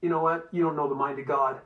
[0.00, 0.48] you know what?
[0.52, 1.60] You don't know the mind of God.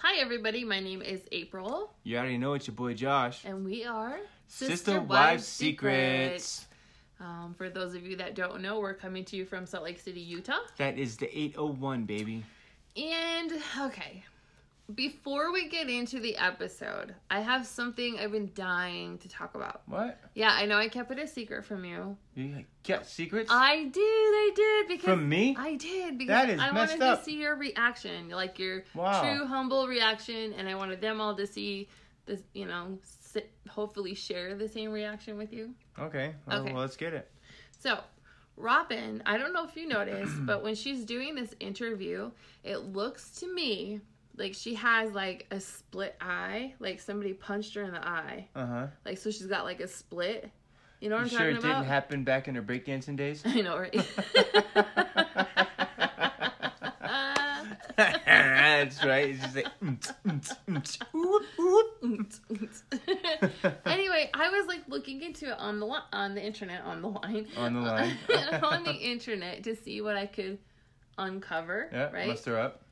[0.00, 0.64] Hi, everybody.
[0.64, 3.44] My name is April, You already know it's your boy Josh.
[3.44, 6.66] and we are Sister, Wives Secrets.
[7.20, 9.98] Um, for those of you that don't know, we're coming to you from Salt Lake
[9.98, 10.58] City, Utah.
[10.76, 12.44] That is the 801, baby.
[12.96, 14.24] And okay,
[14.94, 19.82] before we get into the episode, I have something I've been dying to talk about.
[19.86, 20.18] What?
[20.34, 22.16] Yeah, I know I kept it a secret from you.
[22.34, 23.50] You kept secrets?
[23.52, 25.54] I did, I did because From me?
[25.58, 27.18] I did because That is I messed wanted up.
[27.18, 29.20] to see your reaction, like your Wow.
[29.20, 31.88] true humble reaction, and I wanted them all to see
[32.24, 35.74] this, you know, sit, hopefully share the same reaction with you.
[35.98, 36.34] Okay.
[36.46, 36.72] Well, Okay.
[36.72, 37.30] well, let's get it.
[37.78, 37.98] So,
[38.56, 42.30] Robin, I don't know if you noticed, but when she's doing this interview,
[42.64, 44.00] it looks to me
[44.38, 48.48] like she has like a split eye, like somebody punched her in the eye.
[48.54, 48.86] Uh huh.
[49.04, 50.50] Like so she's got like a split.
[51.00, 51.78] You know what You I'm sure talking it about?
[51.80, 53.42] didn't happen back in her breakdancing days?
[53.46, 53.94] I know, right?
[57.96, 59.28] That's right.
[59.30, 59.66] It's just like.
[59.82, 62.26] "Mm, mm, mm, ooh, ooh."
[63.86, 67.08] anyway, I was like looking into it on the li- on the internet on the
[67.08, 68.16] line On the line.
[68.62, 70.58] on the internet to see what I could
[71.16, 71.88] uncover.
[71.92, 72.28] Yeah, right.
[72.28, 72.82] must her up.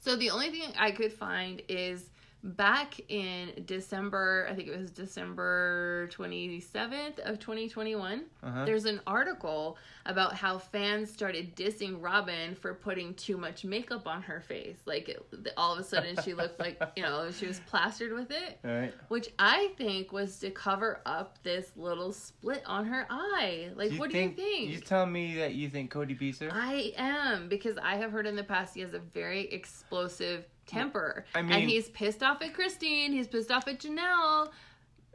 [0.00, 2.04] So the only thing I could find is
[2.44, 8.64] back in December, I think it was December 27th of 2021, Uh-huh.
[8.64, 14.22] there's an article about how fans started dissing Robin for putting too much makeup on
[14.22, 14.78] her face.
[14.86, 18.30] Like it, all of a sudden she looked like, you know, she was plastered with
[18.30, 18.94] it, All right.
[19.08, 23.70] which I think was to cover up this little split on her eye.
[23.74, 24.70] Like what do you think?
[24.70, 26.48] You tell me that you think Cody beats her?
[26.52, 31.24] I am because I have heard in the past he has a very explosive temper.
[31.34, 33.12] I mean- and he's pissed off at Christine.
[33.12, 34.50] He's pissed off at Janelle.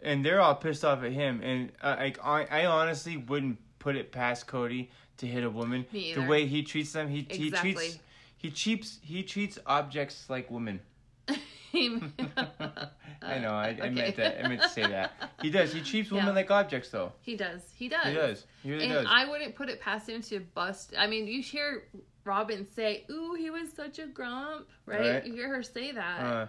[0.02, 1.42] and they're all pissed off at him.
[1.42, 5.86] And uh, like, I, I honestly wouldn't put it past Cody to hit a woman.
[5.92, 8.00] The way he treats them, he he treats
[8.38, 10.82] he treats he treats objects like women.
[11.74, 13.52] I know.
[13.52, 14.44] I, I meant that.
[14.44, 15.14] I meant to say that.
[15.42, 15.74] He does.
[15.74, 16.34] He treats women Yeah.
[16.34, 17.14] like objects, though.
[17.22, 17.62] he does.
[17.76, 18.06] He does.
[18.08, 18.46] He does.
[18.64, 19.08] He really and does.
[19.10, 20.94] I wouldn't put it past him to bust.
[20.98, 21.84] I mean, you hear
[22.26, 25.00] Robin say, "Ooh, he was such a grump," right?
[25.16, 25.26] Right.
[25.26, 26.20] You hear her say that.
[26.22, 26.46] Uh,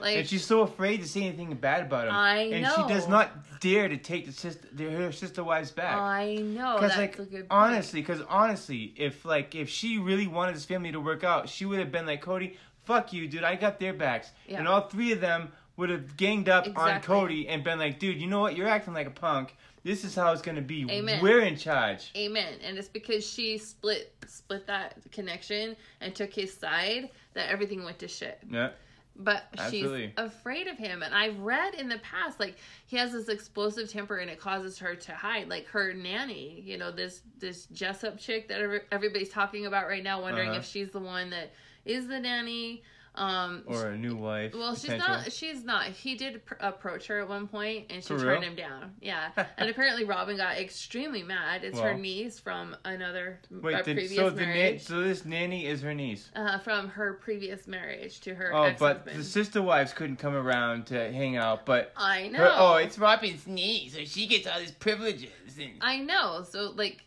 [0.00, 2.14] like and she's so afraid to say anything bad about him.
[2.14, 3.30] I and she does not
[3.60, 5.96] dare to take the sister, her sister wives back.
[5.96, 7.46] I know Because like a good point.
[7.50, 11.64] honestly, because honestly, if like if she really wanted this family to work out, she
[11.64, 13.42] would have been like Cody, fuck you, dude.
[13.42, 14.58] I got their backs, Yeah.
[14.60, 18.20] and all three of them would have ganged up on Cody and been like, dude,
[18.20, 18.56] you know what?
[18.56, 19.56] You're acting like a punk.
[19.84, 20.86] This is how it's gonna be.
[20.90, 21.22] Amen.
[21.22, 22.10] We're in charge.
[22.16, 22.54] Amen.
[22.62, 27.98] And it's because she split split that connection and took his side that everything went
[28.00, 28.40] to shit.
[28.50, 28.70] Yeah.
[29.20, 30.06] But Absolutely.
[30.06, 31.02] she's afraid of him.
[31.02, 32.56] And I've read in the past, like
[32.86, 35.48] he has this explosive temper and it causes her to hide.
[35.48, 38.60] Like her nanny, you know, this this Jessup chick that
[38.92, 40.58] everybody's talking about right now, wondering Uh-huh.
[40.60, 41.52] if she's the one that
[41.84, 42.82] is the nanny.
[43.18, 44.54] Um, Or a new wife.
[44.54, 45.08] well, she's potential.
[45.08, 45.32] not.
[45.32, 45.86] She's not.
[45.88, 48.50] He did pr- approach her at one point, and she For turned real?
[48.50, 48.94] him down.
[49.00, 51.64] Yeah, and apparently Robin got extremely mad.
[51.64, 55.82] It's her niece from another Wait, did, previous so the na- so this nanny is
[55.82, 56.30] her niece.
[56.36, 59.02] uh, from her previous marriage to her Oh, ex-husband.
[59.06, 61.66] but the sister wives couldn't come around to hang out.
[61.66, 62.38] But I know.
[62.38, 65.30] her, oh, it's Robin's niece, so she gets all these privileges.
[65.60, 66.44] And, I know.
[66.48, 66.98] So like,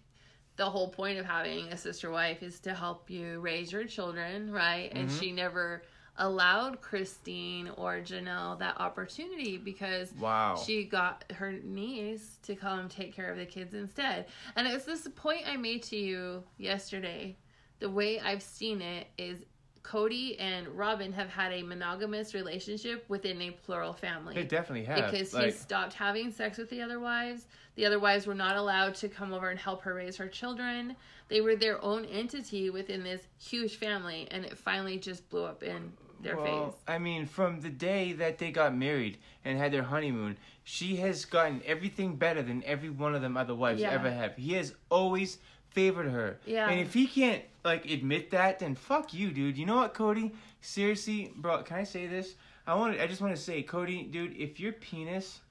[0.57, 4.51] the whole point of having a sister wife is to help you raise your children,
[4.51, 4.91] right?
[4.93, 5.19] And Mhm.
[5.19, 5.81] she never
[6.21, 10.55] allowed Christine or Janelle that opportunity because wow.
[10.55, 14.27] she got her niece to come take care of the kids instead.
[14.55, 17.35] And it's this point I made to you yesterday.
[17.79, 19.39] The way I've seen it is
[19.81, 24.35] Cody and Robin have had a monogamous relationship within a plural family.
[24.35, 25.11] they definitely have.
[25.11, 27.47] because he stopped having sex with the other wives.
[27.75, 30.95] The other wives were not allowed to come over and help her raise her children.
[31.29, 35.63] They were their own entity within this huge family, and it finally just blew up
[35.63, 35.93] in
[36.23, 36.79] their well, face.
[36.87, 41.25] I mean, from the day that they got married and had their honeymoon, she has
[41.25, 43.91] gotten everything better than every one of them other wives Yeah.
[43.91, 44.35] ever have.
[44.35, 45.37] He has always
[45.69, 46.39] favored her.
[46.45, 46.69] Yeah.
[46.69, 49.57] And if he can't like admit that, then fuck you, dude.
[49.57, 50.33] You know what, Cody?
[50.61, 52.35] Seriously, bro, can I say this?
[52.67, 55.41] I want I just want to say, Cody, dude, if your penis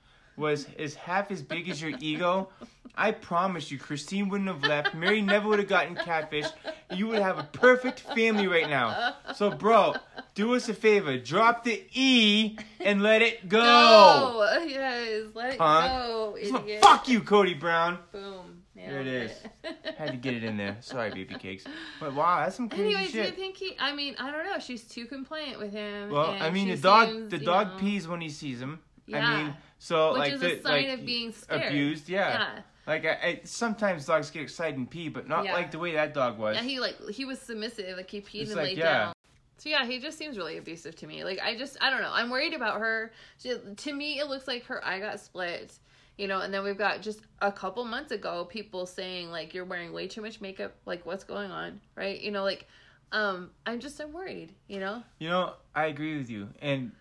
[0.41, 2.49] was is half as big as your ego,
[2.97, 4.95] I promise you, Christine wouldn't have left.
[4.95, 6.47] Mary never would have gotten catfish.
[6.93, 9.15] You would have a perfect family right now.
[9.35, 9.95] So, bro,
[10.35, 11.17] do us a favor.
[11.19, 13.59] Drop the E and let it go.
[13.61, 16.83] No, yes, let it go, idiot.
[16.83, 17.99] fuck you, Cody Brown.
[18.13, 18.57] Boom.
[18.75, 19.95] There it nailed.
[19.99, 20.79] Had to get it in there.
[20.81, 21.65] Sorry, baby cakes.
[22.01, 23.77] But wow, that's some crazy Anyways, do you think he?
[23.79, 24.59] I mean, I don't know.
[24.59, 26.11] She's too compliant with him.
[26.11, 28.81] Well, I mean, the dog seems, the dog know- pees when he sees him.
[29.11, 29.29] Yeah.
[29.29, 31.63] I mean, so Which like is the, a sign like, of being scared.
[31.67, 32.09] abused.
[32.09, 32.29] Yeah.
[32.29, 32.63] Yeah.
[32.87, 35.55] Like I, I, sometimes dogs get excited and pee, but not Yeah.
[35.55, 36.57] like the way that dog was.
[36.57, 39.05] Yeah, he like he was submissive, like he peed It's and like, laid yeah.
[39.05, 39.15] down.
[39.59, 41.23] So yeah, he just seems really abusive to me.
[41.23, 42.11] Like I just I don't know.
[42.13, 43.13] I'm worried about her.
[43.39, 45.79] She, to me, it looks like her eye got split.
[46.17, 49.65] You know, and then we've got just a couple months ago people saying like you're
[49.65, 50.75] wearing way too much makeup.
[50.85, 52.21] Like what's going on, right?
[52.21, 52.67] You know, like
[53.13, 54.55] um I'm just I'm worried.
[54.67, 55.03] You know.
[55.19, 56.93] You know, I agree with you, and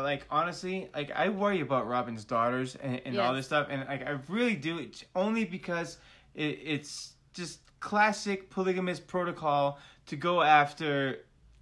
[0.00, 4.06] like honestly, like I worry about Robin's daughters and, and all this stuff, and like
[4.06, 4.78] I really do,
[5.14, 5.98] only because
[6.34, 11.20] it, it's just classic polygamous protocol to go after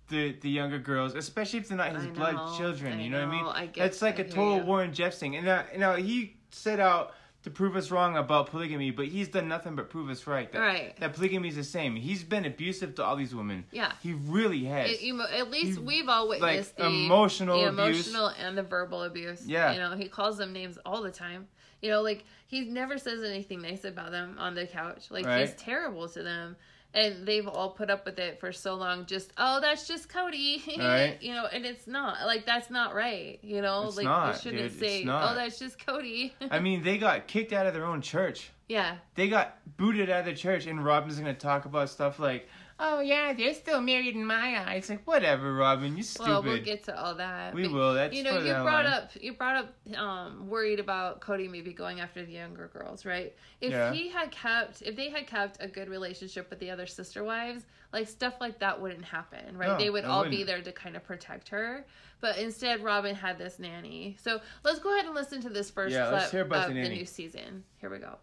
[0.09, 2.95] the the younger girls, especially if they're not his blood children.
[2.99, 3.45] I you know, what I mean?
[3.45, 4.65] know, I get- It's like I a total you.
[4.65, 7.15] Warren Jeffs thing, and now, know he set out.
[7.45, 10.51] To prove us wrong about polygamy, but he's done nothing but prove us right.
[10.53, 10.97] That, Right.
[10.99, 11.95] That polygamy is the same.
[11.95, 13.67] He's been abusive to all these women.
[13.71, 13.93] Yeah.
[14.03, 14.91] He really has.
[14.93, 18.09] It, at least He- we've all witnessed like, the emotional the abuse.
[18.09, 19.47] emotional and the verbal abuse.
[19.47, 19.73] Yeah.
[19.75, 21.47] you know, he calls them names all the time.
[21.83, 25.11] You know, like he never says anything nice about them on the couch.
[25.11, 26.57] Like he's terrible to them,
[26.95, 29.05] and they've all put up with it for so long.
[29.07, 30.63] Just oh, that's just Cody.
[30.79, 31.19] Right.
[31.21, 33.39] you know, and it's not like that's not right.
[33.43, 34.81] You know, It's like not, you shouldn't dude.
[34.81, 36.35] Say oh, that's just Cody.
[36.51, 38.51] I mean, they got kicked out of their own church.
[38.69, 42.49] yeah, They got booted out of the church, and Robin's gonna talk about stuff like,
[42.79, 46.29] "Oh yeah, they're still married in my eyes." Like, whatever, Robin, you stupid.
[46.31, 47.55] well, we'll get to all that.
[47.55, 47.95] We But, will.
[47.95, 48.87] That's you know, you brought line.
[48.87, 53.35] up you brought up um worried about Cody maybe going after the younger girls, right?
[53.61, 53.93] If Yeah.
[53.93, 57.65] he had kept if they had kept a good relationship with the other sister wives,
[57.93, 59.69] like stuff like that wouldn't happen, right?
[59.71, 60.47] No, they would all be wouldn't.
[60.47, 61.85] there to kind of protect her.
[62.21, 64.17] But instead Robin had this nanny.
[64.21, 66.75] So let's go ahead and listen to this first Yeah, clip let's hear about of
[66.75, 67.65] the the, new season.
[67.81, 68.17] Here we go.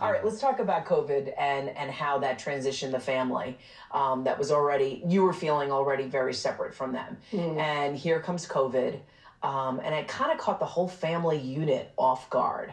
[0.00, 3.58] All right, let's talk about COVID and and how that transitioned the family.
[3.92, 8.46] Um, that was already you were feeling already very separate from them, and here comes
[8.46, 8.98] COVID,
[9.42, 12.72] um, and it kind of caught the whole family unit off guard.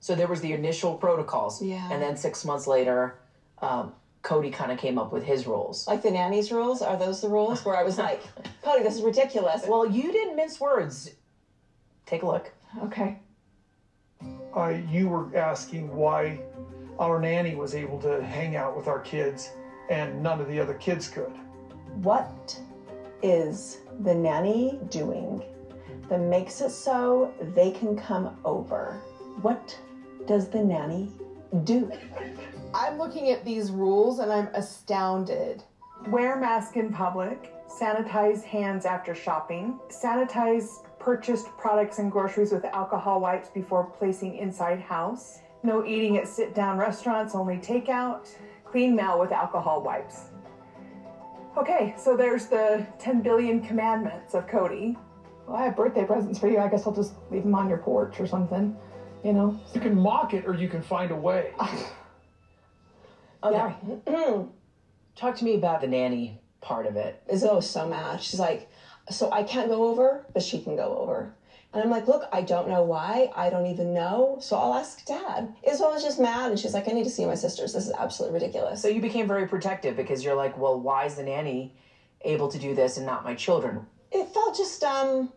[0.00, 1.88] So there was the initial protocols, Yeah.
[1.92, 3.16] and then six months later,
[3.62, 3.92] um,
[4.22, 5.86] Cody kind of came up with his rules.
[5.86, 6.82] Like the nanny's rules?
[6.82, 7.64] Are those the rules?
[7.64, 8.20] Where I was like,
[8.62, 9.62] Cody, this is ridiculous.
[9.68, 11.12] Well, you didn't mince words.
[12.06, 12.52] Take a look.
[12.82, 13.20] Okay.
[14.56, 16.40] Uh, you were asking why
[16.98, 19.50] our nanny was able to hang out with our kids
[19.90, 21.32] and none of the other kids could.
[21.96, 22.58] What
[23.22, 25.42] is the nanny doing
[26.08, 29.00] that makes it so they can come over?
[29.42, 29.76] What
[30.26, 31.10] does the nanny
[31.64, 31.90] do?
[32.72, 35.62] I'm looking at these rules and I'm astounded.
[36.08, 43.20] Wear mask in public, sanitize hands after shopping, sanitize purchased products and groceries with alcohol
[43.20, 48.26] wipes before placing inside house, no eating at sit down restaurants, only takeout,
[48.64, 50.28] clean mail with alcohol wipes.
[51.58, 54.96] Okay, so there's the 10 billion commandments of Cody.
[55.46, 56.58] Well, I have birthday presents for you.
[56.58, 58.74] I guess I'll just leave them on your porch or something,
[59.22, 59.60] you know?
[59.74, 61.52] You can mock it or you can find a way.
[63.44, 63.74] Okay.
[65.16, 67.22] Talk to me about the nanny part of it.
[67.30, 68.22] Ysabel was so mad.
[68.22, 68.70] She's like,
[69.10, 71.34] so I can't go over, but she can go over.
[71.72, 73.30] And I'm like, look, I don't know why.
[73.34, 74.38] I don't even know.
[74.40, 75.52] So I'll ask dad.
[75.66, 77.72] Ysabel was just mad and she's like, I need to see my sisters.
[77.72, 78.80] This is absolutely ridiculous.
[78.80, 81.74] So you became very protective because you're like, well, why is the nanny
[82.22, 83.86] able to do this and not my children?
[84.12, 85.32] it felt just um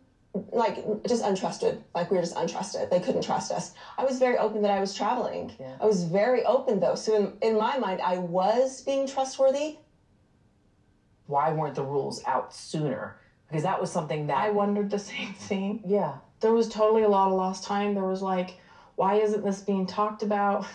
[0.52, 4.38] like just untrusted like we were just untrusted they couldn't trust us i was very
[4.38, 5.78] open that i was traveling Yeah.
[5.82, 9.78] i was very open though so in, in my mind i was being trustworthy
[11.26, 13.18] Why weren't the rules out sooner?
[13.48, 15.82] Because that was something that I wondered the same thing.
[15.86, 16.18] yeah.
[16.40, 17.96] There was totally a lot of lost time.
[17.96, 18.60] There was like,
[18.96, 20.68] why isn't this being talked about?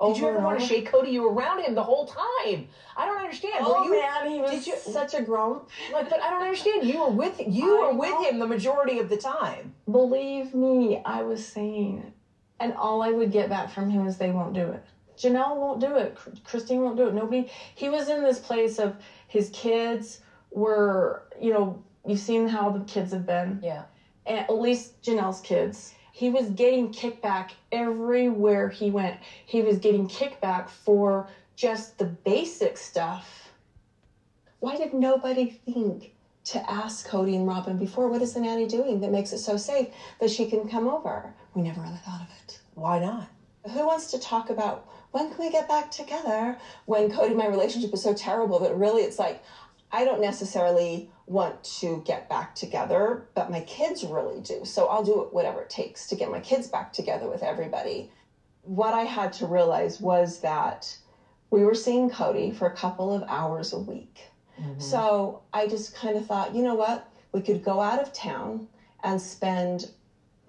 [0.00, 1.10] Did you ever want to shake Cody?
[1.10, 2.66] You were around him the whole time.
[2.96, 3.56] I don't understand.
[3.60, 5.68] Oh you, man, he was you- such a grump.
[5.92, 6.84] like, but I don't understand.
[6.88, 9.74] You were with you I were with him the majority of the time.
[9.90, 12.14] Believe me, I was saying,
[12.58, 14.82] and all I would get back from him is they won't do it.
[15.18, 16.16] Janelle won't do it.
[16.44, 17.12] Christine won't do it.
[17.12, 17.50] Nobody.
[17.74, 18.96] He was in this place of
[19.28, 20.20] his kids
[20.50, 23.60] were, you know, you've seen how the kids have been.
[23.62, 23.84] Yeah.
[24.26, 25.94] and at least Janelle's kids.
[26.12, 29.18] He was getting kickback everywhere he went.
[29.46, 33.52] He was getting kickback for just the basic stuff.
[34.60, 36.12] why did nobody think
[36.44, 39.56] to ask cody and robin before what is the nanny doing that makes it so
[39.58, 39.88] safe
[40.20, 43.28] that she can come over we never really thought of it Why not?
[43.72, 47.46] who wants to talk about when can we get back together when cody and my
[47.46, 49.42] relationship is so terrible that really it's like
[49.92, 54.64] i don't necessarily want to get back together but my kids really do.
[54.64, 58.10] So i'll do whatever it takes to get my kids back together with everybody.
[58.62, 60.96] What i had to realize was that
[61.50, 64.20] we were seeing cody for a couple of hours a week.
[64.60, 64.80] Mm-hmm.
[64.80, 67.06] So i just kind of thought you know what?
[67.32, 68.68] We could go out of town
[69.02, 69.90] and spend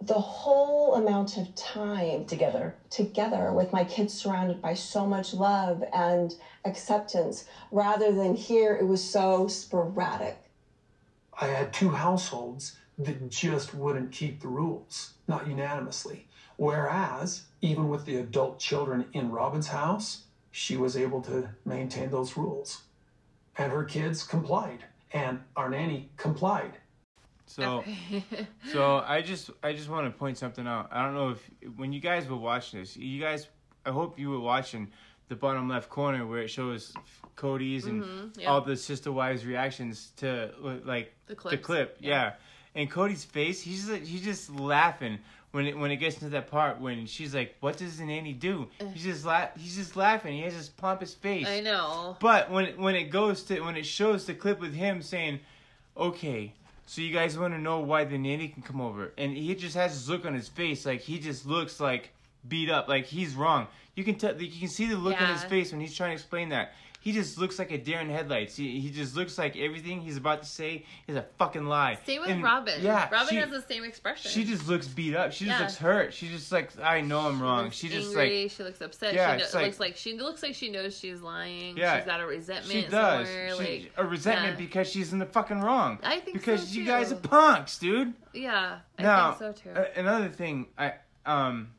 [0.01, 2.75] the whole amount of time Together.
[2.89, 8.85] together with my kids surrounded by so much love and acceptance rather than here it
[8.85, 10.37] was so sporadic
[11.39, 16.27] I had two households that just wouldn't keep the rules, not unanimously.
[16.57, 22.37] Whereas, even with the adult children in Robin's house, she was able to maintain those
[22.37, 22.83] rules.
[23.57, 26.73] And her kids complied, and our nanny complied.
[27.51, 27.83] So,
[28.71, 30.89] so I just I just want to point something out.
[30.91, 33.47] I don't know if when you guys were watching this, you guys,
[33.85, 34.89] I hope you were watching
[35.27, 36.93] the bottom left corner where it shows
[37.35, 38.49] Cody's and Mhm, yeah.
[38.49, 40.51] all the sister wives' reactions to
[40.85, 41.97] like The the clip.
[41.99, 42.09] yeah.
[42.09, 42.33] Yeah.
[42.75, 45.19] and Cody's face, he's like, he's just laughing
[45.51, 48.31] when it when it gets to that part when she's like, "What does the nanny
[48.33, 50.33] do?" He's just la- he's just laughing.
[50.37, 51.47] He has this pompous face.
[51.47, 52.15] I know.
[52.21, 55.39] But when when it goes to when it shows the clip with him saying,
[55.97, 56.53] "Okay,
[56.91, 59.75] so you guys want to know why the nanny can come over?" and he just
[59.75, 62.11] has this look on his face, like he just looks like
[62.49, 63.67] beat up, like he's wrong.
[63.95, 66.15] You can tell, you can see the look on his face when he's trying to
[66.15, 66.73] explain that.
[67.03, 68.55] He just looks like a deer in headlights.
[68.55, 71.97] He, he just looks like everything he's about to say is a fucking lie.
[72.05, 72.79] Same with And, Robin.
[72.79, 74.29] Yeah, Robin she, has the same expression.
[74.29, 75.31] she just looks beat up.
[75.33, 75.65] She just Yeah.
[75.65, 76.13] looks hurt.
[76.13, 77.63] She just like I know I'm wrong.
[77.65, 79.15] looks She just angry, like she looks upset.
[79.15, 81.75] Yeah, she like- looks like she looks like she knows she's lying.
[81.75, 83.27] Yeah, she's got a resentment She does.
[83.27, 84.65] She, like a resentment yeah.
[84.67, 85.97] because she's in the fucking wrong.
[86.03, 88.13] I think because so, you guys are punks, dude.
[88.33, 89.71] yeah, I now, think so too.
[89.75, 90.93] a- another thing I
[91.25, 91.71] um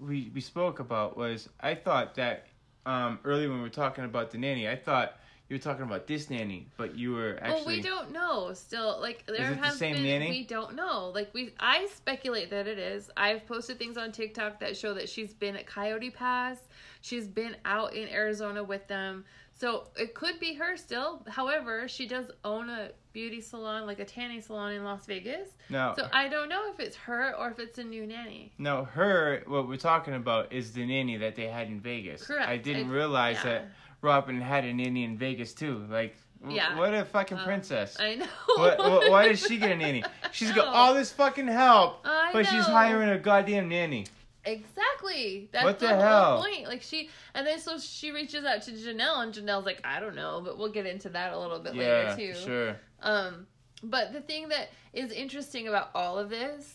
[0.00, 2.46] we we spoke about was I thought that
[2.86, 5.16] um earlier when we were talking about the nanny, I thought
[5.48, 8.98] you were talking about this nanny, but you were actually well, we don't know still.
[9.00, 10.30] Like there it the same been, nanny?
[10.30, 11.12] we don't know.
[11.14, 13.10] Like we, I speculate that it is.
[13.16, 16.58] I've posted things on TikTok that show that she's been at Coyote Pass.
[17.02, 19.26] She's been out in Arizona with them.
[19.56, 21.24] So it could be her still.
[21.28, 25.50] However, she does own a beauty salon, like a tanning salon in Las Vegas.
[25.70, 25.94] No.
[25.96, 28.52] So uh, I don't know if it's her or if it's a new nanny.
[28.58, 29.42] No, her.
[29.46, 32.26] What we're talking about is the nanny that they had in Vegas.
[32.26, 32.48] Correct.
[32.48, 33.50] I didn't I- realize yeah.
[33.52, 33.68] that
[34.02, 35.86] Robin had a nanny in Vegas too.
[35.88, 36.76] Like, w- Yeah.
[36.76, 37.96] what a fucking princess.
[38.00, 38.26] I know.
[38.56, 40.02] what, what, why does she get a nanny?
[40.32, 44.06] She's got all this fucking help, I but she's hiring a goddamn nanny.
[44.46, 45.48] Exactly.
[45.52, 46.42] That's What the, the whole hell?
[46.42, 46.66] point.
[46.66, 50.14] Like she, and then so she reaches out to Janelle, and Janelle's like, I don't
[50.14, 52.38] know, but we'll get into that a little bit Yeah, later too.
[52.38, 52.76] sure.
[53.02, 53.46] Um,
[53.82, 56.74] but the thing that is interesting about all of this,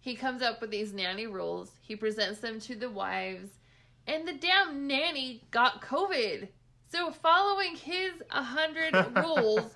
[0.00, 1.70] he comes up with these nanny rules.
[1.82, 3.48] He presents them to the wives,
[4.06, 6.48] and the damn nanny got COVID.
[6.88, 9.72] So following his a hundred rules,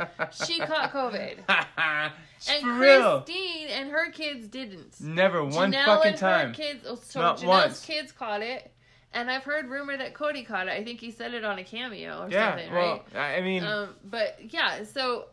[0.47, 3.21] she caught COVID, and For real.
[3.23, 5.01] Christine and her kids didn't.
[5.01, 6.49] Never one Janelle fucking and time.
[6.49, 7.85] Her kids, oh, so Not Janelle's once.
[7.85, 8.71] kids caught it,
[9.13, 10.73] and I've heard rumor that Cody caught it.
[10.73, 13.35] I think he said it on a cameo or Yeah, something, well, right?
[13.35, 15.27] I I mean, Um, but yeah, so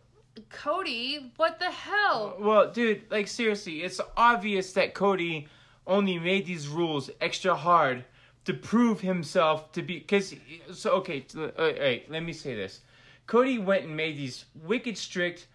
[0.50, 2.36] Cody, what the hell?
[2.40, 5.48] well, dude, like seriously, it's obvious that Cody
[5.86, 8.04] only made these rules extra hard
[8.48, 10.00] to prove himself to be.
[10.00, 10.34] Cause
[10.74, 12.80] so okay, t- uh, wait, let me say this:
[13.28, 15.48] Cody went and made these wicked strict.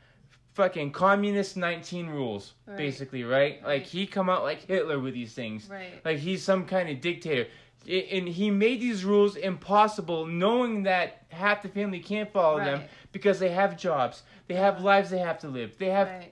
[0.54, 2.76] Fucking communist nineteen rules, Right.
[2.76, 3.64] basically, right?
[3.64, 5.66] Like he come out like Hitler with these things.
[5.70, 6.04] Right.
[6.04, 7.46] like he's some kind of dictator
[7.88, 12.82] and he made these rules impossible knowing that half the family can't follow them
[13.12, 16.31] because they have jobs they have lives they have to live they have Right.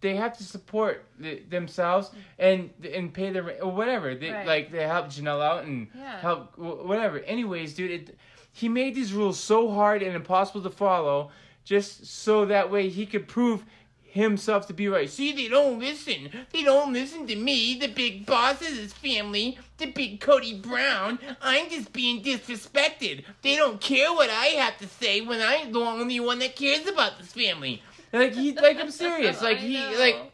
[0.00, 1.24] They have to support mm.
[1.24, 4.46] th- themselves and and pay their rent or whatever they Right.
[4.46, 6.20] like they help Janelle out and Yeah.
[6.20, 8.18] help whatever anyways dude it,
[8.52, 11.30] he made these rules so hard and impossible to follow
[11.64, 13.64] just so that way he could prove
[14.12, 15.08] himself to be right.
[15.08, 16.28] See, they don't listen.
[16.50, 21.18] They don't listen to me, the big boss of this family, the big Cody Brown.
[21.40, 23.24] I'm just being disrespected.
[23.40, 26.86] They don't care what I have to say when I'm the only one that cares
[26.86, 27.82] about this family.
[28.12, 29.40] Like he, like I'm serious.
[29.42, 30.32] Like he, like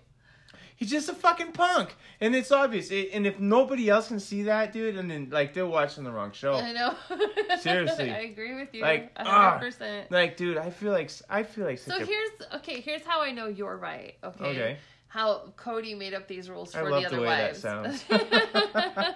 [0.77, 2.91] he's just a fucking punk, and it's obvious.
[2.91, 6.11] It, and if nobody else can see that, dude, and then like they're watching the
[6.11, 6.55] wrong show.
[6.55, 6.95] I know.
[7.61, 8.11] Seriously.
[8.11, 8.83] I agree with you.
[8.83, 10.11] Like, a ah, hundred percent.
[10.11, 12.81] Like, dude, I feel like I feel like such So a here's okay.
[12.81, 14.15] Here's how I know you're right.
[14.25, 14.45] Okay.
[14.45, 14.77] Okay.
[15.09, 17.47] How Cody made up these rules for I for love the the other way that
[17.47, 17.61] wives.
[17.61, 18.05] sounds.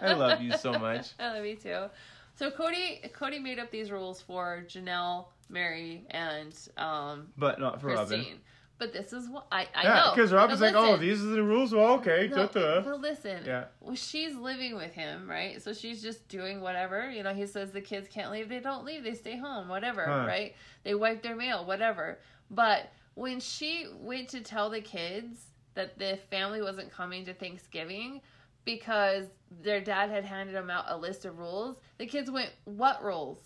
[0.03, 1.13] I love you so much.
[1.19, 1.85] I love you too.
[2.35, 7.95] So Cody, Cody made up these rules for Janelle, Mary, and um, but not for
[7.95, 8.19] Christine.
[8.19, 8.41] Robin.
[8.83, 11.27] But this is what I, I Yeah, know because Robin's But like, oh, these are
[11.29, 11.73] the rules.
[11.73, 12.81] Well, okay, No, da-da.
[12.81, 13.67] but listen, Yeah.
[13.81, 15.63] well, she's living with him, right?
[15.63, 17.09] So she's just doing whatever.
[17.09, 18.49] You know, he says the kids can't leave.
[18.49, 19.05] They don't leave.
[19.05, 20.25] They stay home, whatever, Huh.
[20.27, 20.57] right?
[20.83, 22.19] They wipe their mail, whatever.
[22.51, 28.21] But when she went to tell the kids that the family wasn't coming to Thanksgiving
[28.65, 29.27] because
[29.63, 33.39] their dad had handed them out a list of rules, the kids went, "What rules?"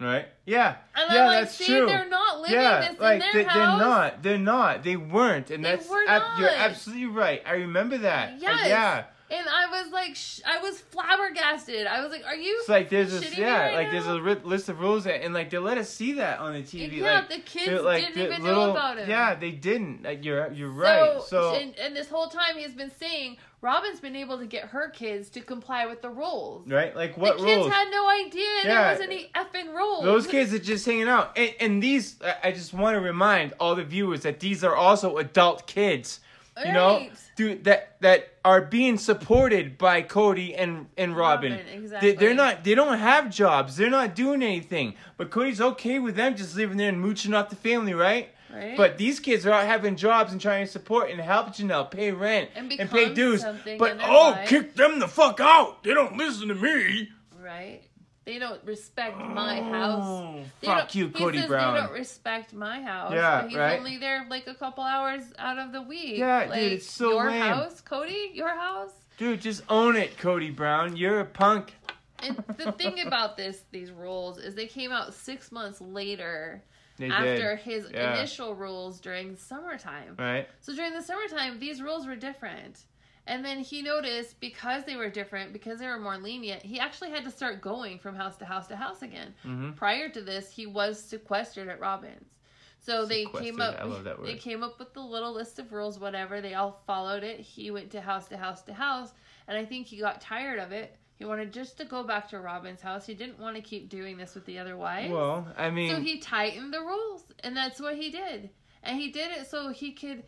[0.00, 0.26] Right?
[0.46, 0.76] Yeah.
[0.94, 1.86] And yeah, I'm like, that's see, true.
[1.86, 3.54] they're not living yeah, this like in their they, house.
[3.54, 4.22] they're not.
[4.22, 4.84] They're not.
[4.84, 7.42] They weren't, and They that's were ab- you're absolutely right.
[7.44, 8.40] I remember that.
[8.40, 8.68] Yes.
[8.68, 9.04] yeah.
[9.30, 11.86] And I was like, sh- I was flabbergasted.
[11.86, 14.40] I was like, "Are you?" It's like there's this, yeah, right like there's a ri-
[14.42, 16.98] list of rules, that, and like they let us see that on the TV.
[16.98, 19.08] Yeah, like, the kids like, didn't even know little- about him.
[19.08, 20.02] Yeah, they didn't.
[20.02, 21.20] Like, you're you're right.
[21.22, 24.88] So, and, and this whole time he's been saying Robin's been able to get her
[24.88, 26.66] kids to comply with the rules.
[26.66, 27.72] right, like what the kids rules?
[27.72, 30.04] had no idea there was any effing rules.
[30.04, 32.16] Those kids are just hanging out, and, and these.
[32.42, 36.20] I just want to remind all the viewers that these are also adult kids.
[36.66, 41.52] You know, dude, that that are being supported by Cody and and Robin.
[41.52, 42.12] Robin, They, exactly.
[42.12, 42.64] they're not.
[42.64, 43.76] They don't have jobs.
[43.76, 44.94] They're not doing anything.
[45.16, 48.30] But Cody's okay with them just living there and mooching off the family, right?
[48.52, 48.76] Right.
[48.76, 52.12] But these kids are out having jobs and trying to support and help Janelle pay
[52.12, 53.44] rent And and, pay dues.
[53.78, 54.48] But oh, life.
[54.48, 55.82] kick them the fuck out!
[55.84, 57.10] They don't listen to me.
[57.42, 57.82] right?
[58.28, 60.02] They don't respect my house.
[60.04, 61.72] Oh, They fuck you, he Cody says Brown.
[61.72, 63.14] They don't respect my house.
[63.14, 63.78] Yeah, but he's right.
[63.78, 66.18] only there like a couple hours out of the week.
[66.18, 67.40] Yeah, dude, it's so your lame.
[67.40, 68.90] house, Cody, your house.
[69.16, 70.94] Dude, just own it, Cody Brown.
[70.94, 71.72] You're a punk.
[72.22, 76.62] And the thing about this, these rules, is they came out six months later
[76.98, 77.60] They after did.
[77.64, 78.14] his Yeah.
[78.14, 80.16] initial rules during summertime.
[80.18, 80.46] Right.
[80.60, 82.82] So during the summertime, these rules were different.
[83.28, 87.10] And then he noticed because they were different, because they were more lenient, he actually
[87.10, 89.34] had to start going from house to house to house again.
[89.44, 89.76] Mhm.
[89.76, 92.26] Prior to this, he was sequestered at Robbins.
[92.80, 95.72] So they came up I love that they came up with the little list of
[95.72, 96.40] rules, whatever.
[96.40, 97.40] They all followed it.
[97.40, 99.12] He went to house to house to house,
[99.46, 100.96] and I think he got tired of it.
[101.16, 103.04] He wanted just to go back to Robin's house.
[103.04, 105.12] He didn't want to keep doing this with the other wives.
[105.12, 108.50] Well, I mean, So he tightened the rules, and that's what he did.
[108.84, 110.22] And he did it so he could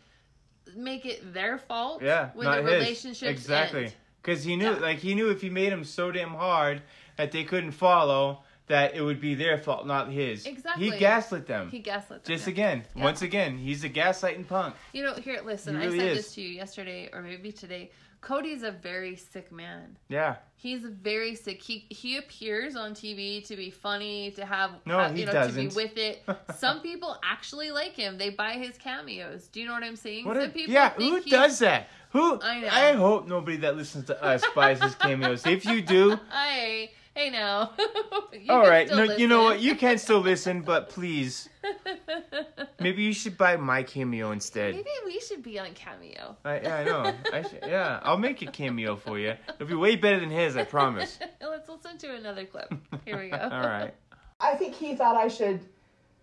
[0.77, 2.81] make it their fault yeah, when not the his.
[2.81, 3.93] relationships exactly.
[4.23, 4.79] Because he knew, Yeah.
[4.79, 6.83] like, he knew if he made them so damn hard
[7.17, 10.47] that they couldn't follow, that it would be their fault, not his.
[10.47, 10.91] Exactly.
[10.91, 11.71] He gaslit them.
[11.71, 12.35] He gaslit them.
[12.35, 12.53] Just yeah.
[12.53, 13.03] again, Yeah.
[13.05, 14.75] once again, he's a gaslighting punk.
[14.93, 15.81] You know, here, listen.
[15.81, 16.17] He I said is.
[16.19, 17.91] this to you yesterday, or maybe today.
[18.21, 19.97] Cody's a very sick man.
[20.09, 20.37] Yeah.
[20.57, 21.63] He's very sick.
[21.63, 25.33] He he appears on TV to be funny, to have No, have- he you know
[25.33, 25.55] doesn't.
[25.71, 26.23] to be with it.
[26.59, 28.19] Some people actually like him.
[28.19, 29.49] They buy his cameos.
[29.49, 30.27] Do you know what I'm saying?
[30.27, 31.89] What Some a, people yeah, who does that?
[32.11, 32.41] Who?
[32.43, 32.69] I know.
[32.71, 35.47] I hope nobody that listens to us buys his cameos.
[35.47, 37.73] If you do, Hey, hey now.
[38.49, 39.61] All right, all can No, you know what?
[39.61, 41.49] You can still listen, but please,
[42.81, 44.75] maybe you should buy my cameo instead.
[44.75, 46.37] Maybe we should be on Cameo.
[46.45, 47.15] I, yeah, I know.
[47.33, 49.35] I should, yeah, I'll make a cameo for you.
[49.55, 51.19] It'll be way better than his, I promise.
[51.41, 52.73] Let's listen to another clip.
[53.05, 53.37] Here we go.
[53.37, 53.95] All right.
[54.41, 55.61] I think he thought I should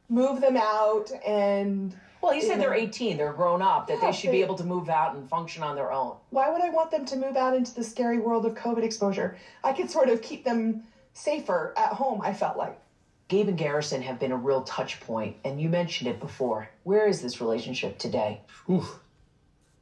[0.09, 4.17] move them out and Well, you said they're 18, they're grown up, that Yeah, they
[4.17, 6.15] should be able to move out and function on their own.
[6.31, 9.37] why would I want them to move out into the scary world of COVID exposure?
[9.63, 12.79] I could sort of keep them safer at home, I felt like.
[13.27, 16.69] Gabe and Garrison have been a real touch point, and you mentioned it before.
[16.83, 18.41] Where is this relationship today?
[18.69, 18.99] Oof,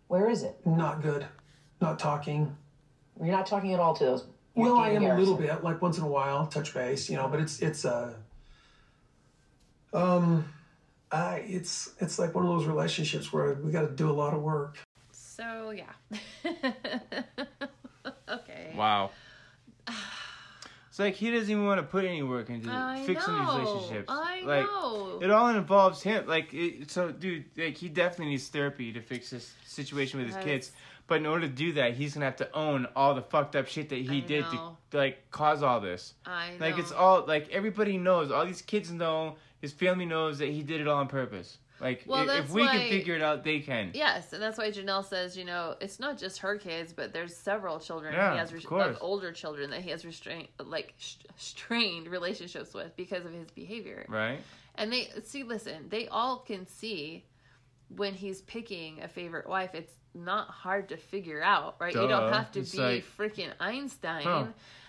[0.07, 0.57] Where is it?
[0.65, 1.25] not good.
[1.81, 2.55] Not talking.
[3.19, 4.23] You're not talking at all to those.
[4.55, 7.17] Well, I am and a little bit, like once in a while, touch base, you
[7.17, 8.13] know, but it's it's uh
[9.93, 10.45] um
[11.15, 14.33] I it's it's like one of those relationships where we got to do a lot
[14.33, 14.77] of work.
[15.11, 15.93] So yeah.
[18.29, 18.73] okay.
[18.75, 19.11] Wow.
[20.89, 23.57] It's like he doesn't even want to put any work into I fixing know.
[23.57, 24.05] these relationships.
[24.07, 25.19] I like, know.
[25.21, 26.25] It all involves him.
[26.25, 30.37] Like, it, so, dude, like he definitely needs therapy to fix this situation with his
[30.37, 30.45] Yes.
[30.45, 30.71] kids.
[31.07, 33.67] But in order to do that, he's gonna have to own all the fucked up
[33.67, 34.77] shit that he I did know.
[34.91, 36.13] to like cause all this.
[36.25, 36.65] I know.
[36.65, 38.31] Like, it's all like everybody knows.
[38.31, 39.35] All these kids know.
[39.61, 41.57] His family knows that he did it all on purpose.
[41.81, 43.91] Like, Well, if we why- can figure it out, they can.
[43.93, 47.35] Yes, and that's why Janelle says, you know, it's not just her kids, but there's
[47.35, 51.29] several children Yeah, he has, res- like older children that he has restrained, like st-
[51.35, 54.05] strained relationships with because of his behavior.
[54.07, 54.39] Right.
[54.75, 57.25] And they see, listen, they all can see
[57.89, 59.71] when he's picking a favorite wife.
[59.73, 61.93] It's not hard to figure out, right?
[61.93, 64.23] you don't have to It's be like- freaking Einstein.
[64.23, 64.45] Huh.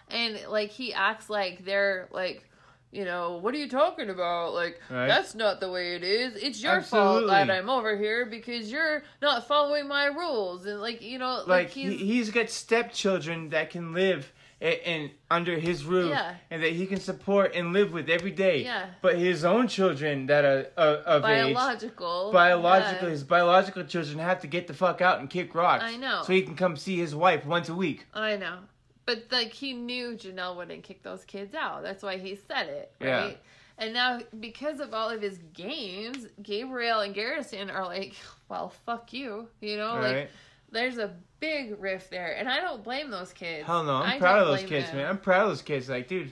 [0.08, 2.48] And like he acts like they're like.
[2.96, 4.54] You know, what are you talking about?
[4.54, 5.06] Like, Right.
[5.06, 6.34] that's not the way it is.
[6.36, 10.64] It's your fault that I'm over here because you're not following my rules.
[10.66, 12.00] And, like, you know, like, like he's.
[12.00, 16.36] he, he's got stepchildren that can live in, in under his roof Yeah.
[16.50, 18.62] and that he can support and live with every day.
[18.64, 18.86] Yeah.
[19.02, 22.32] But his own children that are uh, of age, biological.
[22.32, 23.10] biological, yeah.
[23.10, 25.84] his biological children have to get the fuck out and kick rocks.
[25.84, 26.22] I know.
[26.24, 28.06] So he can come see his wife once a week.
[28.14, 28.60] I know.
[29.06, 31.82] But like he knew Janelle wouldn't kick those kids out.
[31.82, 33.18] That's why he said it, Yeah.
[33.24, 33.38] right?
[33.78, 38.14] And now because of all of his games, Gabriel and Garrison are like,
[38.48, 40.30] well, fuck you, you know, like
[40.72, 43.66] there's a big rift there, and I don't blame those kids.
[43.66, 44.96] Hell no, I'm I proud of those kids, them.
[44.96, 45.06] man.
[45.08, 45.88] I'm proud of those kids.
[45.88, 46.30] Like, dude,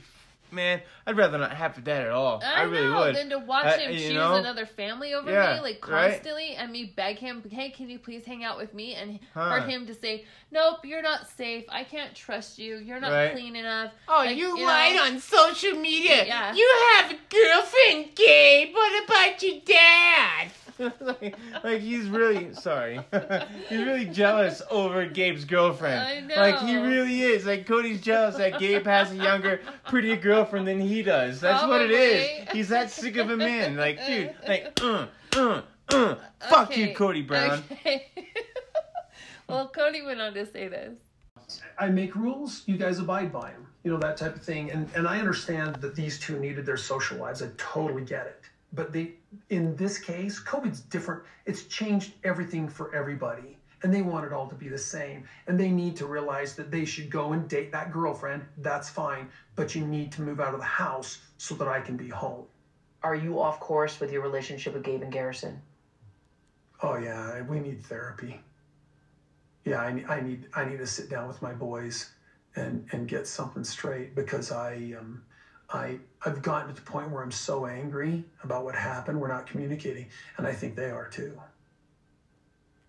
[0.54, 2.40] man, I'd rather not have that at all.
[2.44, 3.16] I, I, really know, would.
[3.16, 4.34] Than to watch Uh, him you choose know?
[4.36, 6.12] another family over Yeah, me, like right.
[6.12, 9.50] constantly, and me beg him, "Hey, can you please hang out with me?" And Huh.
[9.60, 11.64] for him to say, "Nope, you're not safe.
[11.68, 12.76] I can't trust you.
[12.76, 13.32] You're not Right.
[13.32, 16.24] clean enough." Oh, Like, you, know, lied on social media.
[16.24, 16.54] Yeah.
[16.54, 18.72] You have a girlfriend, Gabe.
[18.74, 20.48] What about your dad?
[21.00, 23.00] like, like he's really sorry.
[23.68, 26.00] he's really jealous over Gabe's girlfriend.
[26.00, 26.34] I know.
[26.34, 27.46] Like he really is.
[27.46, 31.40] Like Cody's jealous that Gabe has a younger, prettier girlfriend than he does.
[31.40, 32.48] That's what it is.
[32.50, 33.76] He's that sick of a man.
[33.76, 36.16] Like, dude, like, uh, uh, uh.
[36.48, 37.62] Fuck you, Cody Brown.
[37.70, 38.08] okay.
[39.48, 40.94] well, Cody went on to say this.
[41.78, 43.66] I make rules, you guys abide by them.
[43.82, 44.70] You know, that type of thing.
[44.70, 47.42] And and I understand that these two needed their social lives.
[47.42, 48.44] I totally get it.
[48.72, 49.12] But they
[49.50, 51.22] in this case, COVID's different.
[51.46, 53.58] It's changed everything for everybody.
[53.84, 55.24] And they want it all to be the same.
[55.46, 58.46] And they need to realize that they should go and date that girlfriend.
[58.56, 59.28] That's fine.
[59.54, 62.46] But you need to move out of the house so that I can be home.
[63.02, 65.60] Are you off course with your relationship with Gabe and Garrison?
[66.82, 68.40] Oh yeah, we need therapy.
[69.64, 72.10] Yeah, I, I need I need to sit down with my boys
[72.56, 75.22] and and get something straight because I um
[75.70, 79.20] I I've gotten to the point where I'm so angry about what happened.
[79.20, 81.38] We're not communicating, and I think they are too.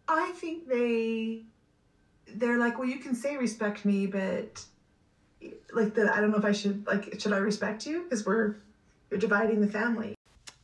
[0.07, 1.43] I think they
[2.27, 4.63] they're like, well, you can say respect me, but
[5.73, 8.03] like that, I don't know if I should like, should I respect you?
[8.03, 8.55] Because we're
[9.09, 10.15] you're dividing the family.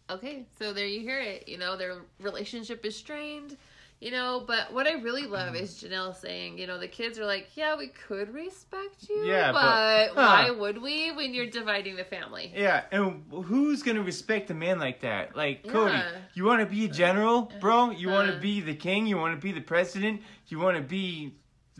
[0.09, 1.47] Okay, so there you hear it.
[1.47, 3.57] You know, their relationship is strained.
[4.01, 7.25] You know, but what I really love is Janelle saying, you know, the kids are
[7.25, 11.95] like, yeah, we could respect you, Yeah, but, but- why would we when you're dividing
[11.97, 12.51] the family?
[12.55, 15.35] Yeah, and who's gonna respect a man like that?
[15.35, 16.09] Like Cody, Yeah.
[16.33, 17.91] you want to be a general, bro?
[17.91, 18.33] You want Uh.
[18.33, 19.05] to be the king?
[19.05, 20.21] You want to be the president?
[20.47, 21.35] You want to be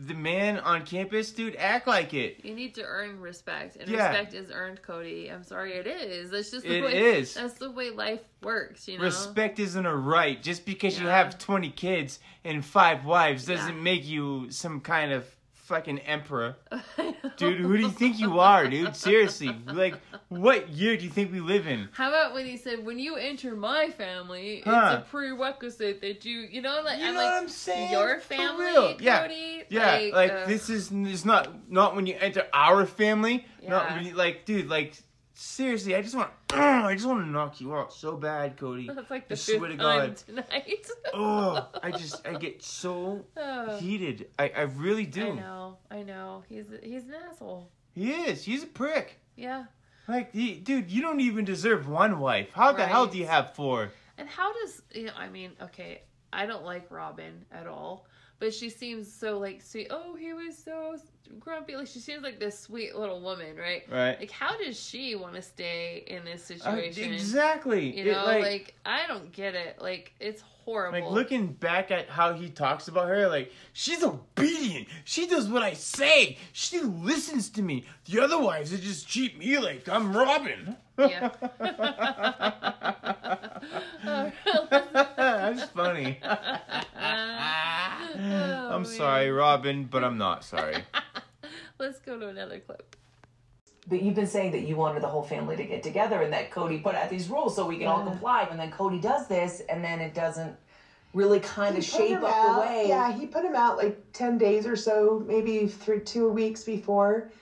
[0.06, 1.56] the man on campus, dude?
[1.56, 2.44] Act like it.
[2.44, 4.08] You need to earn respect, and Yeah.
[4.08, 5.28] respect is earned, Cody.
[5.30, 6.30] I'm sorry, it is.
[6.30, 7.16] That's just the It way.
[7.18, 7.34] is.
[7.34, 9.04] That's the way life works, you know.
[9.04, 10.42] Respect isn't a right.
[10.42, 13.82] Just because you have twenty kids and five wives doesn't Yeah.
[13.82, 15.24] make you some kind of
[15.72, 16.56] fucking emperor,
[17.38, 17.60] dude.
[17.60, 18.94] Who do you think you are, dude?
[18.94, 19.94] Seriously, like,
[20.28, 21.88] what year do you think we live in?
[21.92, 24.98] How about when he said, "When you enter my family, Huh.
[25.00, 27.90] it's a prerequisite that you, you know, like You I'm know like what I'm saying?
[27.90, 28.96] your family, real.
[29.00, 29.22] Yeah.
[29.22, 29.62] Cody.
[29.70, 33.46] Yeah, like, uh, this is it's not not when you enter our family.
[33.66, 34.92] Not when you, like, dude, like
[35.34, 38.88] seriously, I just want I just want to knock you out so bad, Cody.
[38.92, 40.16] That's like the I fifth swear to time God.
[40.16, 40.86] tonight.
[41.14, 44.28] Oh, I just I get so Oh, heated.
[44.38, 45.32] I I really do.
[45.32, 46.42] I know, I know.
[46.48, 47.68] He's he's an asshole.
[47.94, 48.42] He is.
[48.44, 49.18] He's a prick.
[49.36, 49.64] Yeah.
[50.08, 52.50] Like, he, dude, you don't even deserve one wife.
[52.52, 53.90] How the hell do you have four?
[54.18, 55.12] And how does you know?
[55.16, 58.06] I mean, okay, I don't like Robin at all,
[58.42, 59.86] but she seems so like sweet.
[59.90, 60.96] Oh, he was so
[61.38, 61.76] grumpy.
[61.76, 63.84] Like she seems like this sweet little woman, right?
[63.88, 64.18] Right.
[64.18, 67.12] Like, how does she want to stay in this Uh, situation?
[67.12, 67.96] exactly.
[67.96, 69.80] You It, know, like, like, I don't get it.
[69.80, 70.98] Like it's horrible.
[71.00, 74.88] Like looking back at how he talks about her, like she's obedient.
[75.04, 76.36] She does what I say.
[76.52, 77.84] She listens to me.
[78.06, 80.76] The other wives they just treat me like I'm Robin.
[80.98, 81.30] Yeah.
[85.16, 86.18] That's funny.
[86.24, 86.58] Oh,
[88.72, 90.76] I'm sorry, Robin, but I'm not sorry.
[91.78, 92.96] Let's go to another clip.
[93.88, 96.52] But you've been saying that you wanted the whole family to get together and that
[96.52, 98.46] Cody put out these rules so we can all comply.
[98.48, 100.54] And then Cody does this, and then it doesn't
[101.14, 102.84] really kind of He put shape up out- the way.
[102.88, 107.32] Yeah, he put him out like 10 days or so, maybe three, two weeks before.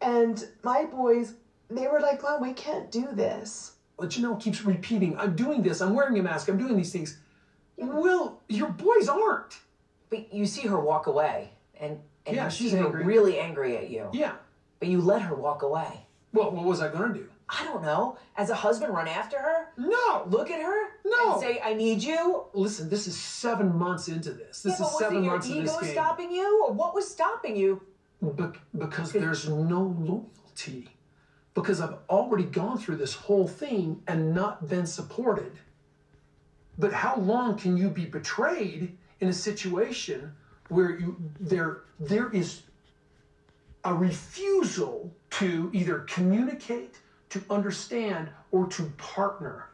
[0.00, 1.34] And my boys,
[1.76, 3.72] they were like, Mom, we can't do this.
[3.98, 7.18] But Janelle keeps repeating, I'm doing this, I'm wearing a mask, I'm doing these things.
[7.76, 9.58] Well, your boys aren't.
[10.10, 13.04] But you see her walk away, and, and Yeah, she's angry.
[13.04, 14.08] really angry at you.
[14.12, 14.32] Yeah.
[14.80, 16.06] But you let her walk away.
[16.32, 17.26] Well, what was I gonna do?
[17.48, 18.16] I don't know.
[18.36, 19.68] As a husband, run after her?
[19.76, 20.24] No.
[20.28, 20.88] Look at her?
[21.04, 21.34] No.
[21.34, 22.44] And say, I need you?
[22.54, 24.62] Listen, this is seven months into this.
[24.62, 25.92] This yeah, but is was seven it your months in ego this game.
[25.92, 26.64] stopping you?
[26.66, 27.82] Or what was stopping you?
[28.22, 30.88] Bec- because there's no loyalty.
[31.54, 35.52] Because I've already gone through this whole thing and not been supported.
[36.78, 40.32] But how long can you be betrayed in a situation
[40.68, 42.62] where you there there is
[43.84, 46.98] a refusal to either communicate,
[47.30, 49.68] to understand, or to partner?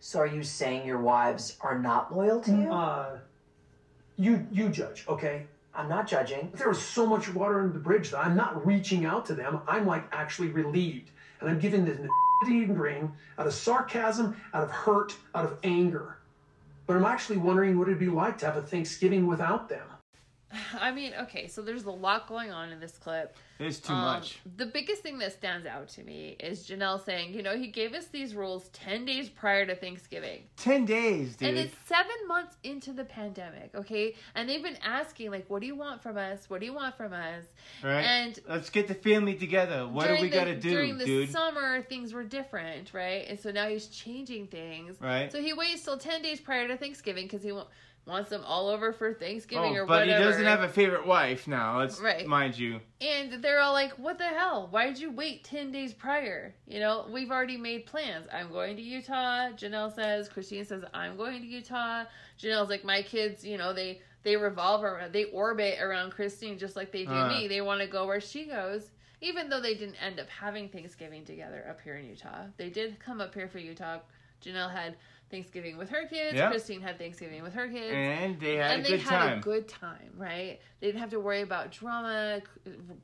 [0.00, 2.70] So are you saying your wives are not loyal to you?
[2.70, 3.18] Uh,
[4.16, 5.46] you you judge, okay?
[5.76, 6.50] I'm not judging.
[6.54, 9.60] There was so much water under the bridge that I'm not reaching out to them.
[9.68, 11.10] I'm like actually relieved.
[11.40, 11.98] And I'm giving this
[12.48, 16.18] ring out of sarcasm, out of hurt, out of anger.
[16.86, 19.86] But I'm actually wondering what it'd be like to have a Thanksgiving without them.
[20.80, 23.36] I mean, okay, so there's a lot going on in this clip.
[23.58, 24.38] It's too Um, much.
[24.56, 27.94] The biggest thing that stands out to me is Janelle saying, you know, he gave
[27.94, 30.42] us these rules 10 days prior to Thanksgiving.
[30.56, 31.48] Ten days, dude.
[31.48, 34.14] And it's seven months into the pandemic, okay?
[34.34, 36.48] And they've been asking, like, what do you want from us?
[36.48, 37.44] What do you want from us?
[37.82, 38.02] right?
[38.04, 39.88] And Let's get the family together.
[39.88, 41.30] What do we the- gotta do, During the dude?
[41.30, 43.26] summer, things were different, right?
[43.28, 44.96] And so now he's changing things.
[45.00, 45.32] Right.
[45.32, 47.66] So he waits till 10 days prior to Thanksgiving because he wa-
[48.06, 50.10] wants them all over for Thanksgiving Oh, or but whatever.
[50.12, 51.78] But he doesn't have a favorite wife now.
[51.80, 52.24] Let's Right.
[52.26, 52.80] mind you.
[53.00, 54.68] And they're all like, what the hell?
[54.70, 56.54] Why did you wait 10 days prior?
[56.68, 58.28] You know, we've already made plans.
[58.32, 59.50] I'm going to Utah.
[59.50, 62.04] Janelle says, Christine says, I'm going to Utah.
[62.40, 66.76] Janelle's like, my kids, you know, they, they revolve around, they orbit around Christine just
[66.76, 67.28] like they do Uh.
[67.28, 67.48] me.
[67.48, 68.90] They want to go where she goes.
[69.20, 73.00] Even though they didn't end up having Thanksgiving together up here in Utah, they did
[73.00, 73.98] come up here for Utah.
[74.44, 74.96] Janelle had
[75.30, 76.36] Thanksgiving with her kids.
[76.36, 76.50] Yeah.
[76.50, 79.38] Christine had Thanksgiving with her kids And they had and a they good had time.
[79.38, 80.60] a good time, right?
[80.80, 82.40] They didn't have to worry about drama,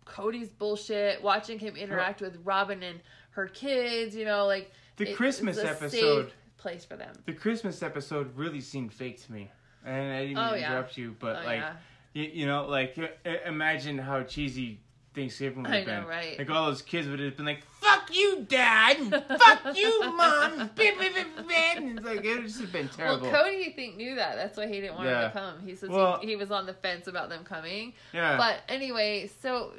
[0.04, 4.14] Cody's bullshit, watching him interact with Robin and her kids.
[4.14, 7.12] You know, like The it- Christmas episode- place for them.
[7.26, 9.50] the Christmas episode really seemed fake to me.
[9.84, 10.70] And I didn't Oh, to yeah.
[10.70, 11.72] interrupt you, but Oh, like, yeah.
[12.14, 12.96] you, you know, like
[13.44, 14.78] imagine how cheesy
[15.14, 16.04] Thanksgiving would have been.
[16.06, 16.38] right?
[16.38, 18.96] Like all those kids would have been like, "Fuck you, dad!
[19.38, 23.28] Fuck you, mom!" And it's like it would just have been terrible.
[23.30, 24.36] Well, Cody, I think, knew that.
[24.36, 25.20] That's why he didn't want Yeah.
[25.22, 25.54] them to come.
[25.66, 27.92] He says Well- he, he was on the fence about them coming.
[28.12, 29.72] yeah, But anyway, so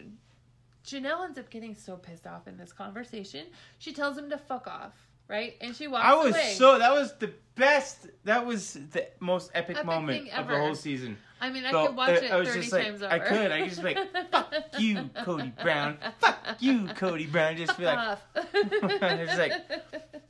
[0.86, 3.48] Janelle ends up getting so pissed off in this conversation.
[3.80, 4.94] She tells him to fuck off,
[5.28, 5.56] right?
[5.62, 6.54] And she walks I was away.
[6.58, 8.08] so that was the best.
[8.26, 11.18] That was the most epic, Epic moment of the whole season.
[11.44, 13.14] I mean, I So, could watch it I was 30 just like- times over.
[13.14, 13.52] I could.
[13.52, 15.98] I could just be like, "Fuck you, Cody Brown.
[16.20, 18.22] Fuck you, Cody Brown." Just be like, off.
[18.54, 19.68] It's like-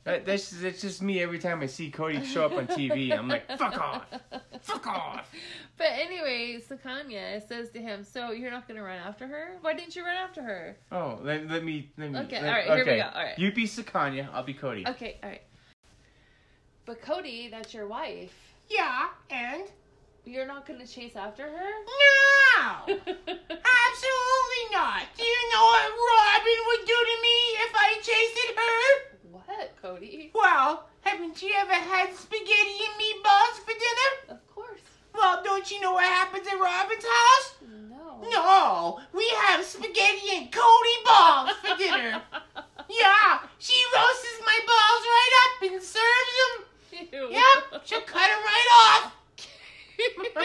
[0.02, 3.16] that, that's just, that's just me every time I see Cody show up on TV.
[3.16, 4.06] I'm like, "Fuck off,
[4.60, 5.30] fuck off."
[5.76, 9.56] But anyway, Sukanya says to him, "So you're not going to run after her?
[9.60, 12.18] Why didn't you run after her?" Oh, let, let me let me.
[12.18, 13.38] Okay, let- all right, here we go, all right.
[13.38, 14.84] You be Sukanya, I'll be Cody.
[14.88, 15.42] Okay, all right.
[16.86, 18.34] But Cody, that's your wife.
[18.68, 19.62] Yeah, and
[20.24, 21.70] You're not going to chase after her?
[21.84, 25.02] no, absolutely not.
[25.16, 29.16] Do you know what Robin would do to me if I chased her?
[29.30, 30.30] What, Cody?
[30.34, 34.38] Well, haven't you ever had spaghetti and meatballs for dinner?
[34.38, 34.80] Of course.
[35.14, 37.54] Well, don't you know what happens at Robin's house?
[37.90, 38.20] No.
[38.30, 42.22] No, we have spaghetti and Cody balls for dinner.
[42.86, 47.08] Yeah, she roasts my balls right up and serves them.
[47.12, 47.28] Ew.
[47.32, 49.13] Yep, she'll cut them right off.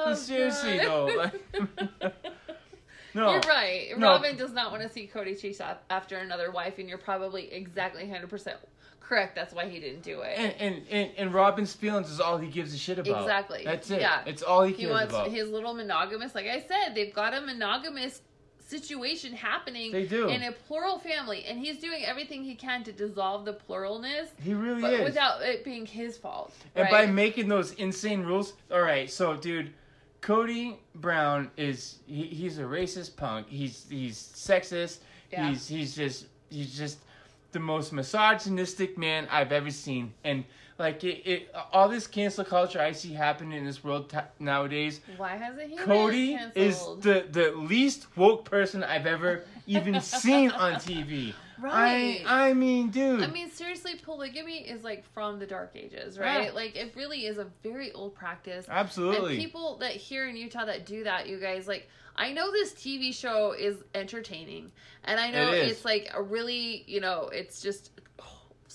[0.00, 1.34] Oh, Seriously though, like,
[3.14, 3.88] no, You're right.
[3.98, 4.06] No.
[4.06, 8.04] Robin does not want to see Cody chase after another wife, and you're probably exactly
[8.04, 8.54] 100%
[9.00, 9.34] correct.
[9.34, 10.38] That's why he didn't do it.
[10.38, 13.22] And, and and and Robin's feelings is all he gives a shit about.
[13.22, 13.62] Exactly.
[13.64, 14.00] That's it.
[14.00, 14.22] Yeah.
[14.26, 15.28] It's all he he cares wants about.
[15.28, 18.22] his little monogamous, like I said, they've got a monogamous
[18.68, 20.28] situation happening They do.
[20.28, 24.54] in a plural family, and he's doing everything he can to dissolve the pluralness, he
[24.54, 25.04] really but is.
[25.04, 26.52] without it being his fault.
[26.74, 27.06] And right?
[27.06, 29.10] by making those insane rules, all right.
[29.10, 29.72] So, dude,
[30.20, 33.48] Cody Brown is he, he's a racist punk.
[33.48, 34.98] He's he's sexist.
[35.32, 35.48] Yeah.
[35.48, 36.98] He's he's just he's just
[37.52, 40.12] the most misogynistic man I've ever seen.
[40.24, 40.44] And
[40.78, 45.00] like it, it all this cancel culture I see happening in this world t- nowadays.
[45.16, 50.50] Why hasn't he been Cody is the the least woke person I've ever even seen
[50.50, 51.34] on TV.
[51.60, 52.22] Right.
[52.24, 53.22] I I mean, dude.
[53.22, 56.46] I mean, seriously, polygamy is like from the dark ages, right?
[56.46, 56.50] Yeah.
[56.52, 58.66] Like, it really is a very old practice.
[58.68, 59.34] absolutely.
[59.34, 62.72] And people that here in Utah that do that, you guys, like, I know this
[62.74, 64.70] TV show is entertaining,
[65.04, 67.90] and I know It it's like a really, you know, it's just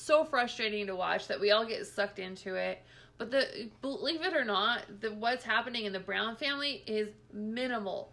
[0.04, 2.82] so frustrating to watch that we all get sucked into it.
[3.18, 8.12] But the believe it or not, the what's happening in the Brown family is minimal.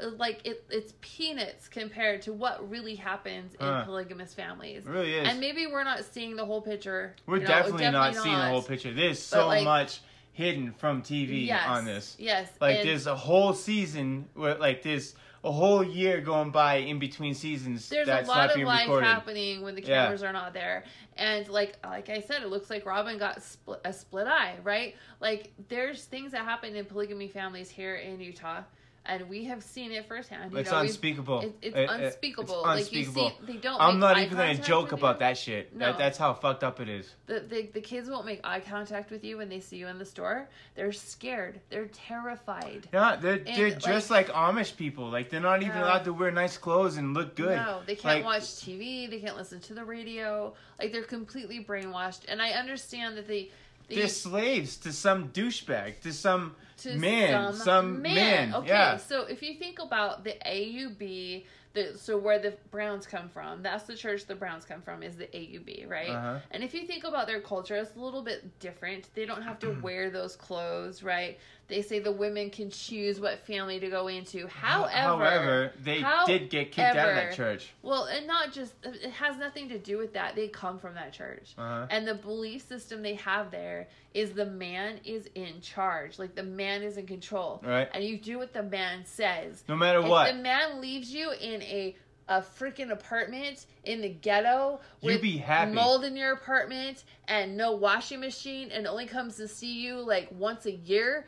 [0.00, 3.84] Like it, it's peanuts compared to what really happens in Huh.
[3.84, 4.86] polygamous families.
[4.86, 5.28] it really is.
[5.28, 7.14] And maybe we're not seeing the whole picture.
[7.26, 8.92] We're you know, definitely, not seeing the whole picture.
[8.92, 10.00] There's so like- much
[10.32, 12.16] hidden from TV Yes, on this.
[12.18, 12.50] Yes.
[12.60, 16.98] Like and there's a whole season where like there's a whole year going by in
[17.00, 19.06] between seasons there's that's a lot not of life recorded.
[19.06, 20.04] happening when the Yeah.
[20.04, 20.84] cameras are not there.
[21.16, 24.94] And like like I said, it looks like Robin got split, a split eye, right?
[25.20, 28.62] Like there's things that happen in polygamy families here in Utah,
[29.04, 30.52] and we have seen it firsthand.
[30.52, 31.40] You It's know, unspeakable.
[31.40, 32.54] It, it's It- unspeakable.
[32.58, 33.22] it's Like unspeakable.
[33.24, 33.80] you see, they don't.
[33.80, 35.20] I'm not even gonna joke about you.
[35.20, 35.74] that shit.
[35.74, 35.86] No.
[35.86, 37.14] That, that's how fucked up it is.
[37.26, 39.98] The, the the kids won't make eye contact with you when they see you in
[39.98, 40.48] the store.
[40.76, 41.60] They're scared.
[41.68, 42.88] They're terrified.
[42.92, 45.10] Yeah, they're they're like- dressed like, Amish people.
[45.10, 45.84] Like they're not even Yeah.
[45.84, 47.56] allowed to wear nice clothes and look good.
[47.56, 49.08] No, they can't Like- watch TV.
[49.10, 50.54] They can't listen to the radio.
[50.78, 52.20] Like they're completely brainwashed.
[52.28, 53.50] And I understand that they
[53.94, 58.54] they're slaves to some douchebag, to some to man, some, man.
[58.54, 58.96] Okay, Yeah.
[58.96, 63.84] so if you think about the AUB, the so where the Browns come from, that's
[63.84, 66.10] the church the Browns come from is the AUB, right?
[66.10, 66.38] Uh-huh.
[66.50, 69.08] And if you think about their culture, it's a little bit different.
[69.14, 71.38] They don't have to wear those clothes, right?
[71.72, 74.46] They say the women can choose what family to go into.
[74.46, 77.72] However, However, they did get kicked out of that church.
[77.82, 80.36] Well, and not just it has nothing to do with that.
[80.36, 81.54] They come from that church.
[81.56, 81.86] Uh-huh.
[81.90, 86.18] And the belief system they have there is the man is in charge.
[86.18, 87.62] Like the man is in control.
[87.64, 87.88] Right.
[87.94, 89.64] And you do what the man says.
[89.68, 90.32] No matter if what.
[90.32, 91.96] the man leaves you in a
[92.28, 95.72] a freaking apartment in the ghetto You with be happy.
[95.72, 100.28] mold in your apartment and no washing machine and only comes to see you like
[100.30, 101.26] once a year,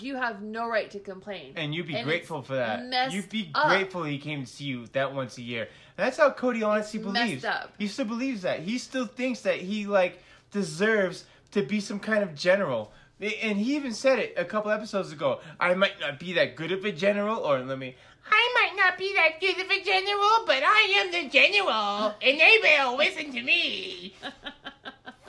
[0.00, 1.52] you have no right to complain.
[1.56, 3.12] And you'd be And grateful for that.
[3.12, 3.68] You'd be up.
[3.68, 5.68] grateful he came to see you that once a year.
[5.96, 7.44] That's how Cody honestly It's believes.
[7.44, 7.72] up.
[7.78, 8.60] He still believes that.
[8.60, 12.92] He still thinks that he like deserves to be some kind of general.
[13.20, 15.40] And he even said it a couple episodes ago.
[15.58, 17.96] I might not be that good of a general, or let me.
[18.30, 22.40] I might not be that good of a general, but I am the general, and
[22.40, 24.14] they will listen to me.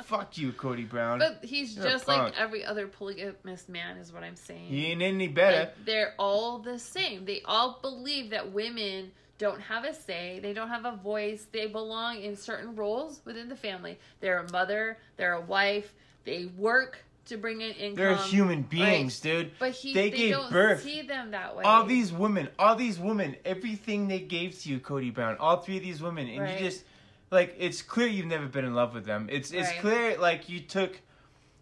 [0.07, 1.19] Fuck you, Cody Brown.
[1.19, 4.67] But he's You're just like every other polygamous man, is what I'm saying.
[4.69, 5.59] he ain't any better.
[5.59, 7.25] Like, they're all the same.
[7.25, 11.67] They all believe that women don't have a say, they don't have a voice, they
[11.67, 13.99] belong in certain roles within the family.
[14.21, 15.93] They're a mother, they're a wife,
[16.23, 17.95] they work to bring in income.
[17.95, 19.51] They're human beings, dude.
[19.59, 20.83] But he, they, they, gave don't birth.
[20.83, 21.65] see them that way.
[21.65, 25.75] all these women, all these women, everything they gave to you, Cody Brown, all three
[25.77, 26.61] of these women, and Right.
[26.61, 26.85] you just
[27.31, 29.27] like it's clear you've never been in love with them.
[29.31, 29.79] It's it's Right.
[29.79, 30.99] clear like you took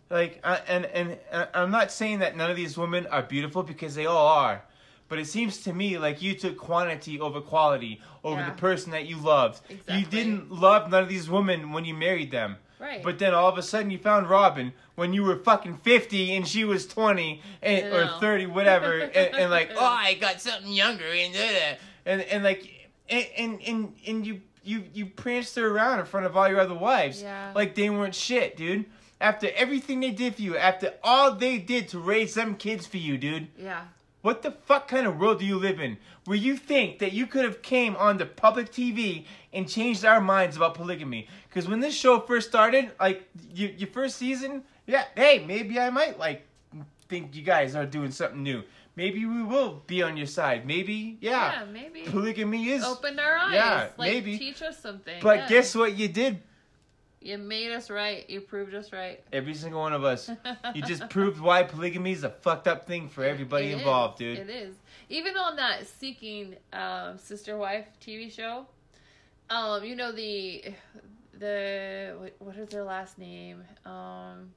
[0.10, 3.64] like uh, and, and and I'm not saying that none of these women are beautiful
[3.64, 4.64] because they all are.
[5.08, 8.50] But it seems to me like you took quantity over quality over Yeah.
[8.50, 9.62] the person that you loved.
[9.88, 12.58] You didn't love none of these women when you married them.
[12.80, 13.02] Right.
[13.04, 16.48] But then all of a sudden you found Robyn when you were fucking 50 and
[16.48, 19.00] she was 20 and, or 30, whatever.
[19.16, 21.78] and, and like, oh, I got something younger and da, da.
[22.06, 22.68] and and like,
[23.10, 26.60] and and and, and you you you pranced her around in front of all your
[26.60, 27.52] other wives Yeah.
[27.56, 28.86] like they weren't shit, dude.
[29.22, 32.98] After everything they did for you, after all they did to raise them kids for
[32.98, 33.48] you, dude.
[33.58, 33.84] yeah.
[34.22, 37.28] What the fuck kind of world do you live in where you think that you
[37.28, 41.28] could have came on the public TV and changed our minds about polygamy?
[41.48, 45.92] Because when this show first started, like your, your first season, yeah, hey, maybe I
[45.92, 46.42] might like
[47.08, 48.64] think you guys are doing something new.
[48.96, 50.66] Maybe we will be on your side.
[50.66, 52.04] Maybe, yeah, Yeah, maybe.
[52.04, 52.84] polygamy is.
[52.84, 53.54] Opened our eyes.
[53.54, 54.38] Yeah, like, maybe.
[54.38, 55.20] Teach us something.
[55.22, 55.48] But yeah.
[55.50, 56.42] guess what you did?
[57.20, 58.30] You made us right.
[58.30, 59.22] You proved us right.
[59.34, 60.30] Every single one of us.
[60.76, 63.80] You just proved why polygamy is a fucked up thing for everybody It is.
[63.80, 64.38] involved, dude.
[64.38, 64.76] It is.
[65.10, 68.68] Even on that Seeking um, Sister Wife TV show,
[69.50, 70.66] um, you know the
[71.38, 73.64] the what, what is their last name?
[73.86, 74.52] Um,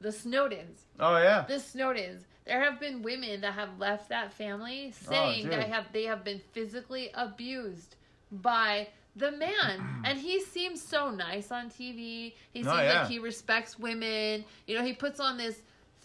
[0.00, 0.84] the Snowdens.
[1.00, 1.44] Oh yeah.
[1.48, 2.20] The Snowdens.
[2.46, 5.52] There have been women that have left that family Oh, saying dude.
[5.52, 7.96] that have they have been physically abused
[8.30, 9.82] by the man.
[10.04, 12.32] and he seems so nice on TV.
[12.52, 13.00] He seems Oh, yeah.
[13.00, 14.44] like he respects women.
[14.66, 15.60] You know, he puts on this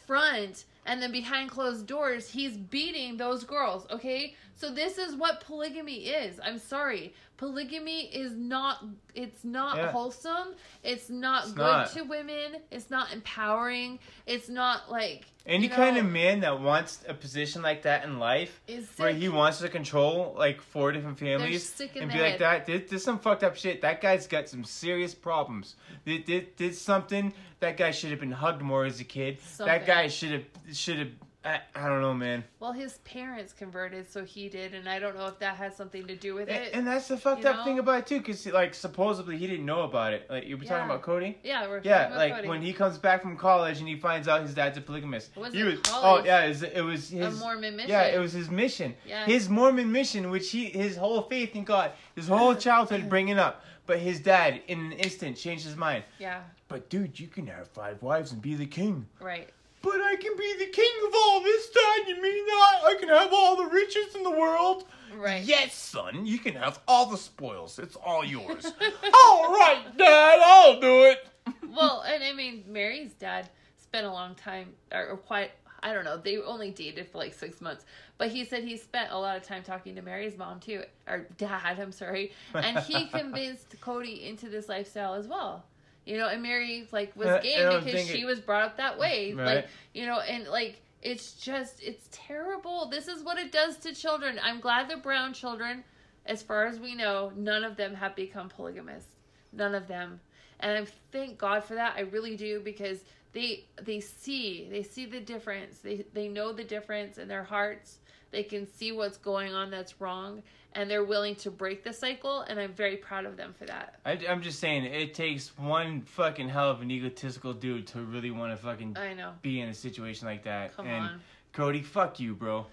[0.07, 4.35] front and then behind closed doors he's beating those girls, okay?
[4.55, 6.39] So this is what polygamy is.
[6.43, 7.13] I'm sorry.
[7.41, 9.91] Polygamy is not it's not Yeah.
[9.91, 10.53] wholesome.
[10.83, 11.91] It's not It's good not.
[11.93, 12.57] to women.
[12.69, 13.97] It's not empowering.
[14.27, 18.19] It's not like Any you kind of man that wants a position like that in
[18.19, 22.39] life, is where he wants to control like four different families and be like head.
[22.41, 23.81] that, there's, there's some fucked up shit.
[23.81, 25.77] That guy's got some serious problems.
[26.05, 27.33] Did, did, did something.
[27.59, 29.39] That guy should have been hugged more as a kid.
[29.41, 29.65] Something.
[29.65, 30.45] That guy should have
[30.77, 31.09] should have.
[31.43, 32.43] I, I don't know, man.
[32.59, 36.05] Well, his parents converted, so he did, and I don't know if that has something
[36.05, 36.69] to do with it.
[36.73, 39.81] and that's the fucked up thing about it too, because like supposedly he didn't know
[39.81, 40.27] about it.
[40.29, 40.85] Like you were talking Yeah.
[40.85, 41.37] about Cody.
[41.43, 42.47] yeah, we're Yeah, talking about like Cody.
[42.47, 45.35] when he comes back from college and he finds out his dad's a polygamist.
[45.35, 46.21] Wasn't he was, oh, college.
[46.23, 47.89] Oh yeah, it was, it was a his Mormon mission.
[47.89, 48.93] Yeah, it was his mission.
[49.07, 49.25] Yeah.
[49.25, 53.65] His Mormon mission, which he his whole faith in God, his whole childhood bringing up.
[53.87, 56.03] But his dad, in an instant, changed his mind.
[56.19, 59.07] Yeah, But dude, you can have five wives and be the king.
[59.19, 59.49] right.
[59.81, 62.07] But I can be the king of all this, time.
[62.07, 62.81] You mean that?
[62.85, 64.85] I can have all the riches in the world.
[65.15, 65.43] Right.
[65.43, 66.25] Yes, son.
[66.25, 67.79] You can have all the spoils.
[67.79, 68.65] It's all yours.
[69.13, 70.39] all right, Dad.
[70.43, 71.27] I'll do it.
[71.75, 75.51] well, and I mean, Meri's dad spent a long time, or, or quite,
[75.83, 77.85] I don't know, they only dated for like six months.
[78.17, 81.27] But he said he spent a lot of time talking to Meri's mom too, or
[81.37, 82.31] dad, I'm sorry.
[82.53, 85.65] And he convinced Cody into this lifestyle as well.
[86.05, 88.77] You know, and Meri like was Uh, I don't because she it- was brought up
[88.77, 89.33] that way.
[89.33, 89.45] Right.
[89.57, 92.87] Like, you know, and like it's just it's terrible.
[92.89, 94.39] This is what it does to children.
[94.41, 95.83] I'm glad the brown children,
[96.25, 99.05] as far as we know, none of them have become polygamous.
[99.53, 100.19] None of them.
[100.59, 101.95] and I thank God for that.
[101.97, 105.79] I really do because they they see they see the difference.
[105.79, 107.97] They they know the difference in their hearts.
[108.31, 110.41] They can see what's going on that's wrong,
[110.73, 112.41] and they're willing to break the cycle.
[112.41, 113.99] And I'm very proud of them for that.
[114.05, 118.31] I, I'm just saying, it takes one fucking hell of an egotistical dude to really
[118.31, 119.33] want to fucking I know.
[119.41, 120.75] be in a situation like that.
[120.75, 121.21] Come and on.
[121.53, 122.65] Cody, fuck you, bro.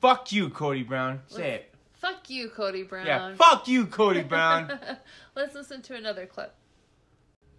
[0.00, 1.20] Fuck you, Cody Brown.
[1.28, 1.74] Say it.
[1.92, 3.06] Fuck you, Cody Brown.
[3.06, 4.78] Yeah, fuck you, Cody Brown.
[5.36, 6.54] Let's listen to another clip.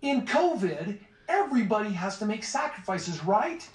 [0.02, 3.68] In COVID, everybody has to make sacrifices, right?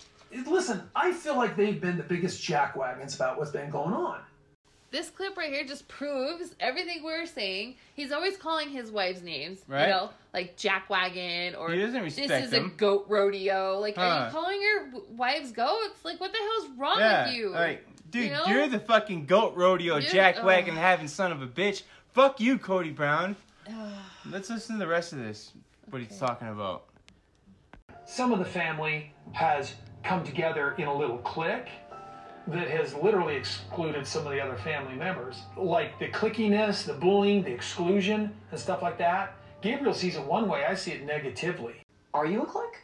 [0.47, 4.20] Listen, I feel like they've been the biggest jackwagons about what's been going on.
[4.93, 7.76] This clip right here just proves everything we are saying.
[7.95, 9.83] He's always calling his wives names, Right.
[9.85, 12.66] you know, like jackwagon or He doesn't this is them.
[12.66, 13.78] a goat rodeo.
[13.78, 16.05] Like, are you calling your w- wives goats?
[16.05, 17.51] Like, what the hell's wrong yeah, with you?
[17.51, 18.47] like, dude, You know?
[18.47, 20.74] you're the fucking goat rodeo You're- jackwagon ugh.
[20.78, 21.83] having son of a bitch.
[22.12, 23.37] Fuck you, Cody Brown.
[24.28, 25.53] Let's listen to the rest of this.
[25.91, 26.87] What he's talking about.
[28.07, 31.68] Some of the family has come together in a little clique
[32.46, 35.42] that has literally excluded some of the other family members.
[35.57, 39.34] Like the clickiness, the bullying, the exclusion, and stuff like that.
[39.61, 41.74] Gabriel sees it one way, I see it negatively.
[42.14, 42.80] Are you a clique?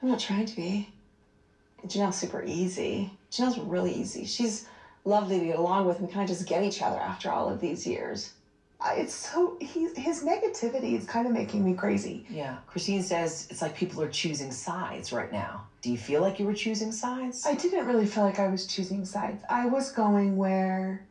[0.00, 0.88] I'm not trying to be.
[1.86, 3.10] Janelle's super easy.
[3.30, 4.24] Janelle's really easy.
[4.24, 4.66] She's
[5.04, 6.00] lovely to get along with.
[6.00, 8.32] We kind of just get each other after all of these years.
[8.80, 12.26] I- It's so he's his negativity is kind of making me crazy.
[12.28, 12.56] Yeah.
[12.66, 15.66] Christine says it's like people are choosing sides right now.
[15.82, 17.46] Do you feel like you were choosing sides?
[17.46, 19.42] I didn't really feel like I was choosing sides.
[19.48, 21.02] I was going where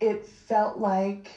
[0.00, 1.30] it felt like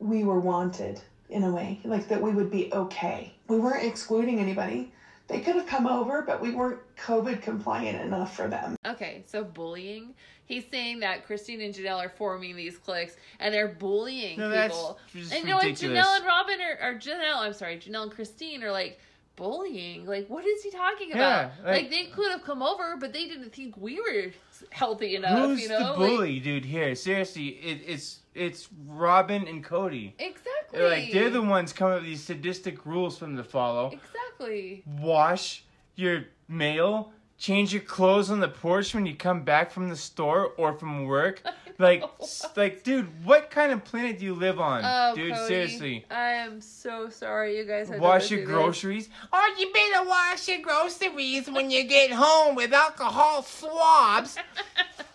[0.00, 3.34] we were wanted in a way, like that we would be okay.
[3.48, 4.92] We weren't excluding anybody.
[5.26, 8.76] They could have come over, but we weren't COVID compliant enough for them.
[8.86, 10.14] Okay, so bullying.
[10.46, 14.74] He's saying that Christine and Janelle are forming these cliques and they're bullying No, that's
[14.74, 14.98] people.
[15.14, 15.66] just and you know what?
[15.66, 15.98] ridiculous.
[16.06, 18.98] Janelle and Robyn are, or Janelle, I'm sorry, Janelle and Christine are like
[19.36, 20.06] bullying.
[20.06, 21.52] Like, what is he talking about?
[21.62, 24.32] Yeah, like, like- they could have come over, but they didn't think we were
[24.70, 25.38] healthy enough.
[25.38, 26.64] Who's you know, the Like, bully, dude?
[26.64, 30.14] Here, seriously, it, it's it's Robyn and Cody.
[30.18, 30.80] exactly.
[30.80, 33.90] Like they're the ones coming up with these sadistic rules for them to follow.
[33.92, 34.82] exactly.
[34.98, 39.96] Wash your mail, change your clothes on the porch when you come back from the
[39.96, 41.42] store or from work.
[41.78, 42.02] Like,
[42.56, 45.32] like, dude, what kind of planet do you live on, Oh, dude?
[45.32, 46.06] Cody, Seriously.
[46.10, 48.48] I am so sorry you guys Wash your this.
[48.48, 49.08] groceries.
[49.32, 54.36] Oh, you better wash your groceries when you get home with alcohol swabs.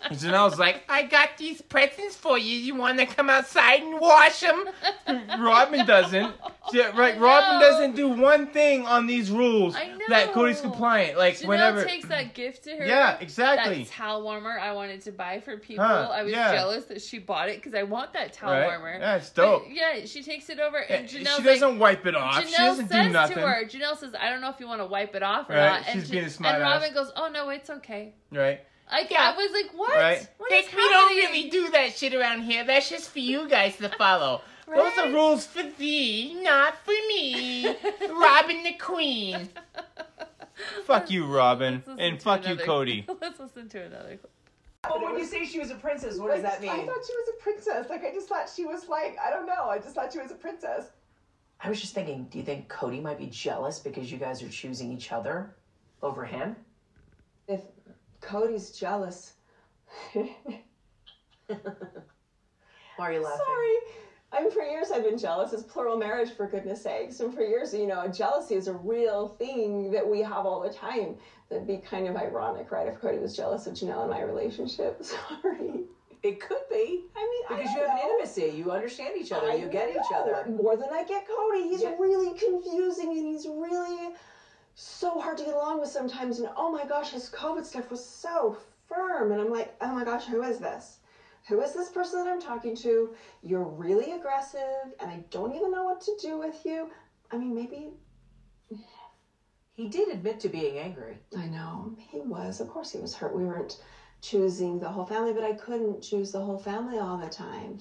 [0.10, 2.58] And I was like, I got these presents for you.
[2.58, 4.66] You want to come outside and wash them?
[5.40, 6.34] Robyn doesn't.
[6.74, 11.18] Yeah, right, Robyn doesn't do one thing on these rules I that Cody's compliant.
[11.18, 11.86] Like, Janelle whenever.
[11.86, 12.86] takes that gift to her.
[12.86, 13.84] Yeah, exactly.
[13.84, 15.86] That towel warmer I wanted to buy for people.
[15.86, 16.52] Huh, I was yeah.
[16.54, 18.66] Jealous that she bought it because I want that towel Right?
[18.66, 18.98] warmer.
[19.00, 19.64] Yeah, it's But, dope.
[19.70, 22.36] yeah, she takes it over Yeah, and she doesn't like, wipe it off.
[22.44, 23.36] Janelle she doesn't says do nothing.
[23.38, 25.54] to her, Janelle says, I don't know if you want to wipe it off or
[25.54, 25.84] Right, not.
[25.88, 26.94] And, she's being a and Robyn ass.
[26.94, 28.14] goes, Oh no, it's okay.
[28.32, 28.62] Right?
[28.92, 29.34] Like Yeah.
[29.34, 29.96] I was like, What?
[29.96, 30.28] Right?
[30.38, 32.64] What Like, is we don't happening?" really do that shit around here.
[32.64, 34.42] That's just for you guys to follow.
[34.68, 37.66] Those are rules for thee, not for me.
[38.10, 39.50] Robyn the Queen.
[40.86, 41.84] Fuck you, Robyn.
[42.00, 43.06] And to fuck you, Cody.
[43.22, 44.20] Let's listen to another
[44.84, 45.02] clip.
[45.02, 46.72] But when you say she was a princess, what does that mean?
[46.72, 47.90] I thought she was a princess.
[47.90, 49.66] Like I just thought she was like I don't know.
[49.70, 50.92] I just thought she was a princess.
[51.60, 54.50] I was just thinking, do you think Cody might be jealous because you guys are
[54.50, 55.56] choosing each other
[56.02, 56.58] over him?
[57.48, 57.62] If
[58.20, 59.34] Cody's jealous,
[60.14, 60.28] Why
[62.98, 63.46] are you laughing?
[63.46, 63.76] Sorry.
[64.34, 65.54] I mean, for years I've been jealous.
[65.54, 67.20] It's plural marriage, for goodness sakes.
[67.20, 70.72] And for years, you know, jealousy is a real thing that we have all the
[70.74, 71.16] time.
[71.50, 72.88] That'd be kind of ironic, right?
[72.88, 75.04] If Cody was jealous of Janelle and my relationship.
[75.04, 75.84] Sorry.
[76.24, 77.04] It could be.
[77.16, 78.10] I mean, Because I you have an know.
[78.12, 78.54] intimacy.
[78.58, 79.52] You understand each other.
[79.52, 80.46] I You get each other.
[80.50, 81.68] More than I get Cody.
[81.70, 81.96] He's Yeah.
[82.00, 84.14] really confusing and he's really
[84.74, 86.40] so hard to get along with sometimes.
[86.40, 88.58] And oh my gosh, his COVID stuff was so
[88.88, 89.32] firm.
[89.32, 90.98] And I'm like, oh my gosh, who is this?
[91.50, 93.14] Who is this person that I'm talking to?
[93.42, 96.90] You're really aggressive and I don't even know what to do with you.
[97.32, 97.92] I mean, maybe
[99.76, 101.18] He did admit to being angry.
[101.36, 102.60] I know he was.
[102.60, 103.34] Of course, he was hurt.
[103.36, 103.78] We weren't
[104.22, 107.80] choosing the whole family, but I couldn't choose the whole family all the time.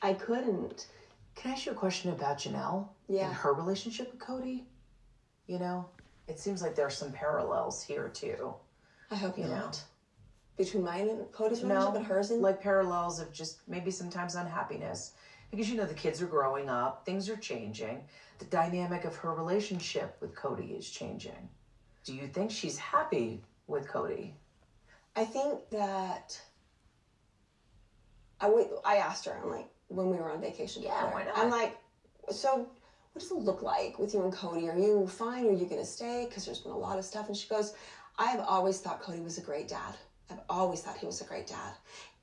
[0.00, 0.86] I couldn't.
[1.34, 3.26] Can I ask you a question about Janelle Yeah.
[3.26, 4.64] and her relationship with Cody?
[5.46, 5.88] You know,
[6.28, 8.54] it seems like there are some parallels here too.
[9.10, 9.82] I hope You not.
[10.56, 14.34] Between mine and Cody's No, relationship and hers and like parallels of just maybe sometimes
[14.34, 15.12] unhappiness
[15.50, 18.04] because you know the kids are growing up, things are changing.
[18.38, 21.48] The dynamic of her relationship with Cody is changing.
[22.04, 24.34] Do you think she's happy with Cody?
[25.14, 26.40] I think that
[28.40, 29.38] I wait, I asked her.
[29.42, 30.82] I'm like when we were on vacation.
[30.82, 31.38] Yeah, why not?
[31.38, 31.76] I'm like,
[32.30, 32.66] So,
[33.12, 34.68] what does it look like with you and Cody?
[34.68, 35.46] Are you fine?
[35.46, 36.26] Are you going to stay?
[36.28, 37.28] Because there's been a lot of stuff.
[37.28, 37.74] And she goes,
[38.18, 39.94] I have always thought Cody was a great dad.
[40.32, 41.72] I've always thought he was a great dad.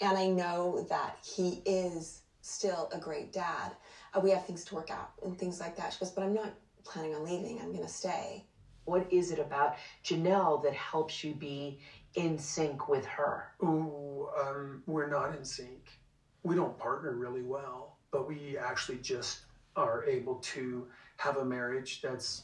[0.02, 3.74] And I know that he is still a great dad.
[4.14, 5.94] Uh, we have things to work out and things like that.
[5.94, 6.54] She goes, but I'm not
[6.84, 7.60] planning on leaving.
[7.62, 8.46] I'm going to stay.
[8.86, 11.80] What is it about Janelle that helps you be
[12.16, 13.52] in sync with her?
[13.62, 16.00] Ooh, um, we're not in sync.
[16.42, 19.42] We don't partner really well, but we actually just
[19.76, 20.88] are able to
[21.18, 22.44] have a marriage that's,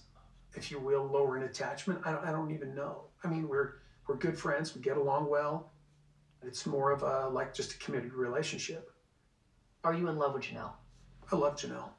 [0.54, 2.02] if you will, lower in attachment.
[2.06, 3.06] I don't, I don't even know.
[3.24, 3.76] I mean, we're
[4.08, 4.76] we're good friends.
[4.76, 5.72] We get along well.
[6.44, 8.92] It's more of a like just a committed relationship.
[9.84, 10.74] Are you in love with Janelle?
[11.32, 11.90] I love Janelle.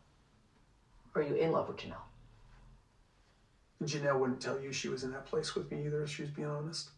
[1.14, 2.06] Are you in love with Janelle?
[3.82, 6.30] Janelle wouldn't tell you she was in that place with me either, if she was
[6.30, 6.90] being honest.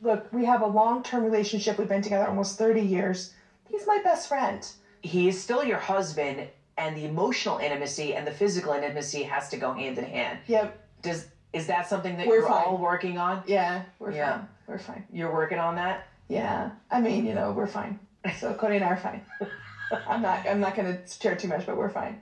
[0.00, 1.78] Look, we have a long term relationship.
[1.78, 3.34] We've been together almost 30 years.
[3.68, 4.66] He's my best friend.
[5.02, 9.56] He is still your husband, and the emotional intimacy and the physical intimacy has to
[9.56, 10.38] go hand in hand.
[10.46, 10.78] Yep.
[11.02, 12.64] Does is that something that We're you're fine.
[12.66, 13.42] all working on?
[13.46, 14.38] Yeah, we're Yeah.
[14.38, 14.48] fine.
[14.66, 15.04] We're fine.
[15.12, 16.06] You're working on that?
[16.28, 16.70] Yeah.
[16.90, 17.98] I mean, you know, we're fine.
[18.38, 19.22] So Cody and I are fine.
[20.06, 22.20] I'm not I'm not gonna share too much, but we're fine.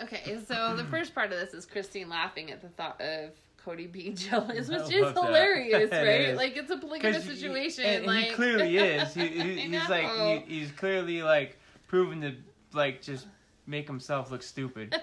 [0.00, 3.30] Okay, so the first part of this is Christine laughing at the thought of
[3.64, 5.24] Cody being jealous, I which is love that.
[5.26, 6.20] hilarious, It right?
[6.30, 6.36] is.
[6.36, 7.84] Like it's a polygamous 'Cause he- situation.
[7.84, 9.12] and like he clearly is.
[9.14, 11.58] He, he- he's like he, he's clearly like
[11.88, 12.34] proven to
[12.72, 13.26] like just
[13.66, 14.96] make himself look stupid.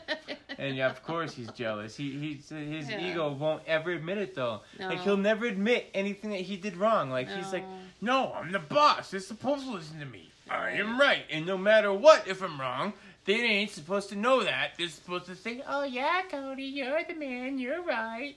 [0.57, 1.95] And yeah, of course he's jealous.
[1.95, 3.11] He he's his Yeah.
[3.11, 4.61] ego won't ever admit it though.
[4.79, 7.09] Like he'll never admit anything that he did wrong.
[7.09, 7.65] Like he's like,
[8.01, 9.11] no, I'm the boss.
[9.11, 10.29] They're supposed to listen to me.
[10.49, 12.93] I am right, and no matter what, if I'm wrong,
[13.25, 14.71] they ain't supposed to know that.
[14.77, 17.59] They're supposed to say, oh yeah, Cody, you're the man.
[17.59, 18.35] You're right.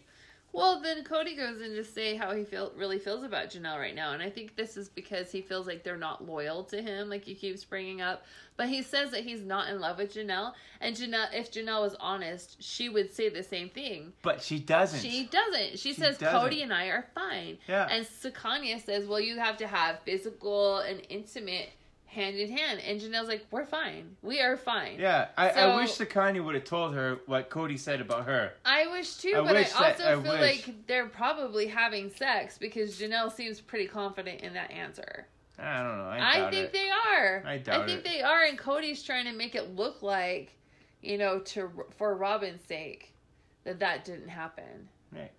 [0.52, 3.94] Well, then Cody goes in to say how he feel really feels about Janelle right
[3.94, 7.08] now, and I think this is because he feels like they're not loyal to him,
[7.08, 8.24] like he keeps bringing up.
[8.56, 11.94] But he says that he's not in love with Janelle, and Janelle, if Janelle was
[12.00, 14.12] honest, she would say the same thing.
[14.22, 15.00] But she doesn't.
[15.00, 15.78] She doesn't.
[15.78, 16.40] She, says doesn't.
[16.40, 17.58] Cody and I are fine.
[17.68, 17.86] Yeah.
[17.88, 21.70] And Sukanya says, well, you have to have physical and intimate
[22.10, 24.16] hand in hand, and Janelle's like, we're fine.
[24.20, 24.98] We are fine.
[24.98, 28.52] Yeah, I, So- I wish Sukanya would have told her what Cody said about her.
[28.64, 30.66] I wish too, I but wish I also I feel wish.
[30.66, 35.26] like they're probably having sex because Janelle seems pretty confident in that answer.
[35.58, 36.04] I don't know.
[36.04, 36.72] I, I, think it.
[36.72, 37.42] they are.
[37.46, 38.04] I doubt think it.
[38.04, 40.52] they are, and Cody's trying to make it look like,
[41.02, 43.12] you know, to for Robyn's sake,
[43.64, 44.88] that that didn't happen.
[45.12, 45.30] Right.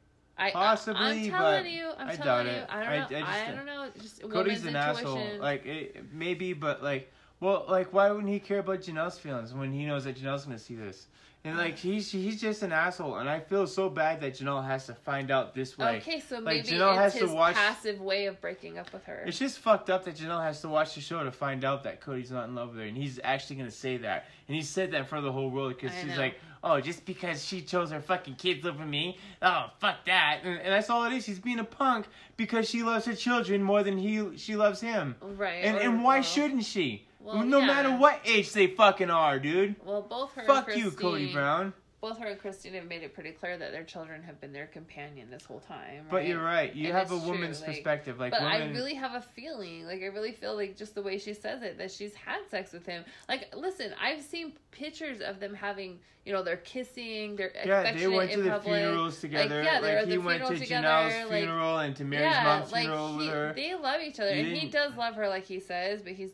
[0.41, 1.89] I, Possibly, I, am telling but you.
[1.97, 2.51] I'm I telling doubt you.
[2.61, 2.67] it.
[2.69, 3.17] I don't know.
[3.17, 3.87] I just I, don't- know.
[4.01, 4.77] Just Cody's an intuition.
[5.07, 5.39] asshole.
[5.39, 9.71] Like it, maybe, but like, well, like why wouldn't he care about Janelle's feelings when
[9.71, 11.07] he knows that Janelle's gonna see this?
[11.43, 14.85] And like he's he's just an asshole, and I feel so bad that Janelle has
[14.87, 15.97] to find out this way.
[15.97, 18.91] Okay, so Like, maybe Janelle it's has to his watch- passive way of breaking up
[18.93, 19.23] with her.
[19.25, 21.99] It's just fucked up that Janelle has to watch the show to find out that
[22.01, 24.91] Cody's not in love with her, and he's actually gonna say that, and he said
[24.91, 26.17] that for the whole world because I she's know.
[26.17, 30.59] like, oh, just because she chose her fucking kids over me, oh fuck that, and,
[30.59, 31.26] and that's all it is.
[31.26, 32.07] She's being a punk
[32.38, 35.64] because she loves her children more than he she loves him, Right.
[35.64, 37.07] and and why well- shouldn't she?
[37.24, 37.68] Well, no yeah.
[37.68, 39.76] matter what age they fucking are, dude.
[39.86, 41.72] Well, both her Fuck you, Cody Brown.
[42.02, 44.66] Both her and Christine have made it pretty clear that their children have been their
[44.66, 46.08] companion this whole time.
[46.10, 46.74] But you're right.
[46.74, 48.20] You And have a it's true, woman's like- perspective.
[48.20, 51.20] Like but I really have a feeling, like I really feel like just the way
[51.20, 53.06] she says it, that she's had sex with him.
[53.30, 58.08] Like, listen, I've seen pictures of them having, you know, they're kissing, they're yeah, they
[58.08, 58.82] were to the public.
[58.82, 59.62] funerals together.
[59.62, 62.72] yeah, they like he went to together, Janelle's like- funeral and to Meri's yeah, mom's
[62.72, 63.54] like funeral he, with her.
[63.56, 66.14] they love each other, You and he didn't- does love her, like he says, but
[66.14, 66.32] he's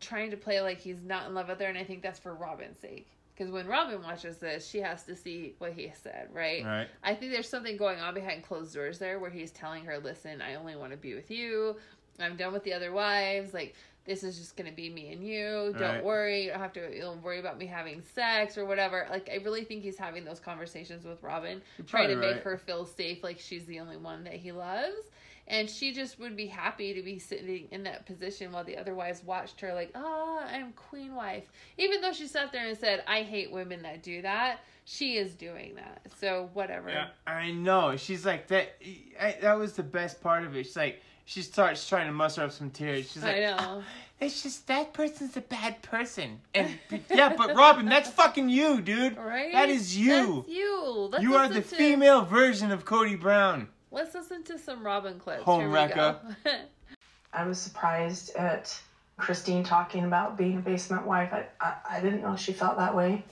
[0.00, 2.34] trying to play like he's not in love with her, and I think that's for
[2.34, 3.06] Robyn's sake.
[3.36, 6.64] Because when Robyn watches this, she has to see what he said, right?
[6.64, 6.86] Right.
[7.02, 10.40] I think there's something going on behind closed doors there where he's telling her, listen,
[10.40, 11.76] I only want to be with you.
[12.20, 13.52] I'm done with the other wives.
[13.52, 13.74] Like,
[14.04, 15.74] this is just going to be me and you.
[15.76, 16.04] Don't Right.
[16.04, 16.44] worry.
[16.44, 19.06] You don't have to you know, worry about me having sex or whatever.
[19.10, 22.42] Like, I really think he's having those conversations with Robyn, You're trying to probably make
[22.44, 25.10] her feel safe, like she's the only one that he loves.
[25.46, 28.94] And she just would be happy to be sitting in that position while the other
[28.94, 31.44] wives watched her, like, oh, I'm queen wife.
[31.76, 35.34] Even though she sat there and said, I hate women that do that, she is
[35.34, 36.00] doing that.
[36.18, 36.88] So, whatever.
[36.88, 37.96] Yeah, I know.
[37.96, 38.76] She's like that.
[39.20, 40.64] I, that was the best part of it.
[40.64, 43.10] She's like, she starts trying to muster up some tears.
[43.10, 43.56] She's like, I know.
[43.58, 43.82] Ah,
[44.20, 46.40] it's just that person's a bad person.
[46.54, 46.70] And
[47.10, 49.16] yeah, but Robyn, that's fucking you, dude.
[49.16, 49.52] Right?
[49.52, 50.36] That is you.
[50.36, 51.08] That's you.
[51.12, 53.68] Let's you are the to- female version of Cody Brown.
[53.94, 55.44] Let's listen to some Robyn clips.
[55.44, 56.16] Home Here we wrecker.
[56.44, 56.50] go.
[57.32, 58.76] I was surprised at
[59.18, 61.32] Christine talking about being a basement wife.
[61.32, 63.22] I, I, I didn't know she felt that way.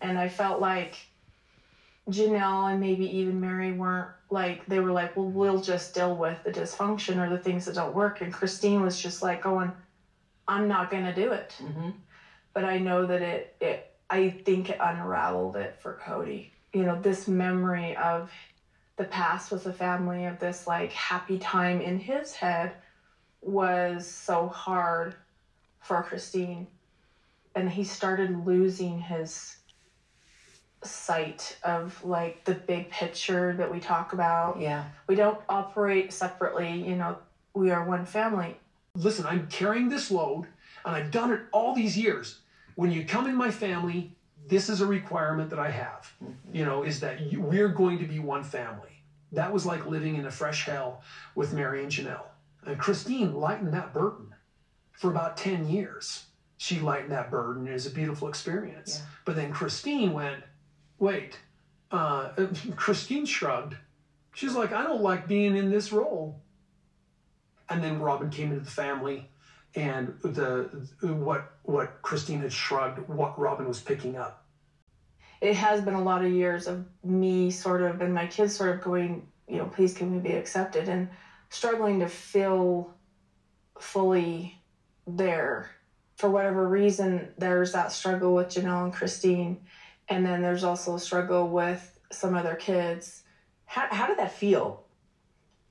[0.00, 0.96] And I felt like
[2.08, 6.42] Janelle and maybe even Meri weren't like, they were like, well, we'll just deal with
[6.44, 8.22] the dysfunction or the things that don't work.
[8.22, 9.70] And Christine was just like going,
[10.48, 11.54] I'm not going to do it.
[11.60, 11.92] Mhm.
[12.54, 16.52] But I know that it, it, I think it unraveled it for Cody.
[16.72, 18.30] You know, this memory of
[18.96, 22.72] the past with the family, of this like happy time in his head
[23.42, 25.14] was so hard
[25.80, 26.66] for Christine.
[27.54, 29.56] And he started losing his
[30.82, 34.60] sight of like the big picture that we talk about.
[34.60, 34.84] Yeah.
[35.06, 37.18] We don't operate separately, you know,
[37.54, 38.56] we are one family.
[38.94, 40.46] Listen, I'm carrying this load,
[40.84, 42.40] and I've done it all these years.
[42.74, 44.15] When you come in my family,
[44.48, 46.12] this is a requirement that I have.
[46.52, 49.02] You know, is that you, we're going to be one family.
[49.32, 51.02] That was like living in a fresh hell
[51.34, 52.26] with Meri and Janelle.
[52.64, 54.34] And Christine lightened that burden
[54.92, 56.26] for about 10 years.
[56.58, 57.66] She lightened that burden.
[57.68, 58.98] It was a beautiful experience.
[58.98, 59.06] Yeah.
[59.24, 60.42] But then Christine went,
[60.98, 61.38] wait,
[61.90, 62.30] uh,
[62.76, 63.76] Christine shrugged.
[64.34, 66.40] She's like, I don't like being in this role.
[67.68, 69.28] And then Robyn came into the family,
[69.76, 74.44] and the what what Christine had shrugged, what Robyn was picking up.
[75.40, 78.74] It has been a lot of years of me sort of and my kids sort
[78.74, 81.08] of going, you know, please can we be accepted and
[81.50, 82.94] struggling to feel
[83.78, 84.58] fully
[85.06, 85.70] there.
[86.16, 89.60] For whatever reason, there's that struggle with Janelle and Christine,
[90.08, 93.22] and then there's also a struggle with some other kids.
[93.66, 94.84] How, how did that feel?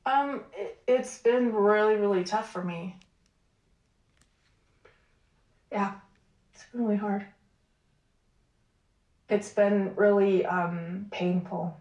[0.06, 2.96] Um, it, it's been really, really tough for me.
[5.72, 5.94] Yeah,
[6.54, 7.26] it's been really hard.
[9.30, 11.78] It's been really um, painful.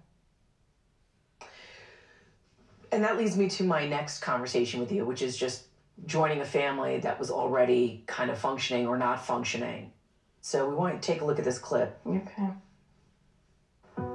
[2.91, 5.65] And that leads me to my next conversation with you, which is just
[6.07, 9.93] joining a family that was already kind of functioning or not functioning.
[10.41, 11.99] So we want to take a look at this clip.
[12.07, 12.49] Okay.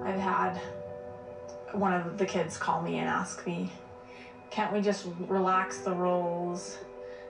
[0.04, 0.56] I've had
[1.72, 3.72] one of the kids call me and ask me,
[4.50, 6.78] can't we just relax the rules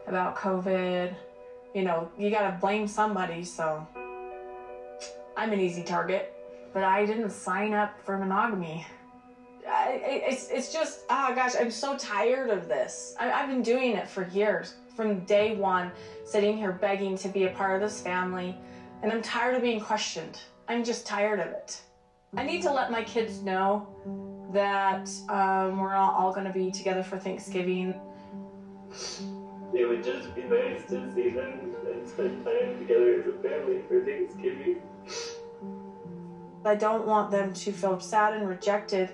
[0.07, 1.13] about COVID?
[1.73, 3.87] You know, you gotta blame somebody, so
[5.37, 6.33] I'm an easy target.
[6.73, 8.85] But I didn't sign up for monogamy.
[9.67, 13.15] I, it's, it's just, oh gosh, I'm so tired of this.
[13.19, 14.75] I, I've been doing it for years.
[14.95, 15.91] From day one,
[16.25, 18.57] sitting here begging to be a part of this family,
[19.01, 20.39] and I'm tired of being questioned.
[20.67, 21.79] I'm just tired of it.
[22.35, 23.87] I need to let my kids know
[24.53, 27.93] that um, we're not all going to be together for Thanksgiving.
[29.73, 33.81] It would just be nice to see them and spend time together as a family
[33.87, 34.81] for Thanksgiving.
[36.65, 39.11] I don't want them to feel sad and rejected,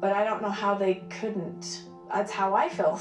[0.00, 1.84] but I don't know how they couldn't.
[2.12, 3.00] That's how I feel.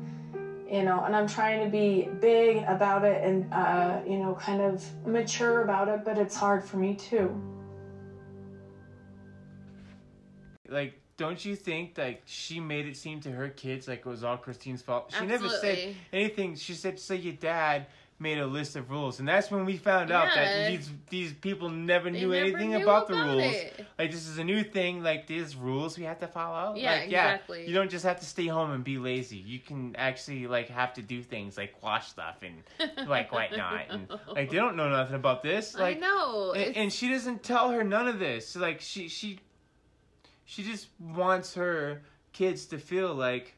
[0.70, 4.60] you know, and I'm trying to be big about it and, uh, you know, kind
[4.60, 7.34] of mature about it, but it's hard for me too.
[10.68, 14.24] Like, don't you think like she made it seem to her kids like it was
[14.24, 15.12] all Christine's fault?
[15.18, 16.54] She never said anything.
[16.54, 17.86] She said, "So your dad
[18.20, 21.68] made a list of rules," and that's when we found out that these these people
[21.68, 23.52] never They knew never anything knew about the rules.
[23.52, 23.84] it.
[23.98, 25.02] Like this is a new thing.
[25.02, 26.76] Like these rules we have to follow.
[26.76, 27.66] Yeah, like, exactly.
[27.66, 29.38] You don't just have to stay home and be lazy.
[29.38, 33.86] You can actually like have to do things like wash stuff and like whatnot.
[33.90, 35.74] And like they don't know nothing about this.
[35.74, 36.52] Like I know.
[36.52, 38.54] and, and she doesn't tell her none of this.
[38.54, 39.40] Like she she
[40.48, 42.00] she just wants her
[42.32, 43.54] kids to feel like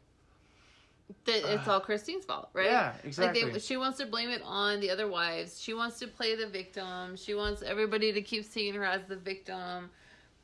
[1.25, 1.75] that it's ah.
[1.75, 2.67] all Christine's fault, right?
[2.67, 3.45] Yeah, exactly.
[3.45, 5.61] Like they, she wants to blame it on the other wives.
[5.61, 7.15] She wants to play the victim.
[7.15, 9.89] She wants everybody to keep seeing her as the victim.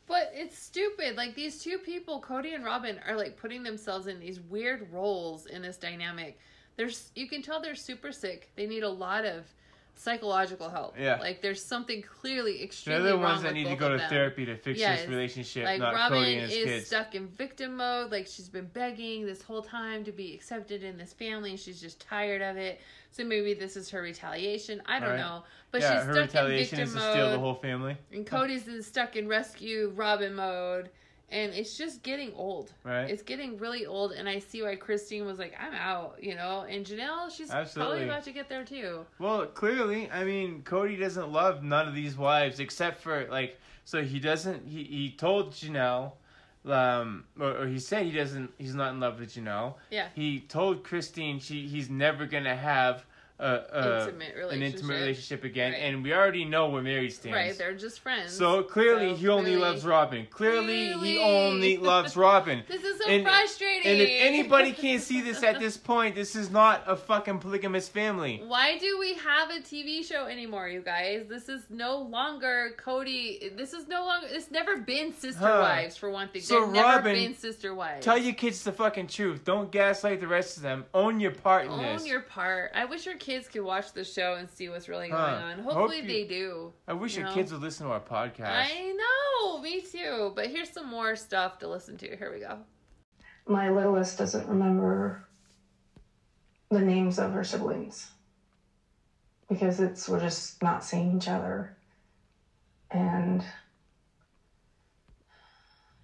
[0.07, 1.17] But it's stupid.
[1.17, 5.47] Like these two people, Cody and Robyn, are like putting themselves in these weird roles
[5.47, 6.39] in this dynamic.
[6.77, 8.53] There's you can tell they're super sick.
[8.55, 9.53] They need a lot of
[9.99, 10.95] psychological help.
[10.99, 11.19] Yeah.
[11.19, 14.09] Like there's something clearly extremely they're the wrong ones that need to go to them.
[14.11, 15.01] therapy to fix Yes.
[15.01, 16.87] this relationship, Like not Robyn Cody and his is kids.
[16.87, 18.13] stuck in victim mode.
[18.13, 21.81] Like she's been begging this whole time to be accepted in this family, and she's
[21.81, 22.81] just tired of it.
[23.11, 24.83] So maybe this is her retaliation.
[24.87, 25.19] I don't Right.
[25.19, 27.55] know, but yeah, she's her stuck retaliation in is victim to steal the mode, whole
[27.55, 30.91] family, and Cody's in stuck in rescue Robyn mode,
[31.31, 32.73] and it's just getting old.
[32.85, 33.11] right?
[33.11, 36.65] It's getting really old, and I see why Christine was like, "I'm out," you know,
[36.69, 37.97] and Janelle, she's Absolutely.
[37.99, 39.05] probably about to get there too.
[39.19, 43.59] Well, clearly, I mean, Cody doesn't love none of these wives except for like.
[43.85, 44.67] So he doesn't.
[44.67, 46.13] He he told Janelle,
[46.65, 48.51] um, or, or he said he doesn't.
[48.59, 49.75] He's not in love with Janelle.
[49.91, 50.09] Yeah.
[50.15, 53.05] He told Christine she he's never gonna have
[53.39, 54.89] a, a Intimate an intimate relationship.
[54.91, 55.79] relationship again, Right.
[55.83, 57.37] and we already know where Meri stands.
[57.37, 58.33] Right, they're just friends.
[58.33, 60.27] So clearly, So he only loves Robyn.
[60.31, 62.63] Clearly, he only loves Robyn.
[62.67, 63.93] This is so And- frustrating.
[63.93, 67.89] And if anybody can't see this at this point, this is not a fucking polygamous
[67.91, 68.43] family.
[68.47, 71.27] Why do we have a TV show anymore, you guys?
[71.29, 73.51] This is no longer Cody.
[73.55, 74.29] This is no longer.
[74.31, 75.59] It's never been sister Huh.
[75.61, 76.41] wives for one thing.
[76.41, 78.03] So, They've never Robyn, been sister wives.
[78.03, 79.45] Tell your kids the fucking truth.
[79.45, 80.87] Don't gaslight the rest of them.
[80.95, 82.07] Own your part in Own this.
[82.07, 82.71] your part.
[82.75, 85.43] I wish your kids could watch the show and see what's really going Huh.
[85.47, 85.59] on.
[85.61, 86.73] Hope Hopefully you- they do.
[86.87, 87.35] I wish you your know?
[87.35, 88.47] kids would listen to our podcast.
[88.51, 90.33] I know, me too.
[90.37, 92.17] But here's some more stuff to listen to.
[92.17, 92.59] Here we go.
[93.47, 95.25] My littlest doesn't remember
[96.71, 98.11] the names of her siblings
[99.49, 101.77] because it's we're just not seeing each other.
[102.91, 103.45] And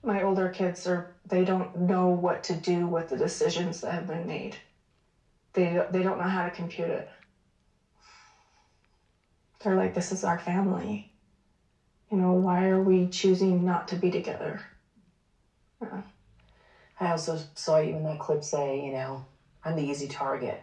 [0.02, 4.06] my older kids are they don't know what to do with the decisions that have
[4.06, 4.56] been made.
[5.52, 7.08] They they don't know how to compute it.
[9.60, 11.08] They're like this is our family.
[12.10, 14.60] You know, why are we choosing not to be together?
[15.80, 16.02] Uh,
[17.00, 19.24] I also saw you in that clip say, you know,
[19.64, 20.60] I'm the easy target.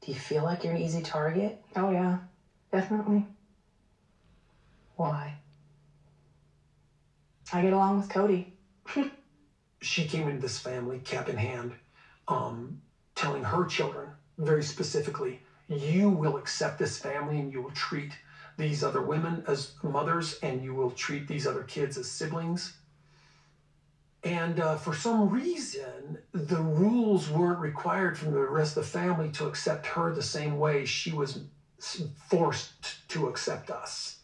[0.00, 1.58] Do you feel like you're an easy target?
[1.76, 2.18] Oh yeah,
[2.72, 3.26] definitely.
[4.96, 5.36] Why?
[7.52, 8.48] I get along with Cody.
[9.80, 11.74] she came into this family cap in hand,
[12.28, 12.78] um,
[13.20, 14.08] telling her children
[14.38, 18.12] very specifically, you will accept this family and you will treat
[18.56, 22.78] these other women as mothers and you will treat these other kids as siblings.
[24.24, 29.30] And uh, for some reason, the rules weren't required from the rest of the family
[29.32, 31.40] to accept her the same way she was
[32.28, 34.16] forced to accept us.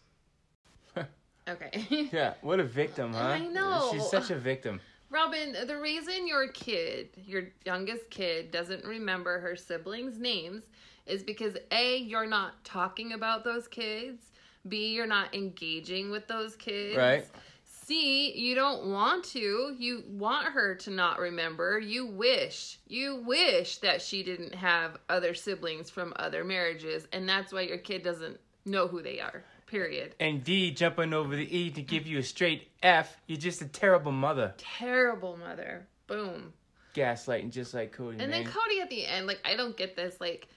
[1.48, 2.08] Okay.
[2.12, 3.20] Yeah, what a victim, huh?
[3.20, 3.90] I know.
[3.92, 4.80] She's such a victim.
[5.16, 10.64] Robyn, the reason your kid, your youngest kid, doesn't remember her siblings' names
[11.06, 14.32] is because A, you're not talking about those kids.
[14.68, 16.98] B, you're not engaging with those kids.
[16.98, 17.24] Right.
[17.64, 19.74] C, you don't want to.
[19.78, 21.78] You want her to not remember.
[21.78, 22.78] You wish.
[22.86, 27.78] You wish that she didn't have other siblings from other marriages, and that's why your
[27.78, 29.44] kid doesn't know who they are.
[29.66, 30.14] Period.
[30.20, 33.20] And D jumping over the E to give you a straight F.
[33.26, 34.54] You're just a terrible mother.
[34.58, 35.86] Terrible mother.
[36.06, 36.52] Boom.
[36.94, 38.18] Gaslighting just like Cody.
[38.18, 38.44] And man.
[38.44, 40.20] then Cody at the end, like I don't get this.
[40.20, 40.48] Like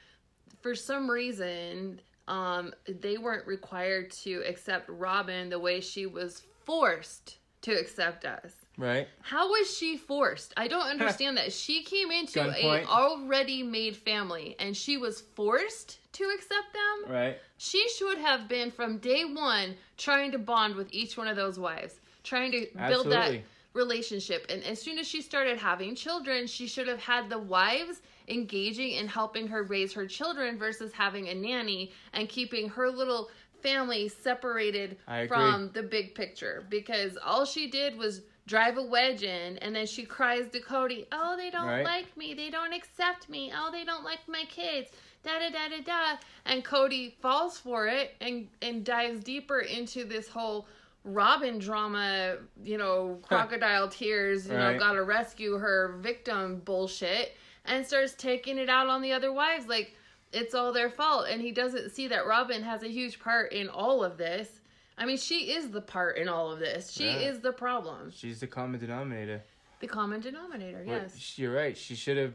[0.62, 7.40] for some reason, um, they weren't required to accept Robyn the way she was forced
[7.62, 8.54] to accept us.
[8.80, 9.08] Right?
[9.22, 10.54] How was she forced?
[10.58, 11.52] I don't understand that.
[11.54, 12.84] She came into Gunpoint.
[12.84, 17.14] a already made family and she was forced to accept them.
[17.14, 17.38] Right.
[17.58, 21.60] She should have been from day one trying to bond with each one of those
[21.60, 23.42] wives, trying to build that
[23.74, 24.46] relationship.
[24.50, 28.96] And as soon as she started having children, she should have had the wives engaging
[28.96, 33.30] and helping her raise her children versus having a nanny and keeping her little
[33.62, 39.60] family separated from the big picture because all she did was drive a wedge in
[39.60, 41.84] and then she cries to Cody, "Oh, they don't Right.
[41.86, 42.34] like me.
[42.34, 43.54] They don't accept me.
[43.56, 44.90] Oh, they don't like my kids."
[45.24, 46.18] Da da da da da.
[46.46, 50.68] And Cody falls for it and and dives deeper into this whole
[51.06, 57.36] Robyn drama, you know, crocodile tears, you know, gotta rescue her victim bullshit,
[57.66, 59.68] and starts taking it out on the other wives.
[59.68, 59.96] Like,
[60.34, 61.28] it's all their fault.
[61.30, 64.59] And he doesn't see that Robyn has a huge part in all of this.
[65.00, 66.92] I mean, she is the part in all of this.
[66.92, 67.30] She Yeah.
[67.32, 68.12] is the problem.
[68.12, 69.42] She's the common denominator.
[69.80, 71.18] The common denominator, yes.
[71.18, 71.76] sh- You're right.
[71.76, 72.34] She should have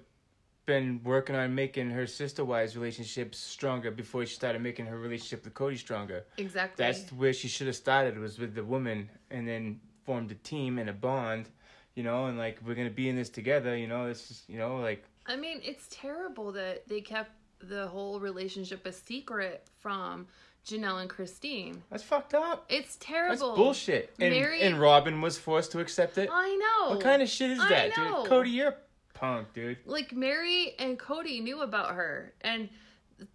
[0.64, 5.44] been working on making her sister wives relationships stronger before she started making her relationship
[5.44, 6.24] with Cody stronger.
[6.38, 6.82] Exactly.
[6.82, 10.78] That's where she should have started was with the woman and then formed a team
[10.78, 11.50] and a bond,
[11.94, 14.56] you know, and like we're gonna be in this together, you know, this is you
[14.58, 20.26] know, like I mean, it's terrible that they kept the whole relationship a secret from
[20.66, 21.82] Janelle and Christine.
[21.90, 22.64] that's fucked up.
[22.68, 23.48] It's terrible.
[23.48, 24.14] That's bullshit.
[24.18, 26.28] And Meri- and Robyn was forced to accept it.
[26.32, 26.94] I know.
[26.94, 28.22] What kind of shit is I that, know.
[28.22, 28.30] dude?
[28.30, 28.76] Cody, you're
[29.12, 29.78] punk, dude.
[29.86, 32.68] like Meri and Cody knew about her and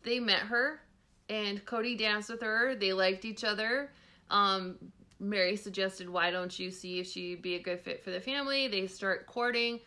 [0.03, 0.81] they met her
[1.29, 2.75] and Cody danced with her.
[2.75, 3.91] They liked each other.
[4.29, 4.77] Um
[5.21, 8.67] Meri suggested why don't you see if she'd be a good fit for the family?
[8.67, 9.79] They start courting.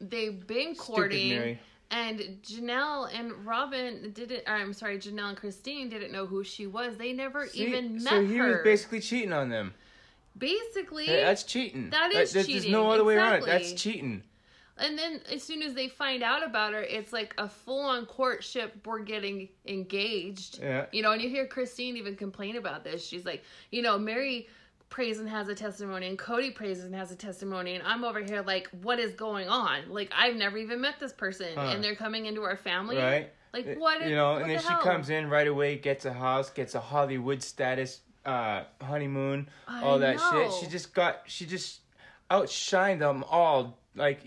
[0.00, 1.60] They've been courting Meri.
[1.90, 6.96] And Janelle and Robyn didn't I'm sorry, Janelle and Christine didn't know who she was.
[6.96, 7.66] They never See?
[7.66, 8.48] even met so he her.
[8.48, 9.74] was basically cheating on them.
[10.38, 11.90] basically Hey, that's cheating.
[11.90, 13.46] That is there's, cheating, There's no other way around it.
[13.46, 14.22] That's cheating.
[14.78, 18.06] And then as soon as they find out about her, it's like a full on
[18.06, 18.86] courtship.
[18.86, 20.60] We're getting engaged.
[20.62, 20.86] Yeah.
[20.92, 23.06] You know, and you hear Christine even complain about this.
[23.06, 24.48] She's like, you know, Meri
[24.90, 28.20] prays and has a testimony, and Cody prays and has a testimony, and I'm over
[28.22, 29.88] here like, what is going on?
[29.88, 31.70] Like, I've never even met this person, Huh.
[31.74, 32.96] and they're coming into our family.
[32.98, 33.30] Right.
[33.52, 34.06] Like, what?
[34.06, 36.74] You know, what and then the she comes in right away, gets a house, gets
[36.74, 40.30] a Hollywood status uh honeymoon, all that know.
[40.50, 40.52] shit.
[40.60, 41.80] She just got she just
[42.30, 44.20] outshined them all like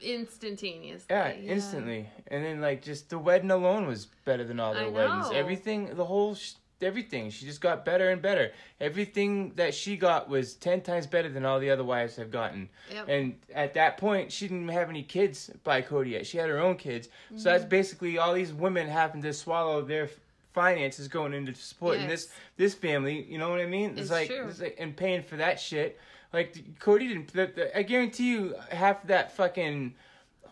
[0.00, 1.06] instantaneously.
[1.10, 2.08] yeah, instantly.
[2.28, 5.26] And then like just the wedding alone was better than all their I weddings.
[5.32, 6.52] Everything the whole sh-
[6.82, 7.30] everything.
[7.30, 8.52] She just got better and better.
[8.80, 12.68] Everything that she got was ten times better than all the other wives have gotten.
[12.92, 13.08] Yep.
[13.08, 16.26] And at that point, she didn't have any kids by Cody yet.
[16.26, 17.08] She had her own kids.
[17.30, 17.44] So mm-hmm.
[17.44, 20.08] that's basically all these women having to swallow their
[20.52, 22.34] finances going into supporting this Yes.
[22.56, 23.22] this family.
[23.28, 23.90] You know what I mean?
[23.90, 24.48] It's, It's like, true.
[24.48, 25.98] it's like and paying for that shit.
[26.32, 27.32] Like Cody didn't.
[27.32, 29.94] The, the, I guarantee you, half that fucking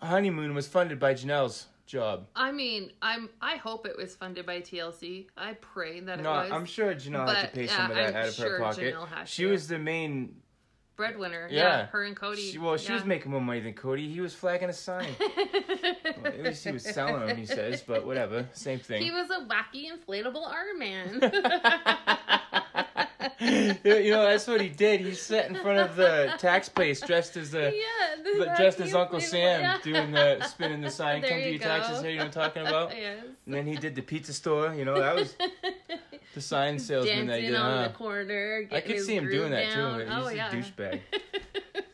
[0.01, 2.27] honeymoon was funded by Janelle's job.
[2.37, 3.29] I mean, I'm.
[3.41, 5.27] I hope it was funded by TLC.
[5.37, 6.51] I pray that it No, was.
[6.51, 8.59] I'm sure Janelle had to But, pay yeah, some of that I'm out of sure
[8.59, 8.95] her pocket.
[9.27, 9.51] She to.
[9.51, 10.37] was the main.
[10.97, 11.49] breadwinner.
[11.51, 11.63] Yeah.
[11.63, 12.43] Yeah, her and Cody.
[12.53, 14.13] She, well, she was making more money than Cody.
[14.13, 15.09] He was flagging a sign.
[16.23, 17.37] Well, at least he was selling them.
[17.37, 19.03] He says, but whatever, same thing.
[19.03, 21.19] He was a wacky inflatable arm man.
[23.85, 25.01] you know, that's what he did.
[25.01, 27.75] He sat in front of the tax place dressed as the.
[27.75, 29.79] yeah, the But dressed as Uncle inflatable- Sam, yeah.
[29.83, 32.11] doing the spinning the sign, There come to you your taxes here.
[32.11, 32.91] You know what I'm talking about?
[32.97, 33.19] yes.
[33.47, 34.75] And then he did the pizza store.
[34.75, 35.37] You know, that was
[36.35, 37.61] the sign salesman that he Dancing did.
[37.61, 37.89] on Huh?
[37.89, 38.69] the corner.
[38.73, 39.99] I could see him groove doing that down.
[39.99, 40.05] too.
[40.07, 40.51] He's oh, a yeah.
[40.51, 41.01] douchebag.
[41.75, 41.85] Look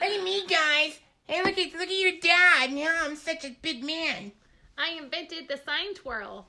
[0.00, 0.98] at me, guys.
[1.26, 2.72] Hey, look at look at your dad.
[2.72, 4.32] Now I'm such a big man.
[4.76, 6.46] I invented the sign twirl.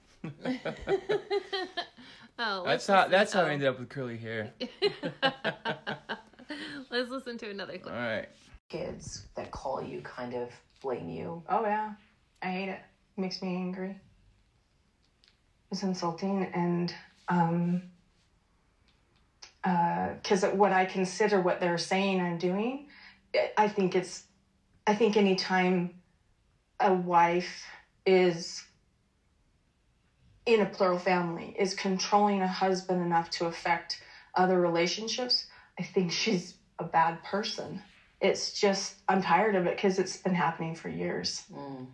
[2.39, 2.95] Oh, That's how.
[2.97, 3.45] listen- That's how oh.
[3.47, 4.53] I ended up with curly hair.
[6.91, 7.93] Let's listen to another clip.
[7.93, 8.27] right.
[8.69, 10.49] Kids that call you kind of
[10.81, 11.43] blame you.
[11.49, 11.93] Oh yeah,
[12.41, 12.79] I hate it.
[13.17, 13.99] It makes me angry.
[15.71, 16.93] It's insulting and
[17.27, 17.81] um
[20.21, 22.87] because what I consider what they're saying and doing,
[23.33, 24.25] I- I think it's,
[24.85, 25.95] I think anytime
[26.79, 27.65] a wife
[28.05, 28.63] is
[30.45, 34.01] in a plural family is controlling a husband enough to affect
[34.35, 35.47] other relationships,
[35.79, 37.81] I think she's a bad person.
[38.21, 41.43] It's just I'm tired of it because it's been happening for years.
[41.51, 41.87] Mm.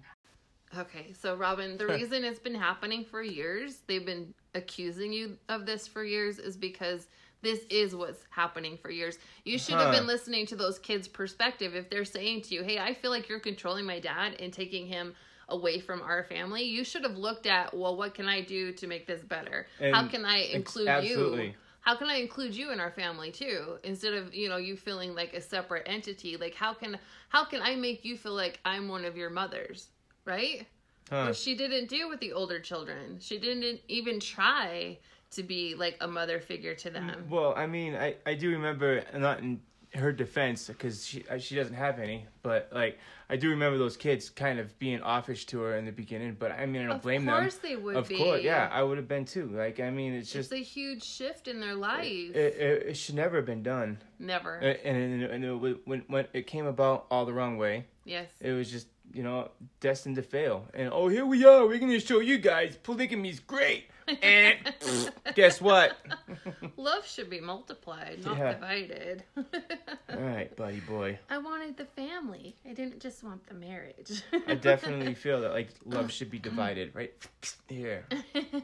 [0.77, 5.65] Okay, so Robyn, the reason it's been happening for years, they've been accusing you of
[5.65, 7.07] this for years, is because
[7.41, 9.17] this is what's happening for years.
[9.43, 9.99] You should have Huh.
[9.99, 11.75] been listening to those kids' perspective.
[11.75, 14.87] If they're saying to you, hey, I feel like you're controlling my dad and taking
[14.87, 15.13] him
[15.51, 18.87] away from our family, you should have looked at, well, what can I do to
[18.87, 19.67] make this better?
[19.79, 21.47] How can I include absolutely.
[21.47, 21.53] you?
[21.81, 23.77] How can I include you in our family too?
[23.83, 26.37] Instead of, you know, you feeling like a separate entity.
[26.37, 26.97] Like how can
[27.29, 29.87] how can I make you feel like I'm one of your mothers?
[30.25, 30.67] Right?
[31.09, 31.25] Huh.
[31.27, 33.17] Which she didn't do with the older children.
[33.19, 34.99] She didn't even try
[35.31, 37.25] to be like a mother figure to them.
[37.29, 39.59] Well, I mean, I, I do remember not in
[39.93, 42.97] her defense because she uh, she doesn't have any, but like
[43.29, 46.35] I do remember those kids kind of being offish to her in the beginning.
[46.39, 47.33] But I mean, I don't Of blame them.
[47.35, 48.17] Of course they would Of be.
[48.17, 49.47] course, yeah, I would have been too.
[49.47, 52.05] Like I mean, it's It's just a huge shift in their life.
[52.05, 53.97] it, it, it should never have been done.
[54.19, 54.55] Never.
[54.55, 58.29] And, and, and it, when when it came about all the wrong way, yes.
[58.39, 59.49] it was just you know
[59.79, 60.65] destined to fail.
[60.73, 61.65] And oh, here we are.
[61.67, 63.85] We're gonna show you guys polygamy's great.
[64.21, 64.57] And
[65.35, 65.95] guess what?
[66.77, 68.53] Love should be multiplied, not Yeah.
[68.53, 69.23] divided.
[69.37, 71.17] All right, buddy boy.
[71.29, 72.55] I wanted the family.
[72.69, 74.23] I didn't just want the marriage.
[74.47, 77.13] I definitely feel that like love should be divided right
[77.69, 78.05] here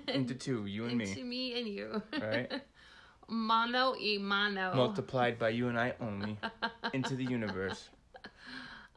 [0.08, 2.02] into two, you and Into me, me and you.
[2.20, 2.52] right?
[3.30, 4.74] Mano y mano.
[4.74, 6.38] Multiplied by you and I only
[6.94, 7.90] into the universe.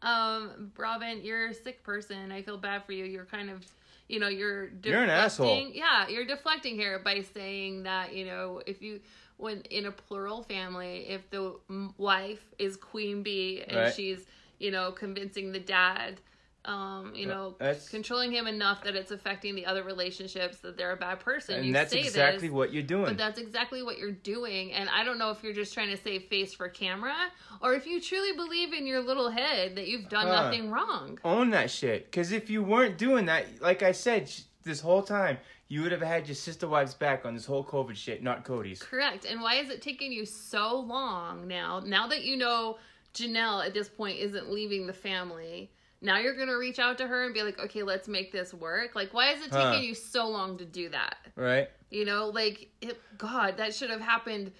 [0.02, 2.32] Um, Robyn, you're a sick person.
[2.32, 3.04] I feel bad for you.
[3.04, 3.64] You're kind of,
[4.08, 4.92] you know, you're deflecting.
[4.92, 5.66] You're an asshole.
[5.72, 9.00] Yeah, you're deflecting here by saying that, you know, if you,
[9.36, 11.54] when in a plural family, if the
[11.98, 13.94] wife is queen bee and Right.
[13.94, 14.24] she's,
[14.58, 16.20] you know, convincing the dad,
[16.66, 20.92] um, you know, that's- controlling him enough that it's affecting the other relationships that they're
[20.92, 21.56] a bad person.
[21.56, 23.06] And you that's exactly this, what you're doing.
[23.06, 24.72] but that's exactly what you're doing.
[24.72, 27.14] And I don't know if you're just trying to save face for camera
[27.62, 30.44] or if you truly believe in your little head that you've done Huh.
[30.44, 31.18] nothing wrong.
[31.24, 32.04] Own that shit.
[32.10, 34.30] Because if you weren't doing that, like I said
[34.62, 35.38] this whole time,
[35.68, 38.82] you would have had your sister wives back on this whole COVID shit, not Cody's.
[38.82, 39.24] Correct.
[39.24, 41.80] And why is it taking you so long now?
[41.80, 42.76] Now that you know
[43.14, 45.70] Janelle at this point isn't leaving the family,
[46.02, 48.54] now you're going to reach out to her and be like, okay, let's make this
[48.54, 48.94] work.
[48.94, 49.78] Like, why is it taking Huh.
[49.80, 51.16] you so long to do that?
[51.36, 51.68] Right?
[51.90, 54.52] You know, like, it, God, that should have happened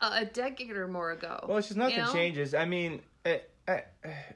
[0.00, 1.44] a, a decade or more ago.
[1.46, 2.12] Well, it's just nothing You know?
[2.12, 2.54] changes.
[2.54, 3.82] I mean, it, I,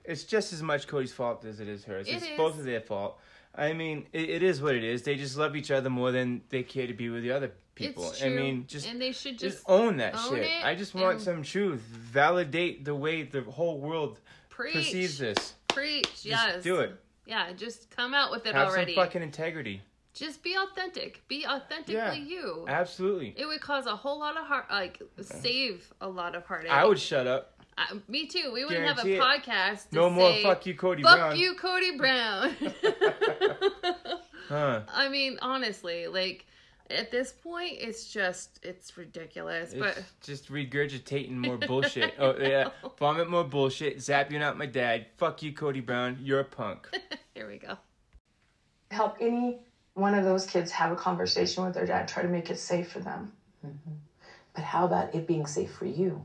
[0.05, 2.07] it's just as much Cody's fault as it is hers.
[2.07, 2.37] It it's is.
[2.37, 3.19] both of their fault.
[3.55, 5.03] I mean, it, it is what it is.
[5.03, 8.11] They just love each other more than they care to be with the other people.
[8.11, 10.65] It's I mean, just and they should just just, own that own shit.
[10.65, 11.81] I just want some truth.
[11.81, 14.75] Validate the way the whole world preach.
[14.75, 15.55] perceives this.
[15.75, 16.63] Preach, Just yes.
[16.63, 16.95] do it.
[17.27, 18.95] Yeah, just come out with it Have already.
[18.95, 19.83] some fucking integrity.
[20.15, 21.23] Just be authentic.
[21.29, 22.13] Be authentically Yeah.
[22.15, 22.65] you.
[22.69, 23.35] Absolutely.
[23.37, 26.71] It would cause a whole lot of heart, like save a lot of heartache.
[26.71, 27.49] I would shut up.
[27.79, 28.51] Uh, me too.
[28.53, 29.19] We wouldn't have a it.
[29.21, 29.89] podcast.
[29.91, 31.17] To No more say, fuck you, Cody Brown.
[31.17, 31.39] Fuck Brown.
[31.39, 32.57] you, Cody Brown.
[34.49, 34.81] Huh.
[34.93, 36.47] I mean, honestly, like
[36.91, 39.75] At this point, it's just it's ridiculous.
[39.75, 42.15] But just regurgitating more bullshit.
[42.19, 44.03] oh yeah, vomit more bullshit.
[44.03, 45.07] Zap, you're not my dad.
[45.17, 46.19] Fuck you, Cody Brown.
[46.21, 46.89] You're a punk.
[47.35, 47.79] here we go.
[48.91, 49.61] Help any
[49.95, 52.09] one of those kids have a conversation with their dad.
[52.09, 53.33] Try to make it safe for them.
[53.65, 53.93] Mm-hmm.
[54.55, 56.25] But how about it being safe for you?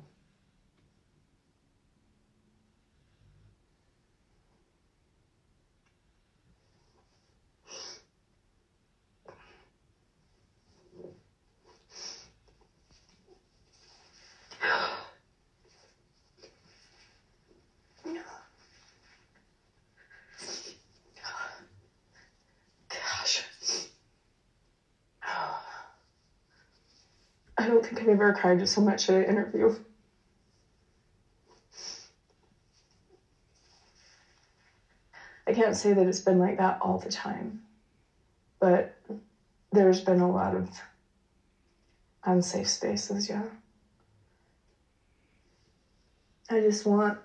[22.89, 23.43] Gosh.
[27.67, 29.69] I don't think I've ever cried so much at an interview.
[35.45, 37.57] I can't say that it's been like that all the time,
[38.59, 38.87] but
[39.73, 40.69] there's been a lot of
[42.23, 43.49] unsafe spaces, yeah.
[46.49, 47.17] I just want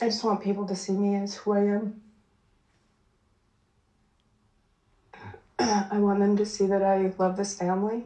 [0.00, 2.00] I just want people to see me as who I am.
[5.58, 8.04] I want them to see that I love this family,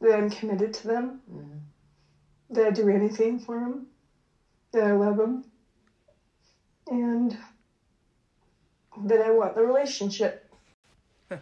[0.00, 1.58] that I'm committed to them, mm-hmm.
[2.50, 3.86] that I do anything for them,
[4.72, 5.44] that I love them,
[6.88, 7.36] and
[9.04, 10.46] that I want the relationship.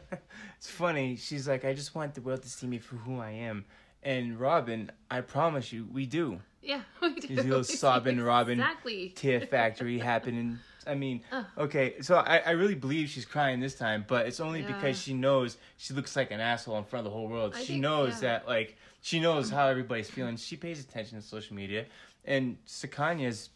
[0.59, 1.14] It's funny.
[1.14, 3.64] She's like, I just want the world to see me for who I am.
[4.03, 6.41] And Robyn, I promise you, we do.
[6.62, 7.28] Yeah, we do.
[7.28, 9.11] These little sobbing Robyn Exactly.
[9.11, 10.59] tear factory happening.
[10.86, 11.44] I mean, Ugh.
[11.59, 14.68] okay, so I, I really believe she's crying this time, but it's only Yeah.
[14.72, 17.52] because she knows she looks like an asshole in front of the whole world.
[17.54, 18.38] I she think- knows yeah.
[18.38, 19.59] that, like, she knows um.
[19.59, 20.36] how everybody's feeling.
[20.36, 21.84] She pays attention to social media,
[22.24, 23.50] and Sukanya's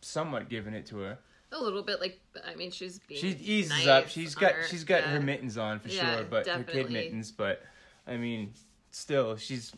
[0.00, 1.18] somewhat giving it to her.
[1.50, 4.08] A little bit like I mean, she's being She eases nice up.
[4.08, 5.08] She's got her- she's got yeah.
[5.12, 7.32] her mittens on for sure, but her kid mittens.
[7.32, 7.62] But
[8.06, 8.52] I mean,
[8.90, 9.72] still, she's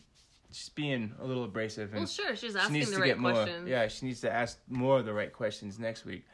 [0.51, 1.89] she's being a little abrasive.
[1.91, 3.31] And Well, sure, she's asking she needs the to right get more.
[3.33, 3.67] questions.
[3.69, 6.25] Yeah, she needs to ask more of the right questions next week.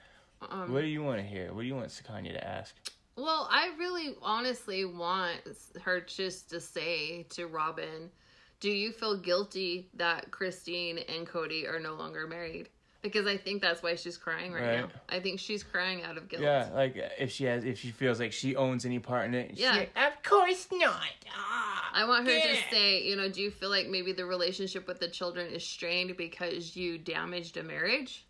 [0.42, 1.54] Um, what do you want to hear?
[1.54, 2.76] What do you want Sukanya to ask?
[3.16, 5.40] Well, I really honestly want
[5.82, 8.12] her just to say to Robyn,
[8.60, 12.70] do you feel guilty that Christine and Cody are no longer married?
[13.02, 14.80] Because I think that's why she's crying right, Right.
[14.82, 14.90] now.
[15.08, 16.42] I think she's crying out of guilt.
[16.44, 19.56] Yeah, like if she has, if she feels like she owns any part in it.
[19.56, 19.86] she- Yeah.
[19.96, 21.02] Of course not.
[21.32, 22.48] Ah, I want her yeah.
[22.56, 25.66] to say, you know, do you feel like maybe the relationship with the children is
[25.66, 28.26] strained because you damaged a marriage?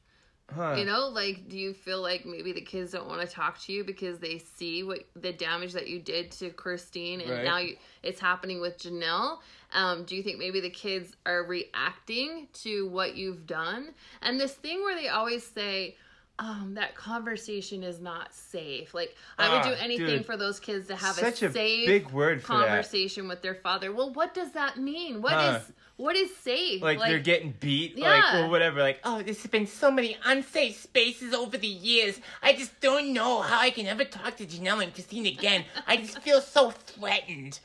[0.54, 0.76] Huh.
[0.78, 3.74] You know, like, do you feel like maybe the kids don't want to talk to
[3.74, 7.44] you because they see what the damage that you did to Christine, and Right.
[7.44, 9.40] now you, it's happening with Janelle?
[9.74, 13.94] Um, do you think maybe the kids are reacting to what you've done?
[14.22, 15.98] And this thing where they always say,
[16.40, 18.94] um, that conversation is not safe.
[18.94, 20.26] Like, I would Ah, do anything dude.
[20.26, 22.68] for those kids to have Such a a safe big word for that.
[22.68, 23.92] conversation with their father.
[23.92, 25.22] Well, what does that mean?
[25.24, 25.60] What is Huh.
[25.96, 26.84] what is safe?
[26.84, 28.80] Like, they're getting beat, like or whatever.
[28.82, 32.20] Like, Oh, there's been so many unsafe spaces over the years.
[32.44, 35.66] I just don't know how I can ever talk to Janelle and Christine again.
[35.88, 37.60] I just feel so threatened.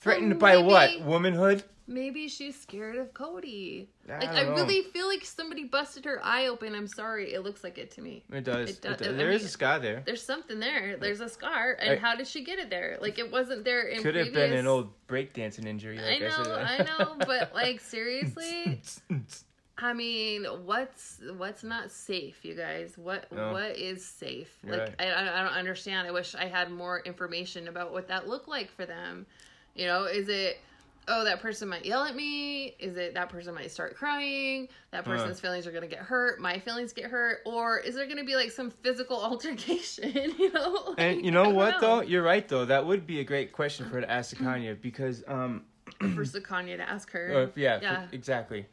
[0.00, 1.00] Threatened by what?
[1.02, 1.64] Womanhood?
[1.90, 3.88] Maybe she's scared of Cody.
[4.10, 4.52] I like I know.
[4.54, 6.74] really feel like somebody busted her eye open.
[6.74, 8.24] I'm sorry, it looks like it to me.
[8.30, 8.68] It does.
[8.68, 9.08] It It does-.
[9.08, 10.02] I There is a scar there.
[10.04, 10.98] There's something there.
[10.98, 12.98] There's a scar, and I- how did she get it there?
[13.00, 14.50] Like it wasn't there in Could have previous...
[14.50, 15.98] been an old breakdancing injury.
[15.98, 16.48] I Like know, said.
[16.58, 18.82] I know, but like seriously,
[19.78, 22.98] I mean, what's what's not safe, you guys?
[22.98, 23.52] What No.
[23.52, 24.50] what is safe?
[24.62, 25.08] You're like right.
[25.08, 26.06] I, I I don't understand.
[26.06, 29.24] I wish I had more information about what that looked like for them.
[29.78, 30.58] You know, is it
[31.06, 32.74] oh that person might yell at me?
[32.80, 34.68] Is it that person might start crying?
[34.90, 36.40] That person's feelings are gonna get hurt.
[36.40, 40.34] My feelings get hurt, or is there gonna be like some physical altercation?
[40.36, 41.80] You know, And you know what know.
[41.80, 42.00] though?
[42.02, 42.64] You're right though.
[42.64, 45.62] That would be a great question for her to ask Sukanya because um
[46.00, 47.44] for Sukanya to ask her.
[47.48, 48.06] Uh, yeah, yeah.
[48.08, 48.66] for- exactly.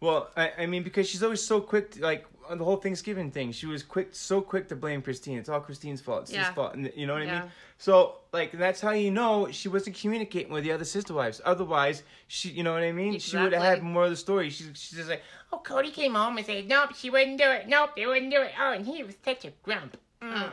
[0.00, 3.30] Well, I, I mean, because she's always so quick, to, like on the whole Thanksgiving
[3.30, 5.38] thing, she was quick, so quick to blame Christine.
[5.38, 6.22] It's all Christine's fault.
[6.22, 6.46] It's Yeah.
[6.46, 7.40] his fault, and you know what I Yeah.
[7.42, 7.50] mean.
[7.82, 11.40] So, like, that's how you know she wasn't communicating with the other sister wives.
[11.44, 13.18] Otherwise, she, you know what I mean.
[13.18, 14.50] She would have had more of the story.
[14.50, 15.22] She's, she's just like,
[15.52, 17.66] Oh, Cody came home and said, nope, she wouldn't do it.
[17.66, 18.52] Nope, they wouldn't do it.
[18.56, 19.96] Oh, and he was such a grump.
[20.22, 20.52] Mm.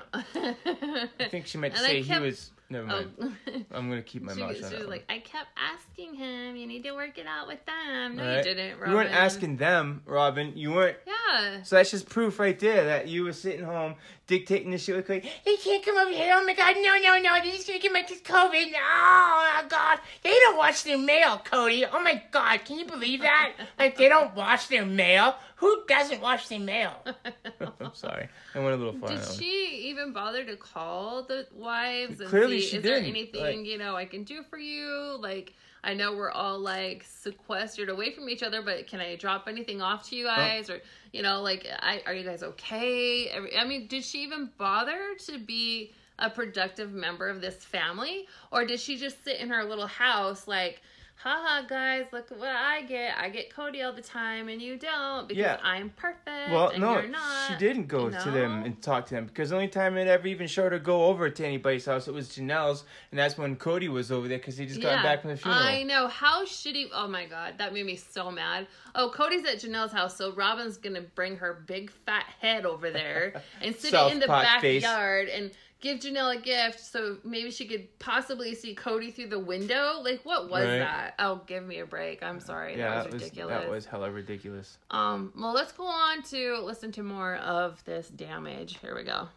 [1.19, 2.49] I think she meant to And say kept- he was.
[2.71, 3.11] Never mind.
[3.19, 3.32] Oh.
[3.71, 4.71] I'm gonna keep my she, mouth she shut.
[4.71, 7.59] was on that like, I kept asking him, you need to work it out with
[7.65, 8.15] them.
[8.15, 8.23] No.
[8.23, 8.38] Right?
[8.38, 8.89] you didn't, Robyn.
[8.89, 10.53] You weren't asking them, Robyn.
[10.55, 10.97] You weren't.
[11.07, 11.63] Yeah.
[11.63, 13.95] So that's just proof right there that you were sitting home
[14.30, 15.30] dictating this shit with Cody.
[15.43, 16.34] They can't come over here.
[16.38, 17.34] Oh my god, no, no, no.
[17.43, 18.71] They're just gonna get my this COVID.
[18.75, 19.99] Oh, god.
[20.23, 21.84] They don't watch their mail, Cody.
[21.86, 23.53] Oh my god, can you believe that?
[23.80, 25.36] like, they don't watch their mail.
[25.57, 26.93] Who doesn't watch their mail?
[27.82, 28.30] I'm sorry.
[28.55, 29.09] I went a little far.
[29.09, 33.09] Did she even bother to call the wives and Clearly see she is there didn't,
[33.09, 35.17] anything like- you know I can do for you?
[35.19, 35.53] Like
[35.84, 39.82] I know we're all like sequestered away from each other, but can I drop anything
[39.82, 40.69] off to you guys?
[40.69, 40.82] Or
[41.12, 43.32] you know, like I are you guys okay?
[43.57, 48.66] I mean, did she even bother to be a productive member of this family, or
[48.66, 50.82] did she just sit in her little house like?
[51.22, 53.13] Haha, guys, look what I get.
[53.17, 55.57] I get Cody all the time, and you don't because Yeah.
[55.61, 56.49] I'm perfect.
[56.49, 57.47] Well, and no, you're not.
[57.49, 60.07] she didn't go you to them and talk to them because the only time it
[60.07, 63.57] ever even showed her go over to anybody's house it was Janelle's, and that's when
[63.57, 65.61] Cody was over there because he just got back from the funeral.
[65.61, 66.88] I know how shitty.
[66.93, 68.67] Oh my god, that made me so mad.
[68.95, 73.41] Oh, Cody's at Janelle's house, so Robyn's gonna bring her big fat head over there
[73.61, 74.84] and sit it in the Southpaw face.
[74.84, 75.51] backyard and
[75.82, 80.01] give Janelle a gift so maybe she could possibly see Cody through the window.
[80.03, 80.80] Like, what was Right.
[80.80, 81.15] that?
[81.19, 82.21] Oh, give me a break.
[82.21, 82.77] I'm sorry.
[82.77, 83.61] yeah, that was ridiculous.
[83.63, 84.77] that was hella ridiculous.
[84.91, 88.77] Um, well, let's go on to listen to more of this damage.
[88.80, 89.27] Here we go.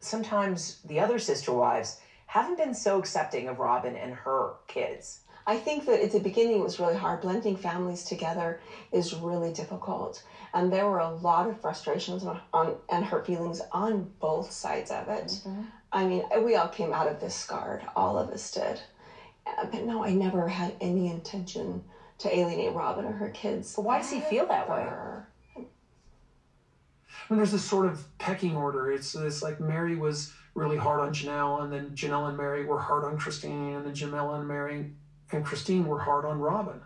[0.00, 5.20] Sometimes the other sister wives haven't been so accepting of Robyn and her kids.
[5.48, 7.22] I think that at the beginning it was really hard.
[7.22, 8.60] Blending families together
[8.92, 10.22] is really difficult.
[10.52, 14.90] And there were a lot of frustrations on, on and hurt feelings on both sides
[14.90, 15.40] of it.
[15.90, 18.82] I mean, we all came out of this scarred, all of us did.
[19.46, 21.82] Uh, But no, I never had any intention
[22.18, 23.74] to alienate Robyn or her kids.
[23.74, 24.82] But why does he feel that way?
[24.82, 25.28] ever.
[27.30, 28.92] And there's this sort of pecking order.
[28.92, 32.78] It's it's like Meri was really hard on Janelle, and then Janelle and Meri were
[32.78, 34.92] hard on Christine, and then Janelle and Meri
[35.32, 36.80] and Christine were hard on Robyn.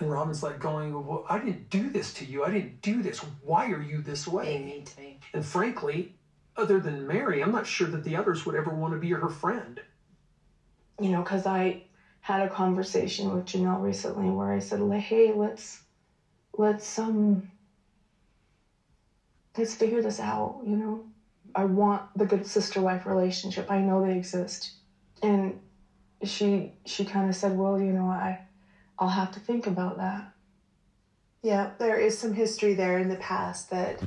[0.00, 2.44] And Robyn's like going, well, I didn't do this to you.
[2.44, 3.20] I didn't do this.
[3.42, 4.58] Why are you this They way?
[4.58, 5.20] need to be.
[5.32, 6.14] And frankly,
[6.56, 9.28] other than Meri, I'm not sure that the others would ever want to be her
[9.28, 9.80] friend.
[11.00, 11.84] you know, because I
[12.20, 15.80] had a conversation with Janelle recently where I said, like, "Hey, let's
[16.56, 17.48] let's um
[19.56, 21.04] let's figure this out." You know,
[21.54, 23.70] I want the good sister wife relationship.
[23.70, 24.72] I know they exist,
[25.22, 25.58] and
[26.24, 28.40] she she kind of said, "Well, you know, I
[28.98, 30.32] I'll have to think about that."
[31.42, 34.00] Yeah, there is some history there in the past that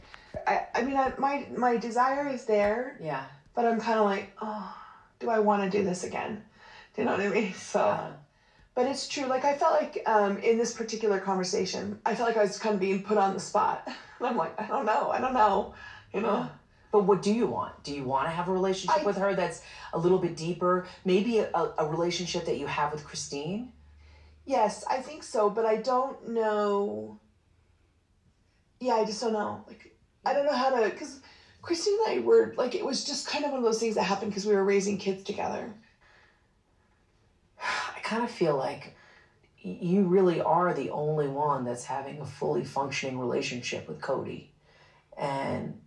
[0.48, 3.24] I, I mean, I, my my desire is there, Yeah.
[3.54, 4.74] but I'm kind of like, oh,
[5.20, 6.44] do I want to do this again?
[6.96, 7.54] Do you know what I mean?
[7.54, 8.12] So, Uh,
[8.74, 9.26] but it's true.
[9.26, 12.74] Like I felt like um, in this particular conversation, I felt like I was kind
[12.76, 13.84] of being put on the spot.
[13.86, 13.96] And
[14.28, 15.74] I'm like, I don't know, I don't know,
[16.14, 16.50] you know.
[16.96, 17.84] But what do you want?
[17.84, 20.88] Do you want to have a relationship I- with her that's a little bit deeper?
[21.04, 23.74] Maybe a, a relationship that you have with Christine?
[24.46, 27.20] Yes, I think so, but I don't know.
[28.80, 29.66] Yeah, I just don't know.
[29.68, 29.94] Like,
[30.26, 31.20] I don't know how to, because
[31.62, 34.04] Christine and I were like, it was just kind of one of those things that
[34.04, 35.74] happened because we were raising kids together.
[37.62, 38.96] I kind of feel like
[39.58, 44.54] you really are the only one that's having a fully functioning relationship with Cody.
[45.18, 45.82] And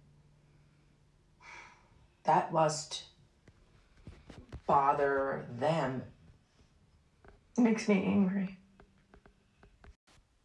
[2.28, 3.04] that must
[4.66, 6.02] bother them.
[7.56, 8.58] It makes me angry.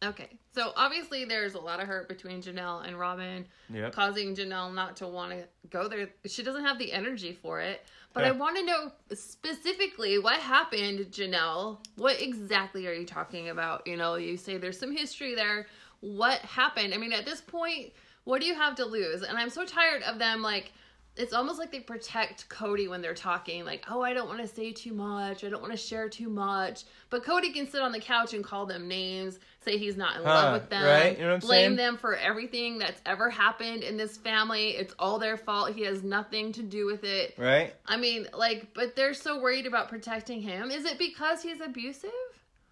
[0.02, 3.92] Okay, so obviously there's a lot of hurt between Janelle and Robyn, Yep.
[3.92, 6.08] causing Janelle not to want to go there.
[6.24, 7.84] She doesn't have the energy for it.
[8.14, 11.78] But I want to know specifically what happened, Janelle.
[11.96, 13.86] What exactly are you talking about?
[13.86, 15.66] You know, you say there's some history there.
[16.00, 16.94] What happened?
[16.94, 19.22] I mean, at this point, what do you have to lose?
[19.22, 20.72] And I'm so tired of them like
[21.16, 24.48] it's almost like they protect Cody when they're talking, like, oh, I don't want to
[24.48, 25.44] say too much.
[25.44, 26.84] I don't want to share too much.
[27.08, 30.24] But Cody can sit on the couch and call them names, say he's not in
[30.24, 31.16] Huh, love with them, right?
[31.16, 31.76] You know blame saying?
[31.76, 34.70] them for everything that's ever happened in this family.
[34.70, 35.72] It's all their fault.
[35.72, 37.34] He has nothing to do with it.
[37.38, 37.74] Right?
[37.86, 40.72] I mean, like, but they're so worried about protecting him.
[40.72, 42.10] Is it because he's abusive?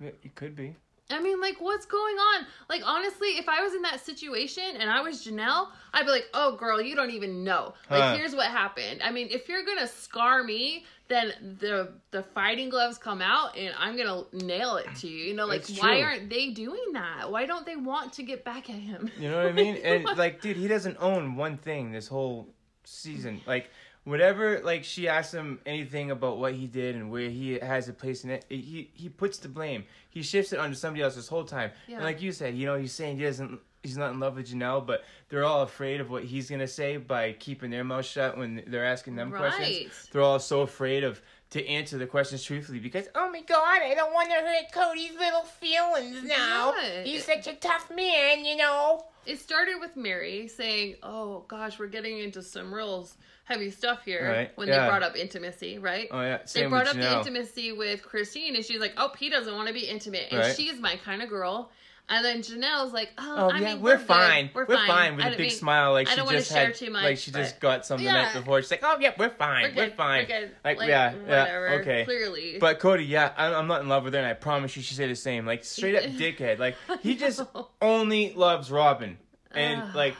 [0.00, 0.74] It could be.
[1.12, 2.46] I mean, like, what's going on?
[2.68, 6.26] Like, honestly, if I was in that situation and I was Janelle, I'd be like,
[6.34, 7.74] oh, girl, you don't even know.
[7.90, 8.16] Like, Huh.
[8.16, 9.02] here's what happened.
[9.02, 13.74] I mean, if you're gonna scar me, then the the fighting gloves come out and
[13.78, 15.24] I'm gonna nail it to you.
[15.26, 17.30] You know, like, why aren't they doing that?
[17.30, 19.10] Why don't they want to get back at him?
[19.18, 19.76] You know what I mean?
[19.84, 22.48] And like, dude, he doesn't own one thing this whole
[22.84, 23.40] season.
[23.46, 23.70] Like,
[24.04, 27.92] whatever, like she asks him anything about what he did and where he has a
[27.92, 29.84] place in it, he he puts the blame.
[30.10, 31.70] He shifts it onto somebody else this whole time.
[31.86, 31.96] Yeah.
[31.96, 33.60] And like you said, you know, he's saying he doesn't.
[33.82, 36.98] He's not in love with Janelle, but they're all afraid of what he's gonna say
[36.98, 39.52] by keeping their mouth shut when they're asking them Right.
[39.52, 40.08] questions.
[40.12, 41.20] They're all so afraid of
[41.52, 45.12] to answer the questions truthfully because Oh my god, I don't want to hurt Cody's
[45.18, 46.72] little feelings now.
[46.72, 47.06] Good.
[47.06, 49.04] He's such a tough man, you know.
[49.24, 53.08] It started with Meri saying, "Oh gosh, we're getting into some real
[53.44, 54.80] heavy stuff here." Right, When yeah.
[54.84, 56.08] they brought up intimacy, right?
[56.10, 59.54] oh yeah, they brought up the intimacy with Christine, and she's like, "Oh, he doesn't
[59.54, 60.56] want to be intimate," and Right.
[60.56, 61.70] she's my kind of girl.
[62.08, 64.06] And then Janelle's like, "Oh, Oh I yeah, mean, we're, good.
[64.06, 64.50] fine.
[64.52, 64.86] We're, We're fine.
[64.86, 67.04] fine with I a big mean- smile, like I she just share had, too much,
[67.04, 68.60] like she just got some the night before.
[68.60, 70.26] She's like, oh yeah, we're fine, We're we're, fine.
[70.28, 70.50] we're.
[70.64, 72.04] Like, Like, yeah, whatever, yeah, okay.
[72.04, 72.58] clearly.
[72.60, 74.94] But Cody, yeah, I, I'm not in love with her, and I promise you, she
[74.94, 75.46] said the same.
[75.46, 76.58] Like straight up dickhead.
[76.58, 77.40] Like he just
[77.80, 79.16] only loves Robyn,
[79.52, 80.14] and like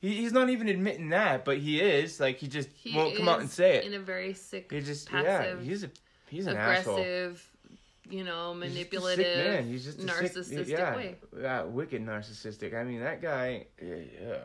[0.00, 2.18] he, he's not even admitting that, but he is.
[2.18, 3.84] Like he just He won't come out and say it.
[3.84, 5.90] in a very sick, He just passive, yeah, he's a
[6.30, 6.96] he's an asshole.
[8.10, 9.66] You know, He's just a manipulative, sick man.
[9.68, 11.16] He's just a narcissistic sick, yeah, way.
[11.40, 12.74] yeah, wicked narcissistic.
[12.74, 13.66] I mean, that guy.
[13.82, 14.36] Yeah, yeah.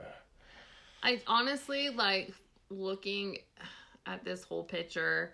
[1.02, 2.34] I honestly like
[2.70, 3.38] looking
[4.06, 5.34] at this whole picture.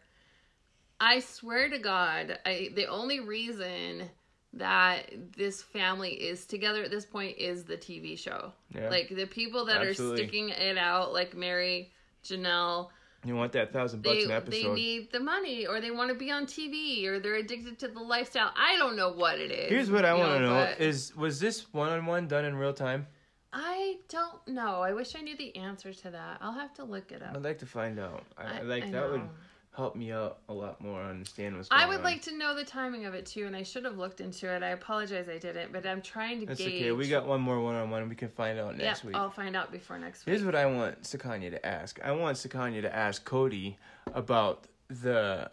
[0.99, 4.09] I swear to God, I the only reason
[4.53, 8.51] that this family is together at this point is the TV show.
[8.73, 8.89] Yeah.
[8.89, 10.13] Like the people that Absolutely.
[10.13, 11.91] are sticking it out, like Meri,
[12.23, 12.89] Janelle,
[13.25, 14.75] You want that thousand bucks they an they episode?
[14.75, 17.99] need the money, or they want to be on TV, or they're addicted to the
[17.99, 18.51] lifestyle.
[18.55, 19.69] I don't know what it is.
[19.69, 22.55] Here's what I want to know: but is was this one on one done in
[22.55, 23.07] real time?
[23.51, 24.81] I don't know.
[24.81, 26.37] I wish I knew the answer to that.
[26.39, 27.35] I'll have to look it up.
[27.35, 28.23] I'd like to find out.
[28.37, 29.29] I, I- like I that would know.
[29.75, 30.99] Help me out a lot more.
[31.01, 31.89] Understand what's going I on.
[31.91, 34.51] would like to know the timing of it too, and I should have looked into
[34.53, 34.63] it.
[34.63, 36.73] I apologize I didn't, but I'm trying to That's gauge.
[36.73, 36.91] okay.
[36.91, 38.09] We got one more one on one.
[38.09, 39.15] We can find out next Yep, week.
[39.15, 40.33] I'll find out before next week.
[40.33, 41.99] Here's what I want Sukanya to ask.
[42.03, 43.77] I want Sukanya to ask Cody
[44.13, 45.49] about the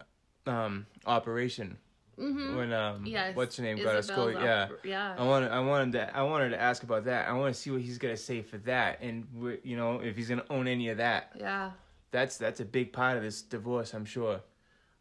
[0.47, 1.77] um operation
[2.17, 2.55] Mhm.
[2.55, 4.39] when um Yes, what's her name got us Cody.
[4.39, 5.15] Yeah, yeah.
[5.17, 7.29] I want I wanted to I wanted to ask about that.
[7.29, 9.27] I want to see what he's gonna say for that, and
[9.63, 11.33] you know if he's gonna own any of that.
[11.39, 11.71] Yeah,
[12.11, 14.41] That's that's a big part of this divorce, I'm sure.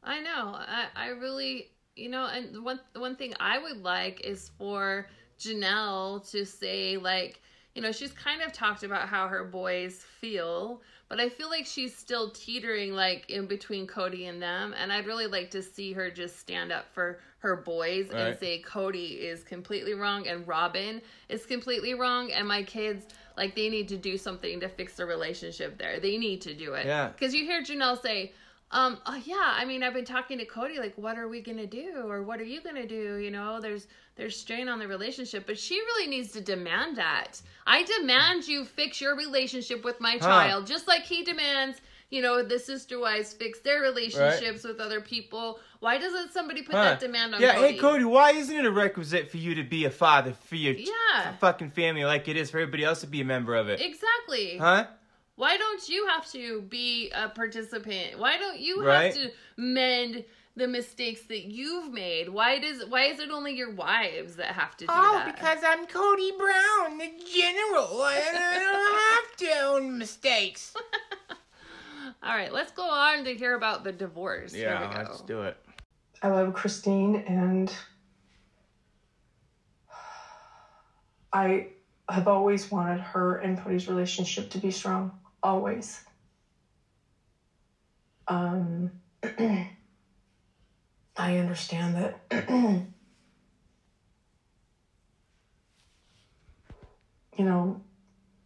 [0.03, 0.55] I know.
[0.57, 5.07] I I really, you know, and one one thing I would like is for
[5.39, 7.41] Janelle to say like,
[7.75, 11.67] you know, she's kind of talked about how her boys feel, but I feel like
[11.67, 15.93] she's still teetering like in between Cody and them, and I'd really like to see
[15.93, 21.01] her just stand up for her boys and say Cody is completely wrong and Robyn
[21.29, 23.07] is completely wrong, and my kids
[23.37, 26.01] like they need to do something to fix the relationship there.
[26.01, 26.87] They need to do it.
[26.87, 27.09] Yeah.
[27.09, 28.33] Because you hear Janelle say,
[28.73, 31.67] um, oh, yeah, I mean, I've been talking to Cody, like, what are we gonna
[31.67, 33.17] do, or what are you gonna do?
[33.17, 33.87] You know, there's
[34.17, 37.41] there's strain on the relationship, but she really needs to demand that.
[37.67, 40.27] I demand you fix your relationship with my Huh.
[40.27, 41.81] child, just like he demands.
[42.09, 45.59] You know, the sister wives fix their relationships with other people.
[45.81, 46.83] Why doesn't somebody put Huh.
[46.85, 47.73] that demand on yeah, Cody?
[47.73, 50.75] hey Cody, why isn't it a requisite for you to be a father for your
[50.75, 51.37] Yeah.
[51.41, 53.81] fucking family like it is for everybody else to be a member of it?
[53.81, 54.57] Exactly.
[54.59, 54.87] Huh?
[55.35, 58.19] Why don't you have to be a participant?
[58.19, 59.13] Why don't you Right.
[59.13, 60.25] have to mend
[60.55, 62.29] the mistakes that you've made?
[62.29, 65.35] Why does why is it only your wives that have to do Oh, that?
[65.35, 68.01] because I'm Cody Brown, the general.
[68.01, 70.73] I I don't have to own mistakes.
[72.23, 74.55] All right, let's go on to hear about the divorce.
[74.55, 75.01] Yeah, Here we go.
[75.01, 75.57] let's do it.
[76.23, 77.75] I love Christine and
[81.33, 81.69] I
[82.09, 85.13] have always wanted her and Cody's relationship to be strong.
[85.43, 86.03] Always.
[88.27, 88.93] Um
[91.19, 92.21] I understand that
[97.39, 97.81] you know,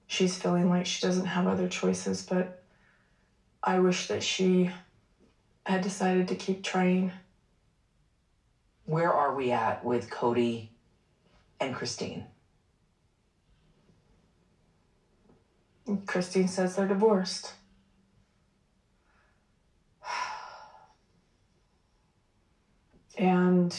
[0.06, 2.59] she's feeling like she doesn't have other choices, but
[3.62, 4.70] I wish that she
[5.66, 7.12] had decided to keep trying.
[8.86, 10.70] Where are we at with Cody
[11.60, 12.24] and Christine?
[16.06, 17.54] Christine says they're divorced.
[23.18, 23.78] And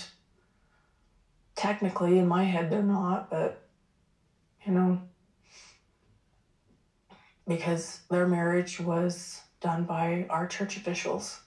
[1.55, 3.63] technically, in my head, they're not, but
[4.63, 4.99] you know,
[7.47, 11.41] because their marriage was done by our church officials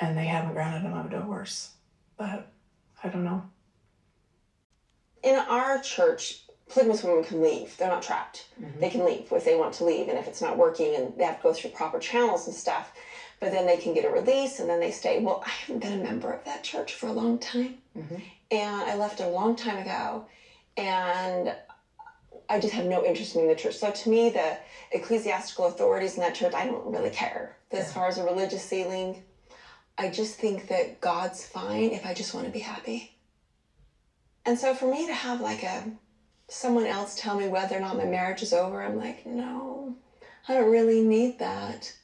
[0.00, 1.70] and they haven't granted them a divorce.
[2.16, 2.50] But
[3.02, 3.42] I don't know.
[5.22, 7.76] In our church, polygamous women can leave.
[7.76, 8.46] They're not trapped.
[8.60, 8.80] Mm-hmm.
[8.80, 11.24] They can leave if they want to leave, and if it's not working, and they
[11.24, 12.92] have to go through proper channels and stuff.
[13.40, 15.20] But then they can get a release, and then they stay.
[15.20, 18.16] Well, I haven't been a member of that church for a long time, mm-hmm.
[18.50, 20.26] and I left a long time ago,
[20.76, 21.54] and
[22.48, 23.76] I just have no interest in the church.
[23.76, 24.56] So to me, the
[24.92, 27.56] ecclesiastical authorities in that church, I don't really care.
[27.70, 29.22] As far as a religious sealing,
[29.98, 33.14] I just think that God's fine if I just want to be happy.
[34.46, 35.84] And so for me to have like a
[36.48, 39.94] someone else tell me whether or not my marriage is over, I'm like, no,
[40.48, 41.94] I don't really need that.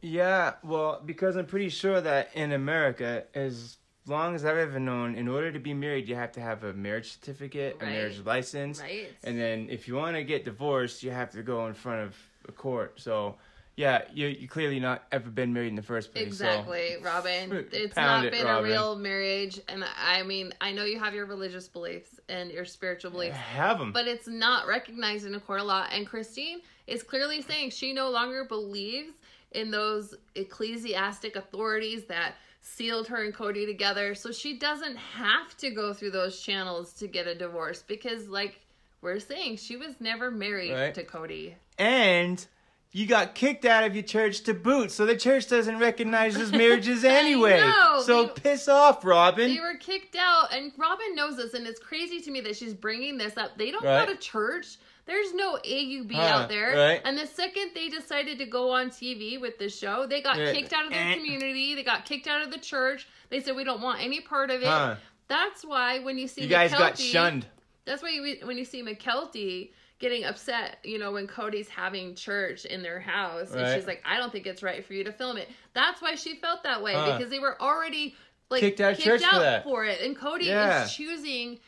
[0.00, 5.14] Yeah, well, because I'm pretty sure that in America, as long as I've ever known,
[5.14, 8.80] in order to be married, you have to have a marriage certificate, a marriage license,
[8.80, 9.08] Right.
[9.24, 12.16] and then if you want to get divorced, you have to go in front of
[12.48, 13.00] a court.
[13.00, 13.36] So,
[13.76, 16.22] yeah, you you clearly not ever been married in the first place.
[16.24, 17.66] so- Exactly, Robyn.
[17.72, 18.64] It's not it, been Robyn.
[18.70, 22.64] a real marriage, and I mean, I know you have your religious beliefs and your
[22.64, 23.92] spiritual beliefs, have 'em.
[23.92, 25.86] but it's not recognized in a court of law.
[25.90, 29.12] And Christine is clearly saying she no longer believes
[29.52, 32.34] in those ecclesiastic authorities that
[32.74, 37.06] sealed her and Cody together, so she doesn't have to go through those channels to
[37.06, 38.60] get a divorce because, like
[39.00, 40.94] we're saying, she was never married Right.
[40.94, 41.56] to Cody.
[41.78, 42.44] and
[42.92, 46.50] you got kicked out of your church to boot, so the church doesn't recognize those
[46.52, 47.60] marriages anyway.
[47.60, 49.54] know, so they- piss off, Robyn.
[49.54, 52.74] They were kicked out, and Robyn knows this, and it's crazy to me that she's
[52.74, 53.56] bringing this up.
[53.58, 54.06] They don't Right.
[54.06, 54.78] go to church.
[55.06, 56.74] There's no AUB Huh, out there.
[56.76, 57.00] right.
[57.04, 60.52] And the second they decided to go on TV with the show, they got Yeah.
[60.52, 61.14] kicked out of their Eh.
[61.14, 61.74] community.
[61.76, 63.06] They got kicked out of the church.
[63.30, 64.66] They said we don't want any part of it.
[64.68, 64.96] Huh.
[65.28, 67.46] That's why when you see you guys got shunned.
[67.84, 69.70] That's why you, when you see Mykelti
[70.00, 74.16] getting upset, you know, when Cody's having church in their house, and she's like, "I
[74.18, 76.94] don't think it's right for you to film it." That's why she felt that way
[76.94, 77.16] Huh.
[77.16, 78.16] because they were already
[78.50, 79.62] like Kicked out of church for that.
[79.64, 80.84] for it, and Cody Yeah.
[80.84, 81.58] is choosing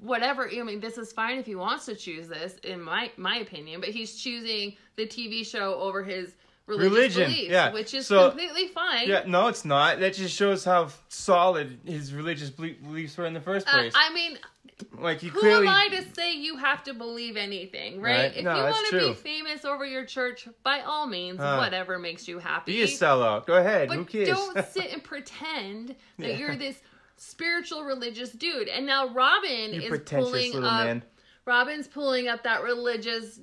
[0.00, 0.48] whatever.
[0.50, 3.80] I mean, this is fine if he wants to choose this, in my my opinion,
[3.80, 6.34] but he's choosing the TV show over his
[6.66, 7.72] religious Religion, beliefs, yeah.
[7.72, 9.08] which is So- completely fine.
[9.08, 10.00] Yeah, no, it's not.
[10.00, 13.92] That just shows how solid his religious beliefs were in the first Uh, place.
[13.94, 14.36] I mean,
[14.98, 15.68] like you Who clearly.
[15.68, 18.16] am I to say you have to believe anything, right?
[18.16, 18.36] Right.
[18.36, 21.56] If No, you want to be famous over your church, by all means, Huh.
[21.58, 22.72] whatever makes you happy.
[22.72, 23.46] Be a sellout.
[23.46, 23.86] Go ahead.
[23.88, 24.28] But Who cares?
[24.28, 26.36] don't sit and pretend that Yeah.
[26.36, 26.82] you're this
[27.16, 28.68] spiritual religious dude.
[28.68, 31.02] And now Robyn You is pulling up man.
[31.46, 33.38] Robyn's pulling up that religious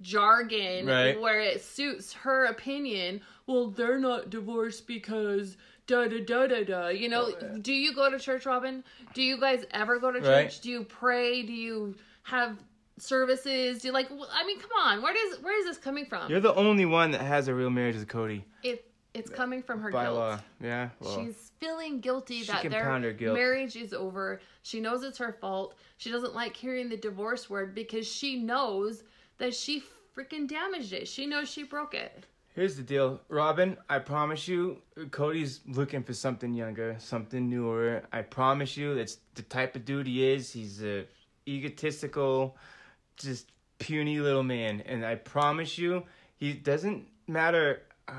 [0.00, 1.20] jargon Right.
[1.20, 3.20] where it suits her opinion.
[3.46, 5.56] Well, they're not divorced because
[5.86, 6.88] da da da da da.
[6.88, 8.84] You know, oh, do you go to church, Robyn?
[9.14, 10.28] Do you guys ever go to church?
[10.28, 10.58] Right.
[10.62, 11.42] Do you pray?
[11.42, 12.58] Do you have
[12.98, 13.80] services?
[13.82, 14.08] Do you like?
[14.10, 15.02] I mean, come on.
[15.02, 16.30] Where does where is this coming from?
[16.30, 19.80] You're the only one that has a real marriage with Cody It it's coming from
[19.80, 20.16] her by guilt.
[20.16, 20.38] law.
[20.60, 20.90] Yeah.
[21.00, 23.36] Well, She's feeling guilty She that can their pound her guilt.
[23.36, 24.40] marriage is over.
[24.62, 25.74] She knows it's her fault.
[25.96, 29.02] She doesn't like hearing the divorce word because she knows
[29.38, 29.82] that she
[30.16, 31.08] freaking damaged it.
[31.08, 32.26] She knows she broke it.
[32.54, 33.76] Here's the deal, Robyn.
[33.88, 34.78] I promise you,
[35.12, 38.02] Cody's looking for something younger, something newer.
[38.12, 40.52] I promise you, that's the type of dude he is.
[40.52, 41.04] He's a
[41.46, 42.56] egotistical,
[43.16, 46.02] just puny little man, and I promise you,
[46.36, 48.12] he doesn't matter uh,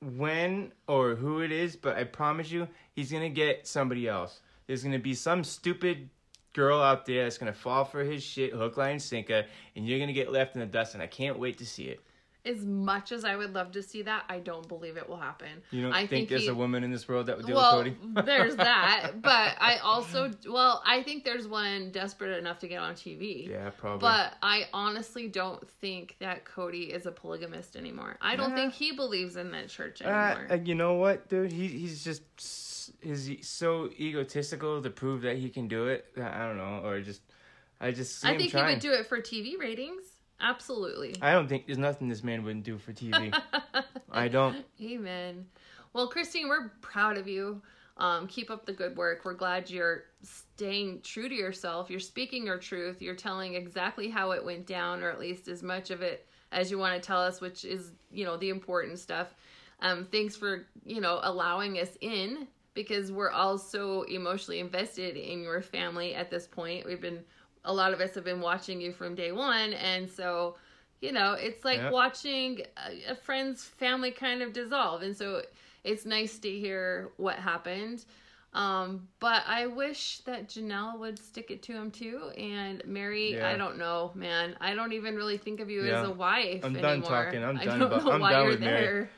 [0.00, 4.40] when or who it is, but I promise you, he's gonna get somebody else.
[4.66, 6.10] There's gonna be some stupid
[6.52, 9.44] girl out there that's gonna fall for his shit, hook, line, sinker,
[9.74, 10.94] and you're gonna get left in the dust.
[10.94, 12.00] And I can't wait to see it.
[12.46, 15.48] As much as I would love to see that, I don't believe it will happen.
[15.72, 17.82] You don't I think, there's he- a woman in this world that would deal well,
[17.82, 18.22] with Cody?
[18.26, 22.94] there's that, but I also well, I think there's one desperate enough to get on
[22.94, 23.48] TV.
[23.48, 24.00] Yeah, probably.
[24.00, 28.16] But I honestly don't think that Cody is a polygamist anymore.
[28.20, 30.46] I don't think he believes in that church Uh, anymore.
[30.52, 31.50] uh, you know what, dude?
[31.52, 32.22] He he's just
[33.02, 36.06] is he so egotistical to prove that he can do it.
[36.16, 37.22] I don't know, or just
[37.80, 40.04] I just I think he would do it for TV ratings.
[40.40, 41.16] Absolutely.
[41.22, 43.34] I don't think there's nothing this man wouldn't do for TV.
[44.10, 44.64] I don't.
[44.82, 45.46] Amen.
[45.92, 47.62] Well, Christine, we're proud of you.
[47.98, 49.24] Um, keep up the good work.
[49.24, 51.88] We're glad you're staying true to yourself.
[51.88, 53.00] You're speaking your truth.
[53.00, 56.70] You're telling exactly how it went down, or at least as much of it as
[56.70, 59.34] you want to tell us, which is, you know, the important stuff.
[59.80, 65.42] Um, thanks for, you know, allowing us in because we're all so emotionally invested in
[65.42, 66.84] your family at this point.
[66.84, 67.20] We've been,
[67.66, 69.74] a lot of us have been watching you from day one.
[69.74, 70.56] And so,
[71.00, 71.92] you know, it's like Yep.
[71.92, 72.62] watching
[73.08, 75.02] a, a friend's family kind of dissolve.
[75.02, 75.42] And so
[75.84, 78.04] it's nice to hear what happened.
[78.54, 82.30] Um, but I wish that Janelle would stick it to him too.
[82.38, 83.50] And Meri, Yeah.
[83.50, 84.56] I don't know, man.
[84.62, 86.00] I don't even really think of you Yeah.
[86.00, 86.64] as a wife.
[86.64, 87.10] I'm done anymore.
[87.10, 87.44] talking.
[87.44, 89.08] I'm I done about- I'm done with Meri.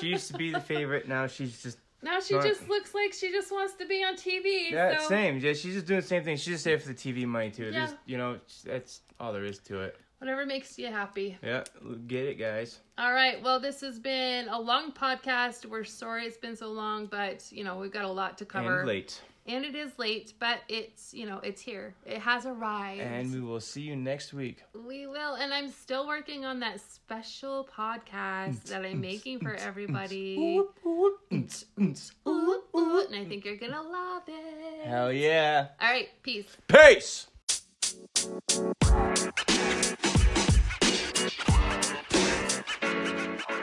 [0.00, 1.06] She used to be the favorite.
[1.06, 4.70] Now she's just Now she just looks like she just wants to be on TV.
[4.70, 5.38] yeah, so same.
[5.38, 6.36] Yeah, she's just doing the same thing.
[6.36, 7.70] She's just there for the TV money too.
[7.72, 7.90] Yeah.
[8.04, 9.96] You know, that's all there is to it.
[10.18, 11.38] whatever makes you happy.
[11.42, 11.64] Yeah,
[12.06, 12.78] get it, guys.
[12.98, 13.42] All right.
[13.42, 15.66] Well, this has been a long podcast.
[15.66, 18.80] We're sorry it's been so long, but you know we've got a lot to cover.
[18.80, 21.94] And late and it is late, but it's you know it's here.
[22.04, 23.00] It has arrived.
[23.00, 24.62] And we will see you next week.
[24.74, 30.60] We will, and I'm still working on that special podcast that I'm making for everybody.
[31.30, 31.48] and
[33.14, 34.86] I think you're gonna love it.
[34.86, 35.68] Hell yeah!
[35.80, 36.56] All right, peace.
[36.68, 37.26] Peace.
[38.46, 38.72] You